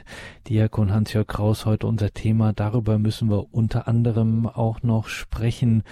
Diakon 0.48 0.92
Hans-Jörg 0.92 1.26
Kraus 1.26 1.66
heute 1.66 1.86
unser 1.86 2.12
Thema. 2.12 2.52
Darüber 2.52 2.98
müssen 2.98 3.30
wir 3.30 3.54
unter 3.54 3.86
anderem 3.86 4.46
auch 4.46 4.82
noch 4.82 5.08
sprechen, 5.08 5.82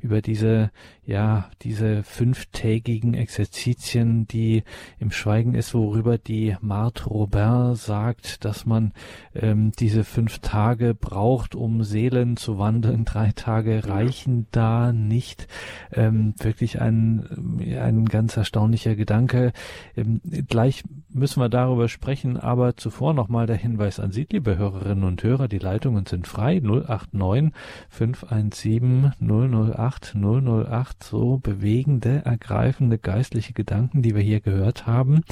über 0.00 0.20
diese, 0.22 0.70
ja, 1.04 1.50
diese 1.62 2.02
fünftägigen 2.02 3.14
Exerzitien, 3.14 4.26
die 4.26 4.64
im 4.98 5.10
Schweigen 5.10 5.54
ist, 5.54 5.74
worüber 5.74 6.18
die 6.18 6.56
Marthe 6.60 7.04
Robert 7.04 7.76
sagt, 7.76 8.44
dass 8.44 8.66
man 8.66 8.92
ähm, 9.34 9.72
diese 9.78 10.04
fünf 10.04 10.40
Tage 10.40 10.94
braucht, 11.02 11.54
um 11.54 11.82
Seelen 11.82 12.38
zu 12.38 12.58
wandeln. 12.58 13.04
Drei 13.04 13.32
Tage 13.34 13.86
reichen 13.86 14.46
da 14.52 14.92
nicht. 14.92 15.48
Ähm, 15.92 16.32
wirklich 16.38 16.80
ein, 16.80 17.58
ein 17.78 18.06
ganz 18.06 18.38
erstaunlicher 18.38 18.94
Gedanke. 18.94 19.52
Ähm, 19.94 20.22
gleich 20.48 20.84
müssen 21.10 21.42
wir 21.42 21.50
darüber 21.50 21.88
sprechen, 21.88 22.38
aber 22.38 22.78
zuvor 22.78 23.12
nochmal 23.12 23.46
der 23.46 23.56
Hinweis 23.56 24.00
an 24.00 24.12
Sie, 24.12 24.26
liebe 24.30 24.56
Hörerinnen 24.56 25.04
und 25.04 25.22
Hörer, 25.22 25.48
die 25.48 25.58
Leitungen 25.58 26.06
sind 26.06 26.26
frei. 26.26 26.60
089 26.60 27.52
517 27.90 29.12
008 29.20 30.14
008. 30.14 31.04
So 31.04 31.38
bewegende, 31.38 32.24
ergreifende 32.24 32.96
geistliche 32.96 33.52
Gedanken, 33.52 34.00
die 34.00 34.14
wir 34.14 34.22
hier 34.22 34.40
gehört 34.40 34.86
haben. 34.86 35.22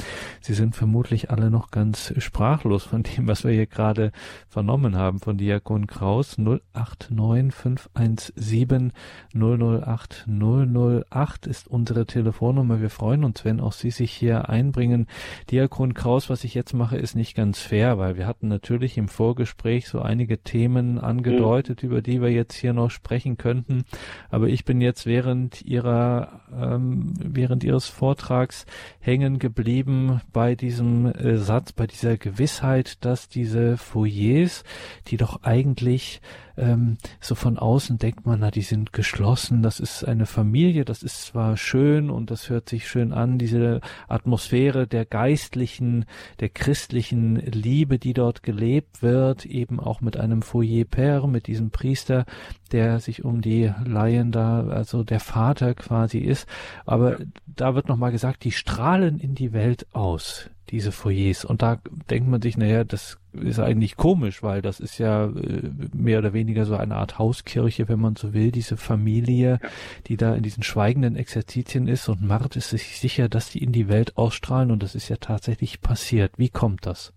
Sie 0.41 0.55
sind 0.55 0.75
vermutlich 0.75 1.31
alle 1.31 1.51
noch 1.51 1.71
ganz 1.71 2.13
sprachlos 2.19 2.83
von 2.85 3.05
dem, 3.05 3.29
was 3.29 3.45
wir 3.45 3.53
hier 3.53 3.67
gerade 3.67 4.11
vernommen 4.49 4.97
haben 4.97 5.21
von 5.21 5.39
Diakon 5.39 5.50
Diakon 5.51 5.89
Kraus 5.89 6.39
089 6.39 7.53
517 7.53 8.93
008 9.35 10.29
008 10.29 11.47
ist 11.49 11.67
unsere 11.67 12.07
Telefonnummer. 12.07 12.81
Wir 12.81 12.89
freuen 12.89 13.25
uns, 13.25 13.45
wenn 13.45 13.59
auch 13.59 13.73
Sie 13.73 13.91
sich 13.91 14.13
hier 14.13 14.49
einbringen. 14.49 15.09
Diakon 15.51 15.93
Kraus, 15.93 16.31
was 16.31 16.45
ich 16.45 16.55
jetzt 16.55 16.73
mache, 16.73 16.99
ist 16.99 17.17
nicht 17.17 17.35
ganz 17.35 17.59
fair, 17.59 17.99
weil 17.99 18.17
wir 18.17 18.29
hatten 18.29 18.47
natürlich 18.47 18.97
im 18.97 19.09
Vorgespräch 19.09 19.89
so 19.89 20.01
einige 20.01 20.39
Themen 20.39 21.01
angedeutet, 21.01 21.83
mhm. 21.83 21.89
über 21.89 22.01
die 22.01 22.23
wir 22.23 22.31
jetzt 22.31 22.55
hier 22.55 22.73
noch 22.73 22.93
sprechen 22.93 23.37
könnten. 23.37 23.83
Aber 24.29 24.47
ich 24.47 24.65
bin 24.65 24.81
jetzt 24.81 25.05
während 25.05 25.63
Ihrer, 25.63 26.43
ähm, 26.57 27.13
während 27.19 27.65
Ihres 27.65 27.89
Vortrags 27.89 28.67
hängen 29.01 29.41
geblieben 29.41 30.21
bei 30.33 30.55
diesem 30.55 31.07
äh, 31.07 31.39
Satz, 31.39 31.73
bei 31.73 31.89
dieser 31.89 32.17
Gewissheit, 32.19 33.05
dass 33.05 33.29
diese 33.29 33.77
Foyers, 33.77 34.63
die 35.09 35.17
doch 35.17 35.40
eigentlich 35.43 35.81
eigentlich 35.81 36.21
ähm, 36.57 36.99
so 37.21 37.35
von 37.35 37.59
außen 37.59 37.99
denkt 37.99 38.27
man, 38.27 38.41
na, 38.41 38.51
die 38.51 38.63
sind 38.63 38.93
geschlossen, 38.93 39.63
das 39.63 39.81
ist 39.81 40.05
eine 40.05 40.27
Familie, 40.27 40.85
das 40.85 41.03
ist 41.03 41.23
zwar 41.23 41.57
schön 41.57 42.11
und 42.11 42.31
das 42.31 42.51
hört 42.51 42.69
sich 42.69 42.89
schön 42.89 43.13
an, 43.13 43.39
diese 43.39 43.81
Atmosphäre 44.09 44.87
der 44.87 45.05
geistlichen, 45.07 46.05
der 46.41 46.51
christlichen 46.51 47.37
Liebe, 47.37 47.99
die 47.99 48.13
dort 48.13 48.43
gelebt 48.43 49.03
wird, 49.03 49.47
eben 49.47 49.81
auch 49.81 50.01
mit 50.01 50.17
einem 50.17 50.43
Foyer 50.43 50.85
Père, 50.85 51.27
mit 51.27 51.47
diesem 51.47 51.71
Priester, 51.71 52.27
der 52.73 53.01
sich 53.01 53.25
um 53.25 53.41
die 53.41 53.73
Laien 53.85 54.33
da, 54.33 54.67
also 54.67 55.03
der 55.03 55.21
Vater 55.21 55.75
quasi 55.75 56.19
ist. 56.19 56.47
Aber 56.85 57.19
da 57.47 57.75
wird 57.75 57.89
nochmal 57.89 58.13
gesagt, 58.13 58.45
die 58.45 58.53
strahlen 58.53 59.19
in 59.19 59.35
die 59.35 59.53
Welt 59.53 59.87
aus 59.93 60.51
diese 60.71 60.93
Foyers. 60.93 61.45
Und 61.45 61.63
da 61.63 61.79
denkt 62.11 62.29
man 62.29 62.41
sich, 62.41 62.57
naja, 62.57 62.85
das 62.85 63.19
ist 63.33 63.59
eigentlich 63.59 63.97
komisch, 63.97 64.43
weil 64.43 64.63
das 64.63 64.81
ist 64.81 64.99
ja 64.99 65.27
äh, 65.27 65.71
mehr 65.93 66.19
oder 66.19 66.33
weniger 66.33 66.65
so 66.65 66.77
eine 66.77 66.97
Art 66.97 67.19
Hauskirche, 67.19 67.89
wenn 67.89 68.01
man 68.01 68.17
so 68.17 68.35
will, 68.35 68.51
diese 68.51 68.77
Familie, 68.77 69.59
ja. 69.63 69.69
die 70.07 70.17
da 70.17 70.35
in 70.35 70.43
diesen 70.43 70.63
schweigenden 70.63 71.17
Exerzitien 71.17 71.89
ist 71.89 72.09
und 72.09 72.23
Mart 72.23 72.57
ist 72.57 72.71
sich 72.71 72.99
sicher, 72.99 73.29
dass 73.29 73.51
die 73.51 73.63
in 73.63 73.73
die 73.73 73.89
Welt 73.89 74.17
ausstrahlen 74.17 74.71
und 74.71 74.83
das 74.83 74.95
ist 74.95 75.09
ja 75.09 75.17
tatsächlich 75.17 75.81
passiert. 75.81 76.33
Wie 76.37 76.51
kommt 76.51 76.87
das? 76.87 77.13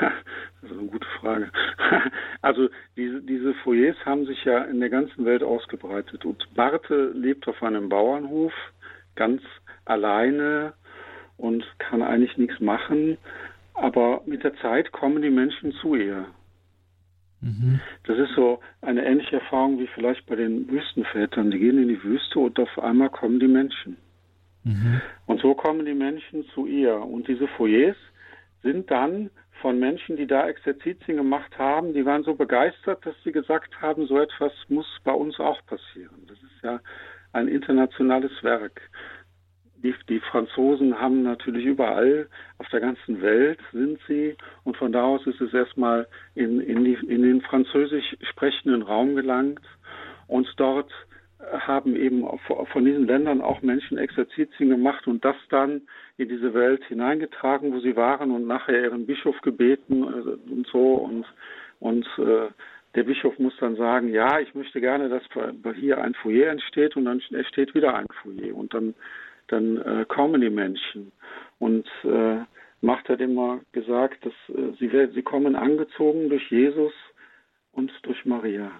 Das 0.62 0.72
ist 0.72 0.78
eine 0.78 0.88
gute 0.88 1.06
Frage. 1.20 1.50
Also 2.40 2.68
diese, 2.96 3.22
diese 3.22 3.54
Foyers 3.64 3.96
haben 4.04 4.26
sich 4.26 4.44
ja 4.44 4.64
in 4.64 4.78
der 4.80 4.90
ganzen 4.90 5.24
Welt 5.24 5.42
ausgebreitet 5.42 6.26
und 6.26 6.46
Marte 6.54 7.12
lebt 7.14 7.48
auf 7.48 7.62
einem 7.62 7.88
Bauernhof 7.88 8.52
ganz 9.14 9.40
alleine 9.86 10.74
und 11.36 11.64
kann 11.78 12.02
eigentlich 12.02 12.36
nichts 12.36 12.60
machen. 12.60 13.16
Aber 13.74 14.22
mit 14.26 14.44
der 14.44 14.54
Zeit 14.56 14.92
kommen 14.92 15.22
die 15.22 15.30
Menschen 15.30 15.72
zu 15.72 15.94
ihr. 15.94 16.26
Mhm. 17.40 17.80
Das 18.04 18.18
ist 18.18 18.34
so 18.34 18.60
eine 18.80 19.04
ähnliche 19.04 19.36
Erfahrung 19.36 19.78
wie 19.78 19.88
vielleicht 19.88 20.26
bei 20.26 20.36
den 20.36 20.68
Wüstenvätern. 20.70 21.50
Die 21.50 21.58
gehen 21.58 21.82
in 21.82 21.88
die 21.88 22.02
Wüste 22.02 22.38
und 22.38 22.58
auf 22.58 22.78
einmal 22.78 23.10
kommen 23.10 23.40
die 23.40 23.48
Menschen. 23.48 23.96
Mhm. 24.64 25.00
Und 25.26 25.40
so 25.40 25.54
kommen 25.54 25.84
die 25.84 25.94
Menschen 25.94 26.44
zu 26.54 26.66
ihr. 26.66 26.96
Und 26.96 27.28
diese 27.28 27.48
Foyers 27.48 27.96
sind 28.62 28.90
dann 28.90 29.30
von 29.60 29.78
Menschen, 29.78 30.16
die 30.16 30.26
da 30.26 30.48
Exerzitien 30.48 31.16
gemacht 31.16 31.58
haben, 31.58 31.92
die 31.92 32.04
waren 32.04 32.22
so 32.22 32.34
begeistert, 32.34 33.04
dass 33.06 33.14
sie 33.24 33.32
gesagt 33.32 33.80
haben, 33.80 34.06
so 34.06 34.18
etwas 34.18 34.52
muss 34.68 34.86
bei 35.04 35.12
uns 35.12 35.38
auch 35.38 35.64
passieren. 35.66 36.26
Das 36.26 36.38
ist 36.38 36.62
ja 36.62 36.80
ein 37.32 37.48
internationales 37.48 38.32
Werk 38.42 38.80
die, 39.84 39.94
die 40.08 40.18
Franzosen 40.18 41.00
haben 41.00 41.22
natürlich 41.22 41.64
überall 41.64 42.26
auf 42.58 42.68
der 42.70 42.80
ganzen 42.80 43.22
Welt 43.22 43.60
sind 43.72 44.00
sie. 44.08 44.36
Und 44.64 44.76
von 44.76 44.92
da 44.92 45.04
aus 45.04 45.24
ist 45.26 45.40
es 45.40 45.54
erstmal 45.54 46.08
in, 46.34 46.60
in, 46.60 46.84
die, 46.84 46.94
in 46.94 47.22
den 47.22 47.42
französisch 47.42 48.16
sprechenden 48.30 48.82
Raum 48.82 49.14
gelangt. 49.14 49.60
Und 50.26 50.52
dort 50.56 50.90
haben 51.52 51.94
eben 51.96 52.26
von 52.72 52.84
diesen 52.84 53.06
Ländern 53.06 53.40
auch 53.40 53.62
Menschen 53.62 53.98
Exerzitien 53.98 54.70
gemacht 54.70 55.06
und 55.06 55.24
das 55.24 55.36
dann 55.50 55.82
in 56.16 56.28
diese 56.28 56.54
Welt 56.54 56.82
hineingetragen, 56.84 57.72
wo 57.72 57.80
sie 57.80 57.96
waren 57.96 58.30
und 58.30 58.46
nachher 58.46 58.82
ihren 58.82 59.06
Bischof 59.06 59.38
gebeten 59.42 60.02
äh, 60.02 60.50
und 60.50 60.66
so. 60.72 60.94
Und 60.94 61.26
und 61.80 62.06
äh, 62.18 62.48
der 62.94 63.02
Bischof 63.02 63.38
muss 63.38 63.54
dann 63.58 63.76
sagen, 63.76 64.08
ja, 64.08 64.38
ich 64.38 64.54
möchte 64.54 64.80
gerne, 64.80 65.08
dass 65.08 65.22
hier 65.74 66.00
ein 66.00 66.14
Foyer 66.14 66.50
entsteht 66.50 66.96
und 66.96 67.04
dann 67.04 67.20
entsteht 67.30 67.74
wieder 67.74 67.94
ein 67.94 68.06
Foyer. 68.22 68.54
Und 68.54 68.72
dann 68.72 68.94
dann 69.48 69.76
äh, 69.78 70.04
kommen 70.06 70.40
die 70.40 70.50
Menschen. 70.50 71.12
Und 71.58 71.86
äh, 72.04 72.40
Macht 72.84 73.08
hat 73.08 73.20
immer 73.20 73.60
gesagt, 73.72 74.26
dass 74.26 74.34
äh, 74.54 74.72
sie, 74.78 74.90
sie 75.14 75.22
kommen 75.22 75.56
angezogen 75.56 76.28
durch 76.28 76.50
Jesus 76.50 76.92
und 77.72 77.90
durch 78.02 78.26
Maria. 78.26 78.70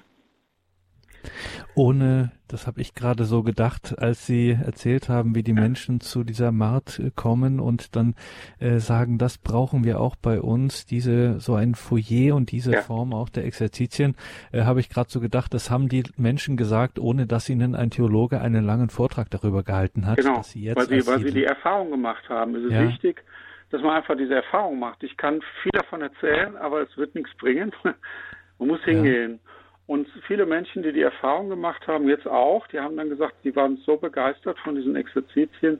Ohne, 1.74 2.32
das 2.48 2.66
habe 2.66 2.80
ich 2.80 2.94
gerade 2.94 3.24
so 3.24 3.42
gedacht, 3.42 3.98
als 3.98 4.26
Sie 4.26 4.50
erzählt 4.50 5.08
haben, 5.08 5.34
wie 5.34 5.42
die 5.42 5.52
Menschen 5.52 6.00
zu 6.00 6.24
dieser 6.24 6.52
Mart 6.52 6.98
äh, 6.98 7.10
kommen 7.14 7.60
und 7.60 7.96
dann 7.96 8.14
äh, 8.60 8.78
sagen, 8.78 9.18
das 9.18 9.38
brauchen 9.38 9.84
wir 9.84 10.00
auch 10.00 10.16
bei 10.16 10.40
uns, 10.40 10.86
diese 10.86 11.40
so 11.40 11.54
ein 11.54 11.74
Foyer 11.74 12.34
und 12.34 12.52
diese 12.52 12.72
ja. 12.72 12.82
Form 12.82 13.12
auch 13.12 13.28
der 13.28 13.44
Exerzitien, 13.44 14.14
äh, 14.52 14.62
habe 14.62 14.80
ich 14.80 14.88
gerade 14.88 15.10
so 15.10 15.20
gedacht, 15.20 15.54
das 15.54 15.70
haben 15.70 15.88
die 15.88 16.04
Menschen 16.16 16.56
gesagt, 16.56 16.98
ohne 16.98 17.26
dass 17.26 17.48
ihnen 17.48 17.74
ein 17.74 17.90
Theologe 17.90 18.40
einen 18.40 18.64
langen 18.64 18.90
Vortrag 18.90 19.30
darüber 19.30 19.62
gehalten 19.62 20.06
hat. 20.06 20.18
Genau, 20.18 20.42
sie 20.42 20.62
jetzt 20.62 20.76
weil, 20.76 20.86
sie, 20.86 21.06
weil 21.06 21.20
sie 21.20 21.32
die 21.32 21.44
Erfahrung 21.44 21.90
gemacht 21.90 22.28
haben. 22.28 22.54
Es 22.54 22.64
ist 22.64 22.72
ja. 22.72 22.88
wichtig, 22.88 23.24
dass 23.70 23.82
man 23.82 23.96
einfach 23.96 24.16
diese 24.16 24.34
Erfahrung 24.34 24.78
macht. 24.78 25.02
Ich 25.02 25.16
kann 25.16 25.40
viel 25.62 25.72
davon 25.72 26.00
erzählen, 26.00 26.56
aber 26.56 26.82
es 26.82 26.96
wird 26.96 27.14
nichts 27.14 27.34
bringen. 27.36 27.72
man 28.58 28.68
muss 28.68 28.82
hingehen. 28.84 29.40
Ja. 29.42 29.53
Und 29.86 30.08
viele 30.26 30.46
Menschen, 30.46 30.82
die 30.82 30.92
die 30.92 31.02
Erfahrung 31.02 31.50
gemacht 31.50 31.86
haben, 31.86 32.08
jetzt 32.08 32.26
auch, 32.26 32.66
die 32.68 32.80
haben 32.80 32.96
dann 32.96 33.10
gesagt, 33.10 33.34
die 33.44 33.54
waren 33.54 33.76
so 33.84 33.96
begeistert 33.96 34.58
von 34.60 34.76
diesen 34.76 34.96
Exerzitien, 34.96 35.78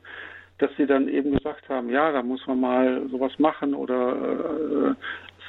dass 0.58 0.70
sie 0.76 0.86
dann 0.86 1.08
eben 1.08 1.34
gesagt 1.36 1.68
haben, 1.68 1.88
ja, 1.90 2.12
da 2.12 2.22
muss 2.22 2.46
man 2.46 2.60
mal 2.60 3.08
sowas 3.10 3.32
machen 3.38 3.74
oder 3.74 4.92
äh, 4.92 4.94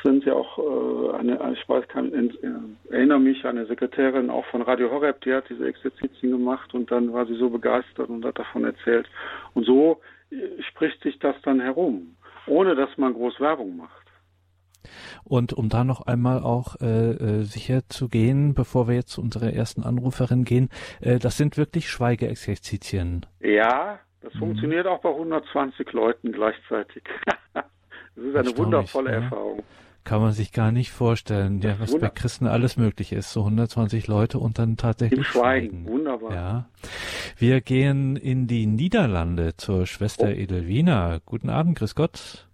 sind 0.06 0.24
ja 0.26 0.34
auch 0.34 0.58
äh, 0.58 1.18
eine, 1.18 1.54
ich 1.54 1.68
weiß, 1.68 1.88
kann, 1.88 2.14
äh, 2.14 2.94
erinnere 2.94 3.20
mich 3.20 3.44
an 3.44 3.58
eine 3.58 3.66
Sekretärin 3.66 4.30
auch 4.30 4.46
von 4.46 4.62
Radio 4.62 4.92
Horeb, 4.92 5.22
die 5.22 5.34
hat 5.34 5.50
diese 5.50 5.68
Exerzitien 5.68 6.32
gemacht 6.32 6.74
und 6.74 6.92
dann 6.92 7.12
war 7.12 7.26
sie 7.26 7.36
so 7.36 7.50
begeistert 7.50 8.10
und 8.10 8.24
hat 8.24 8.40
davon 8.40 8.64
erzählt. 8.64 9.08
Und 9.54 9.66
so 9.66 10.00
äh, 10.32 10.62
spricht 10.70 11.02
sich 11.02 11.18
das 11.20 11.36
dann 11.44 11.60
herum, 11.60 12.16
ohne 12.48 12.76
dass 12.76 12.96
man 12.98 13.14
groß 13.14 13.40
Werbung 13.40 13.78
macht. 13.78 14.05
Und 15.24 15.54
um 15.54 15.70
da 15.70 15.84
noch 15.84 16.02
einmal 16.08 16.40
auch 16.42 16.80
äh, 16.82 17.12
äh, 17.12 17.44
sicher 17.44 17.82
zu 17.90 18.10
gehen, 18.10 18.54
bevor 18.54 18.88
wir 18.88 18.96
jetzt 18.96 19.12
zu 19.12 19.22
unserer 19.22 19.54
ersten 19.54 19.84
Anruferin 19.84 20.44
gehen, 20.44 20.70
äh, 21.02 21.20
das 21.20 21.38
sind 21.38 21.58
wirklich 21.58 21.90
Schweigeexerzitien. 21.90 23.26
Ja, 23.42 24.00
das 24.22 24.34
mhm. 24.36 24.40
funktioniert 24.40 24.88
auch 24.88 25.02
bei 25.02 25.10
120 25.10 25.92
Leuten 25.94 26.32
gleichzeitig. 26.32 27.04
das 27.54 27.66
ist 28.16 28.36
eine 28.36 28.58
wundervolle 28.58 29.12
ja. 29.12 29.18
Erfahrung. 29.22 29.64
Kann 30.04 30.22
man 30.22 30.34
sich 30.34 30.52
gar 30.52 30.72
nicht 30.72 30.92
vorstellen, 30.92 31.62
ja, 31.62 31.80
was 31.80 31.98
bei 31.98 32.10
Christen 32.10 32.46
alles 32.46 32.78
möglich 32.78 33.12
ist. 33.12 33.32
So 33.32 33.40
120 33.40 34.06
Leute 34.06 34.38
und 34.38 34.60
dann 34.60 34.78
tatsächlich 34.78 35.18
Im 35.18 35.24
Schweigen. 35.24 35.68
Schweigen. 35.70 35.88
Wunderbar. 35.88 36.34
Ja. 36.34 36.70
Wir 37.38 37.60
gehen 37.62 38.16
in 38.16 38.46
die 38.46 38.68
Niederlande 38.68 39.58
zur 39.58 39.88
Schwester 39.88 40.28
oh. 40.28 40.32
Edelwina. 40.32 41.22
Guten 41.26 41.50
Abend, 41.50 41.80
Grüß 41.80 41.96
Gott. 41.96 42.48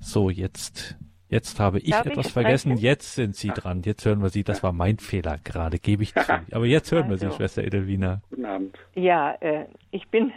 So, 0.00 0.30
jetzt, 0.30 0.96
jetzt 1.28 1.60
habe 1.60 1.78
ich 1.78 1.90
Darf 1.90 2.06
etwas 2.06 2.26
ich 2.26 2.32
vergessen. 2.32 2.76
Jetzt 2.76 3.14
sind 3.14 3.36
Sie 3.36 3.48
dran. 3.48 3.82
Jetzt 3.84 4.04
hören 4.04 4.22
wir 4.22 4.28
Sie. 4.28 4.44
Das 4.44 4.62
war 4.62 4.72
mein 4.72 4.98
Fehler 4.98 5.38
gerade, 5.42 5.78
gebe 5.78 6.02
ich 6.02 6.14
zu. 6.14 6.32
Aber 6.52 6.66
jetzt 6.66 6.90
hören 6.92 7.10
also. 7.10 7.22
wir 7.22 7.30
Sie, 7.30 7.36
Schwester 7.36 7.64
Edelwina. 7.64 8.20
Guten 8.30 8.46
Abend. 8.46 8.78
Ja, 8.94 9.32
äh, 9.40 9.66
ich 9.90 10.08
bin 10.08 10.32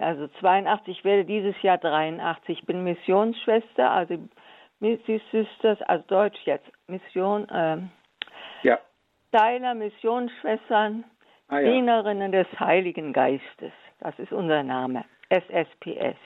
also 0.00 0.28
82, 0.40 1.04
werde 1.04 1.24
dieses 1.24 1.60
Jahr 1.62 1.78
83. 1.78 2.60
Ich 2.60 2.66
bin 2.66 2.84
Missionsschwester, 2.84 3.90
also 3.90 4.18
Missy 4.80 5.20
Sisters, 5.32 5.80
also 5.82 6.04
Deutsch 6.06 6.38
jetzt, 6.44 6.70
Mission, 6.86 7.48
äh, 7.48 7.78
ja. 8.62 8.78
Teiler, 9.32 9.74
Missionsschwestern, 9.74 11.04
ah, 11.48 11.58
ja. 11.58 11.72
Dienerinnen 11.72 12.32
des 12.32 12.46
Heiligen 12.60 13.12
Geistes. 13.12 13.72
Das 14.00 14.16
ist 14.18 14.32
unser 14.32 14.62
Name, 14.62 15.04
SSPS. 15.30 16.16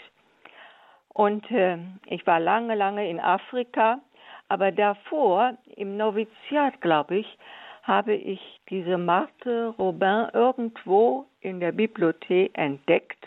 Und 1.14 1.50
äh, 1.50 1.78
ich 2.06 2.26
war 2.26 2.40
lange, 2.40 2.74
lange 2.74 3.08
in 3.08 3.20
Afrika, 3.20 4.00
aber 4.48 4.72
davor, 4.72 5.56
im 5.76 5.96
Noviziat, 5.96 6.80
glaube 6.80 7.16
ich, 7.16 7.38
habe 7.82 8.14
ich 8.14 8.60
diese 8.70 8.96
Marthe 8.96 9.74
Robin 9.78 10.28
irgendwo 10.32 11.26
in 11.40 11.60
der 11.60 11.72
Bibliothek 11.72 12.56
entdeckt 12.56 13.26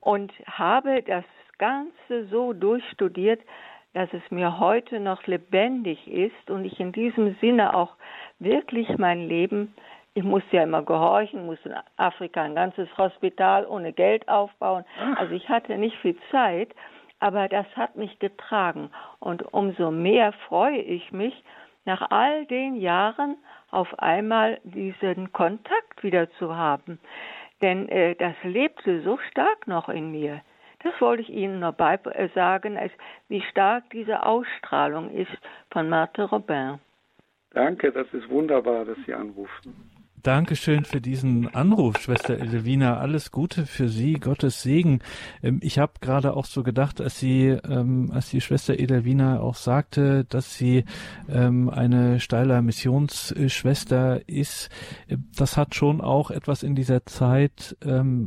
und 0.00 0.32
habe 0.46 1.02
das 1.02 1.24
Ganze 1.58 2.26
so 2.30 2.52
durchstudiert, 2.52 3.40
dass 3.94 4.12
es 4.12 4.22
mir 4.30 4.58
heute 4.58 5.00
noch 5.00 5.26
lebendig 5.26 6.08
ist 6.08 6.50
und 6.50 6.64
ich 6.64 6.80
in 6.80 6.92
diesem 6.92 7.36
Sinne 7.40 7.74
auch 7.74 7.94
wirklich 8.38 8.88
mein 8.96 9.28
Leben 9.28 9.74
ich 10.14 10.24
musste 10.24 10.56
ja 10.56 10.62
immer 10.64 10.82
gehorchen, 10.82 11.46
musste 11.46 11.70
in 11.70 11.74
Afrika 11.96 12.42
ein 12.42 12.54
ganzes 12.54 12.88
Hospital 12.98 13.66
ohne 13.66 13.92
Geld 13.92 14.28
aufbauen. 14.28 14.84
Also 15.16 15.34
ich 15.34 15.48
hatte 15.48 15.78
nicht 15.78 15.96
viel 15.98 16.16
Zeit, 16.30 16.74
aber 17.18 17.48
das 17.48 17.66
hat 17.76 17.96
mich 17.96 18.18
getragen. 18.18 18.90
Und 19.20 19.54
umso 19.54 19.90
mehr 19.90 20.32
freue 20.48 20.80
ich 20.80 21.12
mich, 21.12 21.42
nach 21.84 22.10
all 22.10 22.46
den 22.46 22.76
Jahren 22.76 23.36
auf 23.70 23.98
einmal 23.98 24.60
diesen 24.64 25.32
Kontakt 25.32 26.02
wieder 26.02 26.30
zu 26.32 26.54
haben. 26.54 27.00
Denn 27.62 27.88
äh, 27.88 28.14
das 28.16 28.34
lebte 28.42 29.02
so 29.02 29.18
stark 29.30 29.66
noch 29.66 29.88
in 29.88 30.10
mir. 30.10 30.42
Das 30.82 31.00
wollte 31.00 31.22
ich 31.22 31.30
Ihnen 31.30 31.60
noch 31.60 31.74
bei 31.74 31.94
äh, 31.94 32.28
sagen, 32.34 32.76
als, 32.76 32.92
wie 33.28 33.40
stark 33.42 33.84
diese 33.90 34.26
Ausstrahlung 34.26 35.10
ist 35.10 35.30
von 35.70 35.88
Marthe 35.88 36.24
Robin. 36.24 36.80
Danke, 37.50 37.92
das 37.92 38.12
ist 38.12 38.28
wunderbar, 38.28 38.84
dass 38.84 38.98
Sie 39.06 39.14
anrufen. 39.14 39.91
Dankeschön 40.22 40.84
für 40.84 41.00
diesen 41.00 41.52
Anruf, 41.52 41.98
Schwester 41.98 42.38
Edelwina. 42.38 42.98
Alles 42.98 43.32
Gute 43.32 43.66
für 43.66 43.88
Sie, 43.88 44.12
Gottes 44.12 44.62
Segen. 44.62 45.00
Ähm, 45.42 45.58
ich 45.62 45.80
habe 45.80 45.94
gerade 46.00 46.36
auch 46.36 46.44
so 46.44 46.62
gedacht, 46.62 47.00
als 47.00 47.18
sie, 47.18 47.48
ähm, 47.48 48.08
als 48.12 48.30
die 48.30 48.40
Schwester 48.40 48.78
Edelwina 48.78 49.40
auch 49.40 49.56
sagte, 49.56 50.24
dass 50.28 50.56
sie 50.56 50.84
ähm, 51.28 51.68
eine 51.68 52.20
steiler 52.20 52.62
Missionsschwester 52.62 54.20
ist. 54.28 54.68
Äh, 55.08 55.16
das 55.36 55.56
hat 55.56 55.74
schon 55.74 56.00
auch 56.00 56.30
etwas 56.30 56.62
in 56.62 56.76
dieser 56.76 57.04
Zeit. 57.04 57.76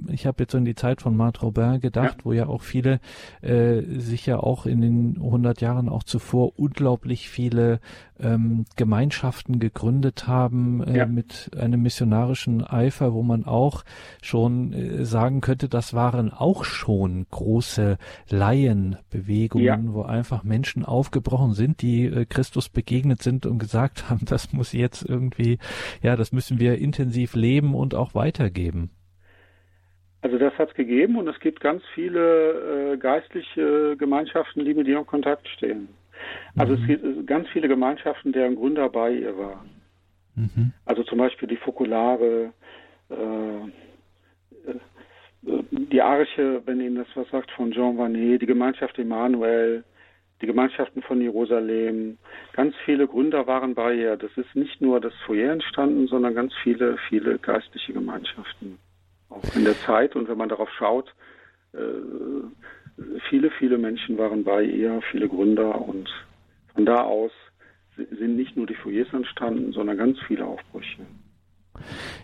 ich 0.10 0.26
habe 0.28 0.44
jetzt 0.44 0.52
so 0.52 0.58
in 0.58 0.66
die 0.66 0.76
Zeit 0.76 1.02
von 1.02 1.16
Marthe 1.16 1.42
Robin 1.42 1.80
gedacht, 1.80 2.18
ja. 2.20 2.26
wo 2.26 2.34
ja 2.34 2.48
auch 2.48 2.62
viele 2.62 3.00
äh, 3.42 3.82
sich 4.00 4.26
ja 4.26 4.40
auch 4.40 4.66
in 4.66 4.82
den 4.82 5.16
100 5.18 5.62
Jahren 5.62 5.88
auch 5.88 6.04
zuvor 6.04 6.60
unglaublich 6.60 7.30
viele 7.30 7.80
ähm, 8.20 8.66
Gemeinschaften 8.76 9.60
gegründet 9.60 10.28
haben 10.28 10.84
äh, 10.84 10.98
ja. 10.98 11.06
mit 11.06 11.52
einem 11.58 11.82
missionarischen 11.82 12.64
Eifer, 12.64 13.14
wo 13.14 13.24
man 13.24 13.46
auch 13.46 13.84
schon 14.22 14.74
äh, 14.74 15.06
sagen 15.06 15.42
könnte, 15.42 15.68
das 15.70 15.94
waren 15.94 16.32
auch 16.32 16.64
schon 16.64 17.26
große 17.30 17.98
Laienbewegungen, 18.30 19.66
ja. 19.66 19.80
wo 19.94 20.04
einfach 20.04 20.44
Menschen 20.44 20.86
aufgebrochen 20.86 21.54
sind, 21.54 21.82
die 21.82 22.06
äh, 22.06 22.26
Christus 22.26 22.70
begegnet 22.70 23.22
sind 23.22 23.46
und 23.46 23.60
gesagt 23.60 24.10
haben, 24.10 24.26
das 24.26 24.54
muss 24.54 24.74
jetzt 24.74 25.08
irgendwie, 25.08 25.60
ja, 26.02 26.16
das 26.16 26.32
müssen 26.32 26.60
wir 26.60 26.78
intensiv 26.78 27.36
leben 27.36 27.76
und 27.76 27.96
auch 27.96 28.16
weitergeben. 28.16 28.92
Also 30.22 30.40
das 30.40 30.58
hat 30.58 30.70
es 30.70 30.76
gegeben 30.76 31.18
und 31.18 31.28
es 31.28 31.40
gibt 31.40 31.60
ganz 31.60 31.84
viele 31.94 32.94
äh, 32.94 32.98
geistliche 32.98 33.96
Gemeinschaften, 33.96 34.66
die 34.66 34.74
mit 34.74 34.88
ihr 34.88 34.98
in 34.98 35.06
Kontakt 35.06 35.48
stehen. 35.50 35.88
Also 36.56 36.76
mhm. 36.76 36.82
es 36.82 36.88
gibt 36.88 37.28
ganz 37.28 37.48
viele 37.50 37.68
Gemeinschaften, 37.68 38.32
deren 38.32 38.56
Gründer 38.56 38.90
bei 38.90 39.12
ihr 39.12 39.38
waren. 39.38 39.70
Mhm. 40.36 40.74
Also 40.86 41.04
zum 41.04 41.18
Beispiel 41.18 41.48
die 41.48 41.58
Fokulare, 41.58 42.54
äh, 43.10 43.16
äh, 43.16 44.80
die 45.72 46.02
Arche, 46.02 46.62
wenn 46.66 46.82
Ihnen 46.82 46.96
das 46.96 47.08
was 47.16 47.30
sagt, 47.30 47.52
von 47.52 47.72
Jean 47.72 47.98
Vanet, 47.98 48.42
die 48.42 48.48
Gemeinschaft 48.48 48.98
Emmanuel, 48.98 49.84
die 50.42 50.48
Gemeinschaften 50.48 51.02
von 51.02 51.22
Jerusalem. 51.22 52.18
Ganz 52.54 52.76
viele 52.84 53.08
Gründer 53.08 53.48
waren 53.48 53.74
bei 53.74 53.94
ihr. 53.94 54.18
Das 54.18 54.32
ist 54.36 54.54
nicht 54.56 54.82
nur 54.82 55.00
das 55.00 55.14
Foyer 55.26 55.52
entstanden, 55.52 56.08
sondern 56.08 56.36
ganz 56.36 56.54
viele, 56.64 56.98
viele 57.10 57.40
geistliche 57.40 57.94
Gemeinschaften. 57.94 58.78
Auch 59.30 59.56
in 59.56 59.64
der 59.64 59.78
Zeit 59.80 60.16
und 60.16 60.28
wenn 60.28 60.38
man 60.38 60.50
darauf 60.50 60.70
schaut, 60.72 61.14
äh, 61.74 61.78
viele, 63.30 63.52
viele 63.52 63.78
Menschen 63.78 64.18
waren 64.18 64.44
bei 64.44 64.64
ihr, 64.64 65.02
viele 65.12 65.28
Gründer 65.28 65.82
und 65.82 66.10
von 66.74 66.86
da 66.86 67.02
aus 67.02 67.32
sind 67.96 68.36
nicht 68.36 68.58
nur 68.58 68.68
die 68.68 68.76
Foyers 68.76 69.12
entstanden, 69.14 69.72
sondern 69.72 69.98
ganz 69.98 70.20
viele 70.28 70.46
Aufbrüche. 70.46 71.06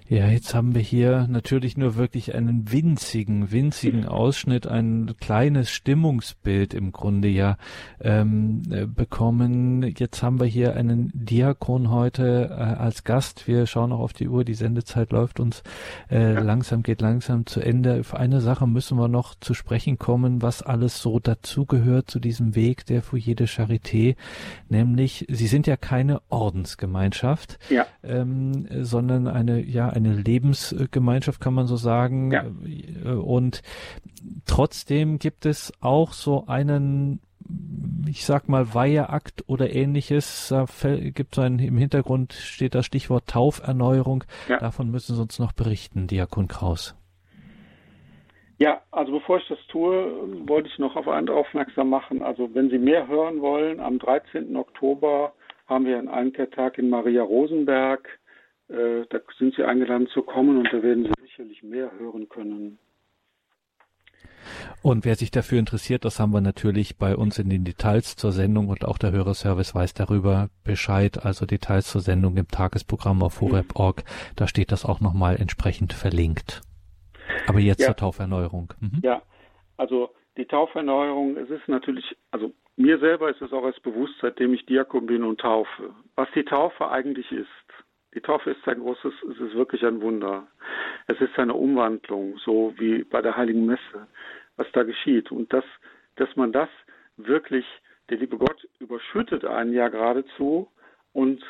Ja, 0.07 0.27
jetzt 0.27 0.53
haben 0.53 0.75
wir 0.75 0.81
hier 0.81 1.25
natürlich 1.29 1.77
nur 1.77 1.95
wirklich 1.95 2.35
einen 2.35 2.69
winzigen, 2.69 3.51
winzigen 3.53 4.05
Ausschnitt, 4.05 4.67
ein 4.67 5.13
kleines 5.21 5.71
Stimmungsbild 5.71 6.73
im 6.73 6.91
Grunde 6.91 7.29
ja 7.29 7.55
ähm, 8.01 8.63
äh, 8.69 8.85
bekommen. 8.85 9.83
Jetzt 9.97 10.21
haben 10.21 10.41
wir 10.41 10.47
hier 10.47 10.75
einen 10.75 11.11
Diakon 11.13 11.89
heute 11.91 12.49
äh, 12.51 12.53
als 12.61 13.05
Gast. 13.05 13.47
Wir 13.47 13.65
schauen 13.67 13.93
auch 13.93 14.01
auf 14.01 14.11
die 14.11 14.27
Uhr, 14.27 14.43
die 14.43 14.53
Sendezeit 14.53 15.13
läuft 15.13 15.39
uns 15.39 15.63
äh, 16.09 16.33
ja. 16.33 16.41
langsam, 16.41 16.83
geht 16.83 16.99
langsam 16.99 17.45
zu 17.45 17.61
Ende. 17.61 18.01
Auf 18.01 18.13
eine 18.13 18.41
Sache 18.41 18.67
müssen 18.67 18.97
wir 18.97 19.07
noch 19.07 19.35
zu 19.39 19.53
sprechen 19.53 19.97
kommen, 19.97 20.41
was 20.41 20.61
alles 20.61 21.01
so 21.01 21.19
dazugehört 21.19 22.11
zu 22.11 22.19
diesem 22.19 22.53
Weg 22.55 22.85
der 22.85 23.01
Foyer 23.01 23.35
de 23.35 23.47
Charité, 23.47 24.17
nämlich 24.67 25.25
Sie 25.29 25.47
sind 25.47 25.67
ja 25.67 25.77
keine 25.77 26.21
Ordensgemeinschaft. 26.29 27.59
Ja. 27.69 27.85
ähm, 28.03 28.67
sondern 28.81 29.27
eine, 29.41 29.61
ja, 29.61 29.89
eine 29.89 30.13
Lebensgemeinschaft, 30.13 31.41
kann 31.41 31.53
man 31.53 31.67
so 31.67 31.75
sagen. 31.75 32.31
Ja. 32.31 32.45
Äh, 33.03 33.13
und 33.15 33.61
trotzdem 34.45 35.19
gibt 35.19 35.45
es 35.45 35.73
auch 35.81 36.13
so 36.13 36.47
einen 36.47 37.19
ich 38.07 38.25
sag 38.25 38.49
mal, 38.49 38.73
Weiheakt 38.73 39.43
oder 39.47 39.73
ähnliches, 39.73 40.49
da 40.49 40.65
gibt 41.13 41.37
es 41.37 41.43
im 41.43 41.77
Hintergrund 41.77 42.33
steht 42.33 42.75
das 42.75 42.85
Stichwort 42.85 43.27
Tauferneuerung. 43.27 44.23
Ja. 44.47 44.57
Davon 44.59 44.89
müssen 44.91 45.15
Sie 45.15 45.21
uns 45.21 45.39
noch 45.39 45.51
berichten, 45.51 46.07
Diakon 46.07 46.47
Kraus. 46.47 46.95
Ja, 48.57 48.81
also 48.91 49.13
bevor 49.13 49.37
ich 49.37 49.47
das 49.47 49.57
tue, 49.69 50.47
wollte 50.47 50.69
ich 50.69 50.77
noch 50.77 50.95
auf 50.95 51.07
einen 51.07 51.29
aufmerksam 51.29 51.89
machen. 51.89 52.21
Also 52.21 52.53
wenn 52.53 52.69
Sie 52.69 52.77
mehr 52.77 53.07
hören 53.07 53.41
wollen, 53.41 53.79
am 53.79 53.97
13. 53.97 54.55
Oktober 54.55 55.33
haben 55.67 55.85
wir 55.85 55.97
einen 55.97 56.09
Einkehrtag 56.09 56.77
in 56.77 56.89
Maria 56.89 57.23
Rosenberg. 57.23 58.07
Äh, 58.71 59.05
da 59.09 59.19
sind 59.37 59.55
Sie 59.55 59.63
eingeladen 59.63 60.07
zu 60.07 60.21
kommen 60.21 60.57
und 60.57 60.69
da 60.71 60.81
werden 60.81 61.05
Sie 61.05 61.21
sicherlich 61.21 61.61
mehr 61.61 61.91
hören 61.99 62.29
können. 62.29 62.79
Und 64.81 65.05
wer 65.05 65.15
sich 65.15 65.29
dafür 65.29 65.59
interessiert, 65.59 66.05
das 66.05 66.19
haben 66.19 66.31
wir 66.31 66.41
natürlich 66.41 66.97
bei 66.97 67.15
uns 67.15 67.37
in 67.37 67.49
den 67.49 67.65
Details 67.65 68.15
zur 68.15 68.31
Sendung 68.31 68.69
und 68.69 68.85
auch 68.85 68.97
der 68.97 69.11
Hörerservice 69.11 69.75
weiß 69.75 69.93
darüber 69.93 70.49
Bescheid. 70.63 71.23
Also 71.23 71.45
Details 71.45 71.91
zur 71.91 72.01
Sendung 72.01 72.37
im 72.37 72.47
Tagesprogramm 72.47 73.21
auf 73.21 73.41
horeb.org. 73.41 74.03
Da 74.35 74.47
steht 74.47 74.71
das 74.71 74.85
auch 74.85 75.01
nochmal 75.01 75.35
entsprechend 75.35 75.93
verlinkt. 75.93 76.61
Aber 77.47 77.59
jetzt 77.59 77.81
ja. 77.81 77.87
zur 77.87 77.97
Tauferneuerung. 77.97 78.73
Mhm. 78.79 79.01
Ja, 79.03 79.21
also 79.77 80.09
die 80.37 80.45
Tauferneuerung, 80.45 81.37
es 81.37 81.49
ist 81.49 81.67
natürlich, 81.67 82.15
also 82.31 82.51
mir 82.77 82.97
selber 82.99 83.29
ist 83.29 83.41
es 83.41 83.53
auch 83.53 83.63
erst 83.63 83.83
bewusst, 83.83 84.13
seitdem 84.21 84.53
ich 84.53 84.65
Diakon 84.65 85.05
bin 85.05 85.23
und 85.23 85.39
taufe. 85.41 85.93
Was 86.15 86.29
die 86.33 86.43
Taufe 86.43 86.89
eigentlich 86.89 87.31
ist. 87.31 87.49
Die 88.13 88.21
Taufe 88.21 88.51
ist 88.51 88.67
ein 88.67 88.79
großes, 88.79 89.13
es 89.31 89.39
ist 89.39 89.55
wirklich 89.55 89.85
ein 89.85 90.01
Wunder. 90.01 90.47
Es 91.07 91.19
ist 91.21 91.37
eine 91.39 91.53
Umwandlung, 91.53 92.37
so 92.39 92.73
wie 92.77 93.03
bei 93.03 93.21
der 93.21 93.37
Heiligen 93.37 93.65
Messe, 93.65 94.07
was 94.57 94.67
da 94.73 94.83
geschieht. 94.83 95.31
Und 95.31 95.51
das, 95.53 95.63
dass 96.17 96.35
man 96.35 96.51
das 96.51 96.69
wirklich, 97.17 97.65
der 98.09 98.17
liebe 98.17 98.37
Gott 98.37 98.67
überschüttet 98.79 99.45
einen 99.45 99.73
ja 99.73 99.87
geradezu 99.87 100.69
und 101.13 101.43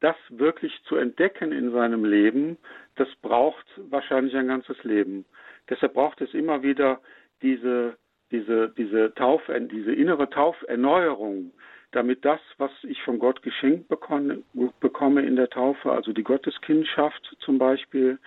das 0.00 0.16
wirklich 0.28 0.72
zu 0.84 0.96
entdecken 0.96 1.50
in 1.50 1.72
seinem 1.72 2.04
Leben, 2.04 2.56
das 2.94 3.08
braucht 3.16 3.66
wahrscheinlich 3.90 4.36
ein 4.36 4.46
ganzes 4.46 4.82
Leben. 4.84 5.24
Deshalb 5.68 5.94
braucht 5.94 6.20
es 6.20 6.32
immer 6.34 6.62
wieder 6.62 7.00
diese, 7.42 7.96
diese, 8.30 8.68
diese 8.70 9.12
Tauf, 9.14 9.42
diese 9.48 9.92
innere 9.92 10.30
Tauferneuerung, 10.30 11.52
damit 11.92 12.24
das, 12.24 12.40
was 12.58 12.70
ich 12.82 13.02
von 13.02 13.18
Gott 13.18 13.42
geschenkt 13.42 13.88
bekomme, 13.88 15.22
in 15.22 15.36
der 15.36 15.50
Taufe, 15.50 15.92
also 15.92 16.12
die 16.12 16.22
Gotteskindschaft 16.22 17.36
zum 17.40 17.58
Beispiel, 17.58 18.18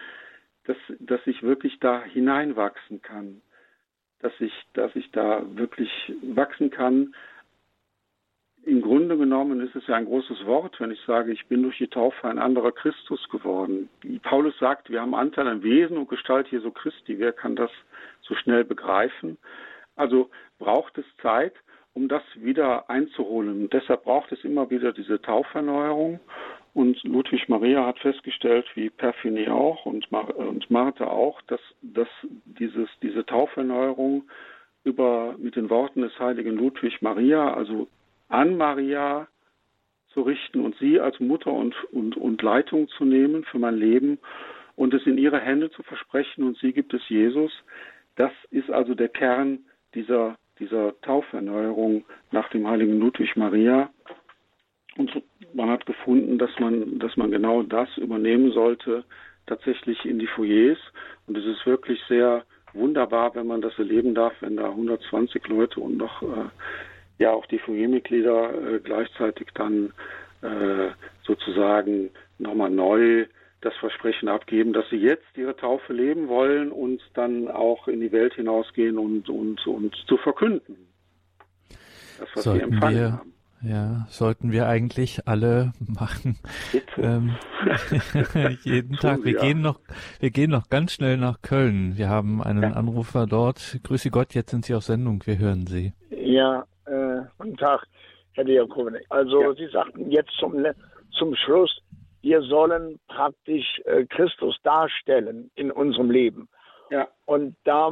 dass, 0.66 0.78
dass 1.00 1.26
ich 1.26 1.44
wirklich 1.44 1.80
da 1.80 2.04
hineinwachsen 2.04 3.02
kann, 3.02 3.42
dass 4.20 4.34
ich, 4.40 4.54
dass 4.74 4.96
ich 4.96 5.12
da 5.12 5.44
wirklich 5.56 5.90
wachsen 6.22 6.70
kann 6.70 7.14
im 8.64 8.82
Grunde 8.82 9.18
genommen 9.18 9.60
ist 9.62 9.76
es 9.76 9.88
ja 9.88 9.96
ein 9.96 10.06
großes 10.06 10.46
Wort, 10.46 10.80
wenn 10.80 10.92
ich 10.92 11.02
sage, 11.08 11.32
ich 11.32 11.48
bin 11.48 11.64
durch 11.64 11.78
die 11.80 11.88
Taufe 11.88 12.28
ein 12.28 12.38
anderer 12.38 12.72
Christus 12.72 13.28
geworden. 13.30 13.90
Paulus 14.22 14.58
sagt, 14.60 14.90
wir 14.92 15.02
haben 15.02 15.16
Anteil 15.16 15.48
an 15.48 15.64
Wesen 15.64 15.98
und 15.98 16.10
Gestalt 16.10 16.48
Jesu 16.50 16.70
Christi. 16.72 17.18
Wer 17.18 17.34
kann 17.34 17.56
das 17.56 17.72
so 18.22 18.36
schnell 18.36 18.64
begreifen? 18.64 19.38
Also 19.96 20.30
braucht 20.60 20.98
es 21.00 21.06
Zeit, 21.22 21.54
um 21.94 22.08
das 22.08 22.24
wieder 22.36 22.90
einzuholen. 22.90 23.64
Und 23.64 23.74
deshalb 23.74 24.04
braucht 24.04 24.32
es 24.32 24.44
immer 24.44 24.70
wieder 24.70 24.94
diese 24.94 25.22
Tauferneuerung. 25.22 26.20
Und 26.74 27.04
Ludwig 27.04 27.50
Maria 27.50 27.86
hat 27.86 28.00
festgestellt, 28.00 28.66
wie 28.76 28.90
Perfini 28.90 29.50
auch 29.50 29.86
und, 29.86 30.10
Mar 30.12 30.36
und 30.38 30.72
Martha 30.72 31.06
auch, 31.06 31.42
dass, 31.44 31.60
dass 31.82 32.08
dieses, 32.46 32.88
diese 33.02 33.26
Tauferneuerung 33.26 34.24
über, 34.84 35.36
mit 35.38 35.56
den 35.58 35.70
Worten 35.70 36.02
des 36.02 36.18
heiligen 36.18 36.56
Ludwig 36.56 37.02
Maria, 37.02 37.54
also 37.54 37.88
an 38.30 38.56
Maria 38.56 39.28
zu 40.14 40.22
richten 40.22 40.64
und 40.64 40.76
sie 40.78 41.00
als 41.00 41.20
Mutter 41.20 41.52
und, 41.52 41.76
und, 41.92 42.18
und 42.18 42.42
Leitung 42.42 42.88
zu 42.90 43.06
nehmen 43.06 43.44
für 43.44 43.60
mein 43.60 43.76
Leben 43.76 44.18
und 44.76 44.94
es 44.94 45.06
in 45.06 45.18
ihre 45.18 45.40
Hände 45.40 45.70
zu 45.72 45.84
versprechen 45.84 46.44
und 46.44 46.58
sie 46.58 46.74
gibt 46.74 46.94
es 46.94 47.08
Jesus. 47.10 47.52
Das 48.16 48.32
ist 48.50 48.70
also 48.70 48.96
der 48.96 49.10
Kern 49.10 49.60
dieser, 49.94 50.38
dieser 50.62 50.94
Tauferneuerung 51.02 52.06
nach 52.32 52.50
dem 52.52 52.68
heiligen 52.68 53.00
Ludwig 53.00 53.36
Maria. 53.36 53.90
Und 54.96 55.12
man 55.54 55.70
hat 55.70 55.86
gefunden, 55.86 56.38
dass 56.38 56.52
man, 56.60 57.00
dass 57.00 57.18
man 57.18 57.32
genau 57.32 57.64
das 57.64 57.90
übernehmen 57.98 58.52
sollte, 58.52 59.04
tatsächlich 59.48 60.06
in 60.06 60.20
die 60.20 60.28
Foyers. 60.28 60.78
Und 61.28 61.38
es 61.38 61.46
ist 61.46 61.66
wirklich 61.66 62.00
sehr 62.08 62.44
wunderbar, 62.74 63.36
wenn 63.36 63.48
man 63.48 63.62
das 63.62 63.78
erleben 63.78 64.14
darf, 64.14 64.34
wenn 64.42 64.56
da 64.56 64.70
120 64.70 65.48
Leute 65.48 65.80
und 65.80 65.98
noch 65.98 66.22
äh, 66.22 66.50
ja 67.18 67.32
auch 67.32 67.46
die 67.48 67.60
Fouriermitglieder 67.60 68.76
äh, 68.76 68.80
gleichzeitig 68.80 69.48
dann 69.56 69.92
äh, 70.42 70.92
sozusagen 71.24 72.12
nochmal 72.38 72.70
neu 72.70 73.26
das 73.62 73.76
Versprechen 73.76 74.28
abgeben, 74.28 74.74
dass 74.74 74.90
sie 74.90 74.98
jetzt 74.98 75.26
ihre 75.36 75.56
Taufe 75.56 75.94
leben 75.94 76.28
wollen 76.28 76.72
und 76.72 77.02
dann 77.14 77.48
auch 77.48 77.88
in 77.88 78.02
die 78.02 78.12
Welt 78.12 78.34
hinausgehen 78.34 78.98
und, 78.98 79.30
und, 79.30 79.66
und 79.68 79.96
zu 80.08 80.18
verkünden. 80.18 80.76
Das, 82.20 82.30
was 82.34 82.44
sollten 82.44 82.60
sie 82.60 82.74
empfangen 82.74 82.98
wir, 82.98 83.12
haben. 83.14 83.34
Ja, 83.64 84.08
sollten 84.10 84.52
wir 84.52 84.68
eigentlich 84.68 85.28
alle 85.28 85.74
machen. 85.80 86.40
Ähm, 86.98 87.36
jeden 88.64 88.96
Tag. 88.96 89.24
Wir 89.24 89.34
ja. 89.34 89.42
gehen 89.42 89.62
noch, 89.62 89.80
wir 90.20 90.32
gehen 90.32 90.50
noch 90.50 90.70
ganz 90.70 90.94
schnell 90.94 91.18
nach 91.18 91.44
Köln. 91.44 91.96
Wir 91.96 92.10
haben 92.10 92.42
einen 92.42 92.64
ja. 92.64 92.72
Anrufer 92.72 93.28
dort. 93.28 93.80
Grüße 93.84 94.10
Gott, 94.10 94.34
jetzt 94.34 94.50
sind 94.50 94.66
Sie 94.66 94.74
auf 94.74 94.84
Sendung. 94.84 95.22
Wir 95.26 95.38
hören 95.38 95.68
Sie. 95.68 95.94
Ja, 96.10 96.66
äh, 96.86 97.22
guten 97.38 97.58
Tag, 97.58 97.86
Herr 98.32 98.46
Diakonik. 98.46 99.06
Also 99.10 99.42
ja. 99.44 99.54
Sie 99.54 99.68
sagten 99.68 100.10
jetzt 100.10 100.32
zum, 100.40 100.66
zum 101.12 101.36
Schluss, 101.36 101.82
wir 102.22 102.42
sollen 102.44 103.00
praktisch 103.08 103.82
äh, 103.86 104.06
Christus 104.06 104.58
darstellen 104.64 105.52
in 105.56 105.72
unserem 105.72 106.12
Leben. 106.12 106.50
Ja. 106.90 107.08
Und 107.26 107.56
da, 107.64 107.92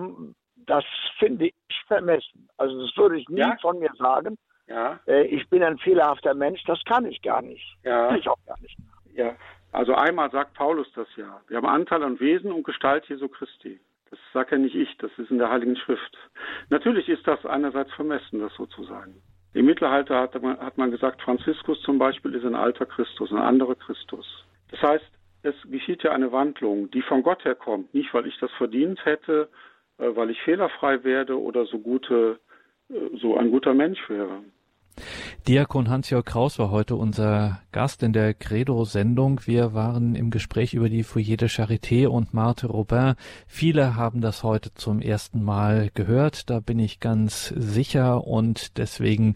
das 0.66 0.84
finde 1.18 1.48
ich 1.48 1.54
vermessen. 1.88 2.48
Also 2.58 2.82
das 2.82 2.96
würde 2.98 3.18
ich 3.18 3.28
nie 3.30 3.40
ja. 3.40 3.58
von 3.62 3.80
mir 3.80 3.92
sagen. 3.98 4.38
Ja. 4.68 5.00
Äh, 5.08 5.24
ich 5.24 5.50
bin 5.50 5.64
ein 5.64 5.78
fehlerhafter 5.80 6.34
Mensch, 6.34 6.64
das 6.66 6.84
kann 6.86 7.06
ich 7.06 7.22
gar 7.22 7.42
nicht. 7.42 7.76
Ja. 7.84 8.08
Kann 8.08 8.20
ich 8.20 8.30
auch 8.30 8.46
gar 8.46 8.60
nicht. 8.62 8.78
Ja. 9.14 9.36
Also 9.72 9.94
einmal 9.94 10.32
sagt 10.32 10.54
Paulus 10.56 10.92
das 10.94 11.08
ja. 11.16 11.42
Wir 11.48 11.58
haben 11.58 11.68
Anteil 11.68 12.04
an 12.04 12.20
Wesen 12.20 12.52
und 12.52 12.64
Gestalt 12.64 13.08
Jesu 13.08 13.28
Christi. 13.28 13.80
Das 14.10 14.20
sage 14.34 14.56
ja 14.56 14.58
nicht 14.58 14.76
ich, 14.76 14.98
das 14.98 15.12
ist 15.18 15.30
in 15.30 15.38
der 15.38 15.50
Heiligen 15.50 15.76
Schrift. 15.76 16.18
Natürlich 16.70 17.08
ist 17.10 17.28
das 17.28 17.46
einerseits 17.46 17.92
vermessen, 17.94 18.40
das 18.40 18.54
sozusagen. 18.56 19.22
Im 19.54 19.66
Mittelalter 19.66 20.20
hat 20.20 20.42
man, 20.42 20.60
hat 20.60 20.78
man 20.78 20.92
gesagt, 20.92 21.22
Franziskus 21.22 21.82
zum 21.82 21.98
Beispiel 21.98 22.36
ist 22.36 22.46
ein 22.46 22.56
alter 22.56 22.86
Christus, 22.86 23.32
ein 23.32 23.38
anderer 23.38 23.76
Christus. 23.76 24.46
Das 24.72 24.82
heißt, 24.82 25.12
es 25.44 25.56
geschieht 25.66 26.04
ja 26.04 26.12
eine 26.12 26.32
Wandlung, 26.32 26.92
die 26.92 27.02
von 27.02 27.24
Gott 27.24 27.44
herkommt, 27.46 27.94
nicht 27.94 28.14
weil 28.14 28.28
ich 28.28 28.38
das 28.40 28.52
verdient 28.52 29.04
hätte, 29.06 29.50
äh, 29.98 30.16
weil 30.16 30.30
ich 30.30 30.42
fehlerfrei 30.42 31.04
werde 31.04 31.40
oder 31.40 31.66
so 31.66 31.80
gute, 31.80 32.40
äh, 32.90 33.18
so 33.18 33.38
ein 33.38 33.50
guter 33.50 33.74
Mensch 33.74 34.08
wäre. 34.10 34.44
Diakon 35.48 35.90
Hans-Jörg 35.90 36.26
Kraus 36.26 36.60
war 36.60 36.72
heute 36.72 36.96
unser 36.96 37.62
Gast 37.72 38.04
in 38.04 38.14
der 38.14 38.34
Credo-Sendung. 38.34 39.42
Wir 39.46 39.74
waren 39.74 40.16
im 40.16 40.30
Gespräch 40.30 40.74
über 40.74 40.90
die 40.90 41.04
Foyer 41.04 41.38
de 41.38 41.48
Charité 41.48 42.08
und 42.08 42.34
Marthe 42.34 42.68
Robin. 42.68 43.16
Viele 43.48 43.96
haben 43.96 44.22
das 44.22 44.44
heute 44.44 44.74
zum 44.74 45.02
ersten 45.02 45.44
Mal 45.44 45.90
gehört, 45.94 46.50
da 46.50 46.60
bin 46.60 46.80
ich 46.80 47.00
ganz 47.00 47.54
sicher 47.56 48.26
und 48.26 48.78
deswegen 48.78 49.36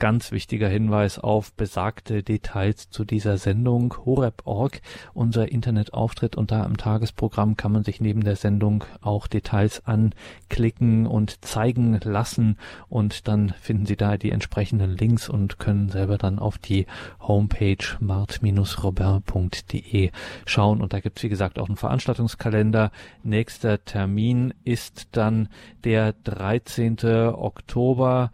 Ganz 0.00 0.32
wichtiger 0.32 0.68
Hinweis 0.68 1.20
auf 1.20 1.52
besagte 1.52 2.24
Details 2.24 2.90
zu 2.90 3.04
dieser 3.04 3.38
Sendung 3.38 3.94
horeb.org, 4.04 4.80
unser 5.14 5.52
Internetauftritt 5.52 6.34
und 6.34 6.50
da 6.50 6.64
im 6.64 6.76
Tagesprogramm 6.76 7.56
kann 7.56 7.70
man 7.70 7.84
sich 7.84 8.00
neben 8.00 8.24
der 8.24 8.34
Sendung 8.34 8.82
auch 9.02 9.28
Details 9.28 9.86
anklicken 9.86 11.06
und 11.06 11.44
zeigen 11.44 12.00
lassen 12.02 12.58
und 12.88 13.28
dann 13.28 13.54
finden 13.60 13.86
Sie 13.86 13.96
da 13.96 14.16
die 14.16 14.32
entsprechenden 14.32 14.90
Links 14.90 15.28
und 15.28 15.60
können 15.60 15.90
selber 15.90 16.18
dann 16.18 16.40
auf 16.40 16.58
die 16.58 16.86
Homepage 17.20 17.76
mart-robert.de 18.00 20.10
schauen 20.44 20.80
und 20.80 20.92
da 20.92 20.98
gibt 20.98 21.18
es 21.18 21.22
wie 21.22 21.28
gesagt 21.28 21.60
auch 21.60 21.68
einen 21.68 21.76
Veranstaltungskalender. 21.76 22.90
Nächster 23.22 23.84
Termin 23.84 24.54
ist 24.64 25.06
dann 25.12 25.48
der 25.84 26.14
13. 26.24 26.96
Oktober 27.04 28.32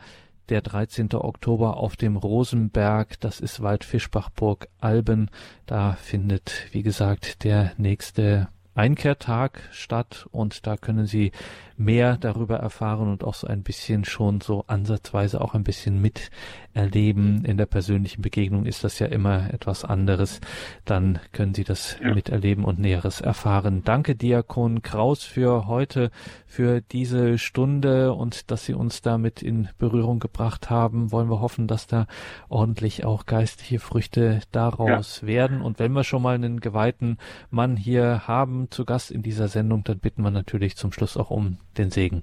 der 0.51 0.61
13. 0.61 1.15
Oktober 1.15 1.77
auf 1.77 1.97
dem 1.97 2.17
Rosenberg, 2.17 3.19
das 3.21 3.41
ist 3.41 3.63
Waldfischbachburg 3.63 4.69
Alben. 4.79 5.31
Da 5.67 5.95
findet, 5.95 6.67
wie 6.73 6.83
gesagt, 6.83 7.45
der 7.45 7.73
nächste 7.79 8.49
Einkehrtag 8.75 9.63
statt 9.73 10.27
und 10.31 10.67
da 10.67 10.77
können 10.77 11.07
Sie 11.07 11.33
mehr 11.81 12.19
darüber 12.19 12.59
erfahren 12.59 13.09
und 13.09 13.25
auch 13.25 13.35
so 13.35 13.47
ein 13.47 13.63
bisschen 13.63 14.05
schon 14.05 14.41
so 14.43 14.65
ansatzweise 14.67 15.41
auch 15.41 15.55
ein 15.55 15.65
bisschen 15.65 16.01
miterleben. 16.01 17.45
In 17.47 17.57
der 17.57 17.67
persönlichen 17.67 18.21
Begegnung 18.21 18.67
ist 18.67 18.85
das 18.85 18.99
ja 18.99 19.07
immer 19.07 19.53
etwas 19.53 19.85
anderes. 19.85 20.41
Dann 20.85 21.19
können 21.33 21.55
Sie 21.55 21.65
das 21.65 21.97
ja. 22.03 22.15
miterleben 22.15 22.65
und 22.65 22.79
Näheres 22.79 23.23
erfahren. 23.23 23.83
Danke, 23.83 24.15
Diakon 24.15 24.83
Kraus, 24.83 25.25
für 25.25 25.67
heute, 25.67 26.11
für 26.47 26.83
diese 26.83 27.39
Stunde 27.39 28.13
und 28.13 28.51
dass 28.51 28.67
Sie 28.67 28.75
uns 28.75 29.01
damit 29.01 29.43
in 29.43 29.69
Berührung 29.79 30.21
gebracht 30.21 30.69
haben. 30.69 31.13
Wollen 31.13 31.31
wir 31.31 31.41
hoffen, 31.41 31.67
dass 31.67 31.87
da 31.87 32.07
ordentlich 32.51 33.07
auch 33.07 33.25
geistliche 33.25 33.79
Früchte 33.79 34.41
daraus 34.53 35.23
ja. 35.23 35.27
werden. 35.27 35.63
Und 35.63 35.79
wenn 35.79 35.93
wir 35.93 36.05
schon 36.05 36.23
mal 36.23 36.35
einen 36.35 36.61
geweihten 36.61 37.17
Mann 37.51 37.79
hier 37.79 38.29
haben 38.29 38.71
zu 38.71 38.85
Gast 38.85 39.11
in 39.11 39.23
dieser 39.23 39.49
Sendung, 39.49 39.83
dann 39.85 39.99
bitten 39.99 40.23
wir 40.23 40.31
natürlich 40.31 40.77
zum 40.77 40.93
Schluss 40.93 41.17
auch 41.17 41.31
um 41.31 41.57
den 41.81 41.91
Segen. 41.91 42.23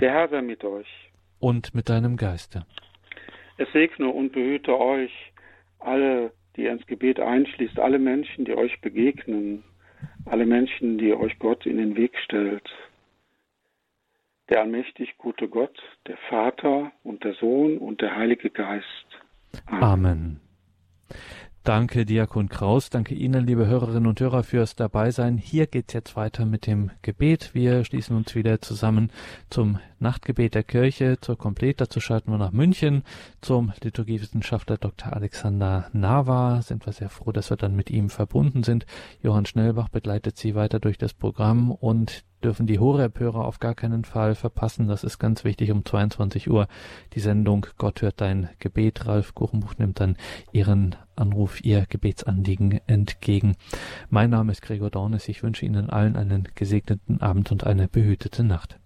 Der 0.00 0.12
Herr 0.12 0.28
sei 0.28 0.42
mit 0.42 0.62
euch. 0.64 0.88
Und 1.40 1.74
mit 1.74 1.88
deinem 1.88 2.16
Geiste. 2.16 2.64
Es 3.56 3.70
segne 3.72 4.08
und 4.08 4.32
behüte 4.32 4.78
euch 4.78 5.12
alle, 5.80 6.32
die 6.54 6.62
ihr 6.62 6.72
ins 6.72 6.86
Gebet 6.86 7.18
einschließt, 7.18 7.78
alle 7.78 7.98
Menschen, 7.98 8.44
die 8.44 8.54
euch 8.54 8.80
begegnen, 8.80 9.64
alle 10.26 10.46
Menschen, 10.46 10.98
die 10.98 11.12
euch 11.12 11.38
Gott 11.38 11.66
in 11.66 11.78
den 11.78 11.96
Weg 11.96 12.16
stellt. 12.24 12.68
Der 14.48 14.60
allmächtig 14.60 15.18
gute 15.18 15.48
Gott, 15.48 15.78
der 16.06 16.16
Vater 16.28 16.92
und 17.02 17.24
der 17.24 17.34
Sohn 17.34 17.78
und 17.78 18.00
der 18.00 18.16
Heilige 18.16 18.50
Geist. 18.50 18.86
Amen. 19.66 19.82
Amen. 19.82 20.40
Danke, 21.68 22.06
Diakon 22.06 22.48
Kraus. 22.48 22.88
Danke 22.88 23.14
Ihnen, 23.14 23.46
liebe 23.46 23.66
Hörerinnen 23.66 24.06
und 24.06 24.18
Hörer, 24.18 24.42
fürs 24.42 24.74
Dabeisein. 24.74 25.36
Hier 25.36 25.66
geht's 25.66 25.92
jetzt 25.92 26.16
weiter 26.16 26.46
mit 26.46 26.66
dem 26.66 26.90
Gebet. 27.02 27.50
Wir 27.52 27.84
schließen 27.84 28.16
uns 28.16 28.34
wieder 28.34 28.62
zusammen 28.62 29.12
zum 29.50 29.78
Nachtgebet 29.98 30.54
der 30.54 30.62
Kirche. 30.62 31.18
Zur 31.20 31.36
Komplett 31.36 31.82
dazu 31.82 32.00
schalten 32.00 32.30
wir 32.30 32.38
nach 32.38 32.52
München 32.52 33.02
zum 33.42 33.74
Liturgiewissenschaftler 33.82 34.78
Dr. 34.78 35.12
Alexander 35.12 35.90
Nava. 35.92 36.62
Sind 36.62 36.86
wir 36.86 36.94
sehr 36.94 37.10
froh, 37.10 37.32
dass 37.32 37.50
wir 37.50 37.58
dann 37.58 37.76
mit 37.76 37.90
ihm 37.90 38.08
verbunden 38.08 38.62
sind. 38.62 38.86
Johann 39.22 39.44
Schnellbach 39.44 39.90
begleitet 39.90 40.38
Sie 40.38 40.54
weiter 40.54 40.80
durch 40.80 40.96
das 40.96 41.12
Programm 41.12 41.70
und 41.70 42.24
dürfen 42.42 42.66
die 42.66 42.78
Horeb-Hörer 42.78 43.44
auf 43.44 43.58
gar 43.58 43.74
keinen 43.74 44.06
Fall 44.06 44.34
verpassen. 44.34 44.88
Das 44.88 45.04
ist 45.04 45.18
ganz 45.18 45.44
wichtig 45.44 45.70
um 45.70 45.84
22 45.84 46.48
Uhr. 46.48 46.66
Die 47.12 47.20
Sendung 47.20 47.66
Gott 47.76 48.00
hört 48.00 48.22
dein 48.22 48.48
Gebet. 48.58 49.06
Ralf 49.06 49.34
Kuchenbuch 49.34 49.74
nimmt 49.76 50.00
dann 50.00 50.16
Ihren 50.52 50.96
Anruf, 51.18 51.64
Ihr 51.64 51.86
Gebetsanliegen 51.88 52.80
entgegen. 52.86 53.56
Mein 54.10 54.30
Name 54.30 54.52
ist 54.52 54.62
Gregor 54.62 54.90
Dornes. 54.90 55.28
Ich 55.28 55.42
wünsche 55.42 55.66
Ihnen 55.66 55.90
allen 55.90 56.16
einen 56.16 56.48
gesegneten 56.54 57.20
Abend 57.20 57.52
und 57.52 57.64
eine 57.64 57.88
behütete 57.88 58.44
Nacht. 58.44 58.78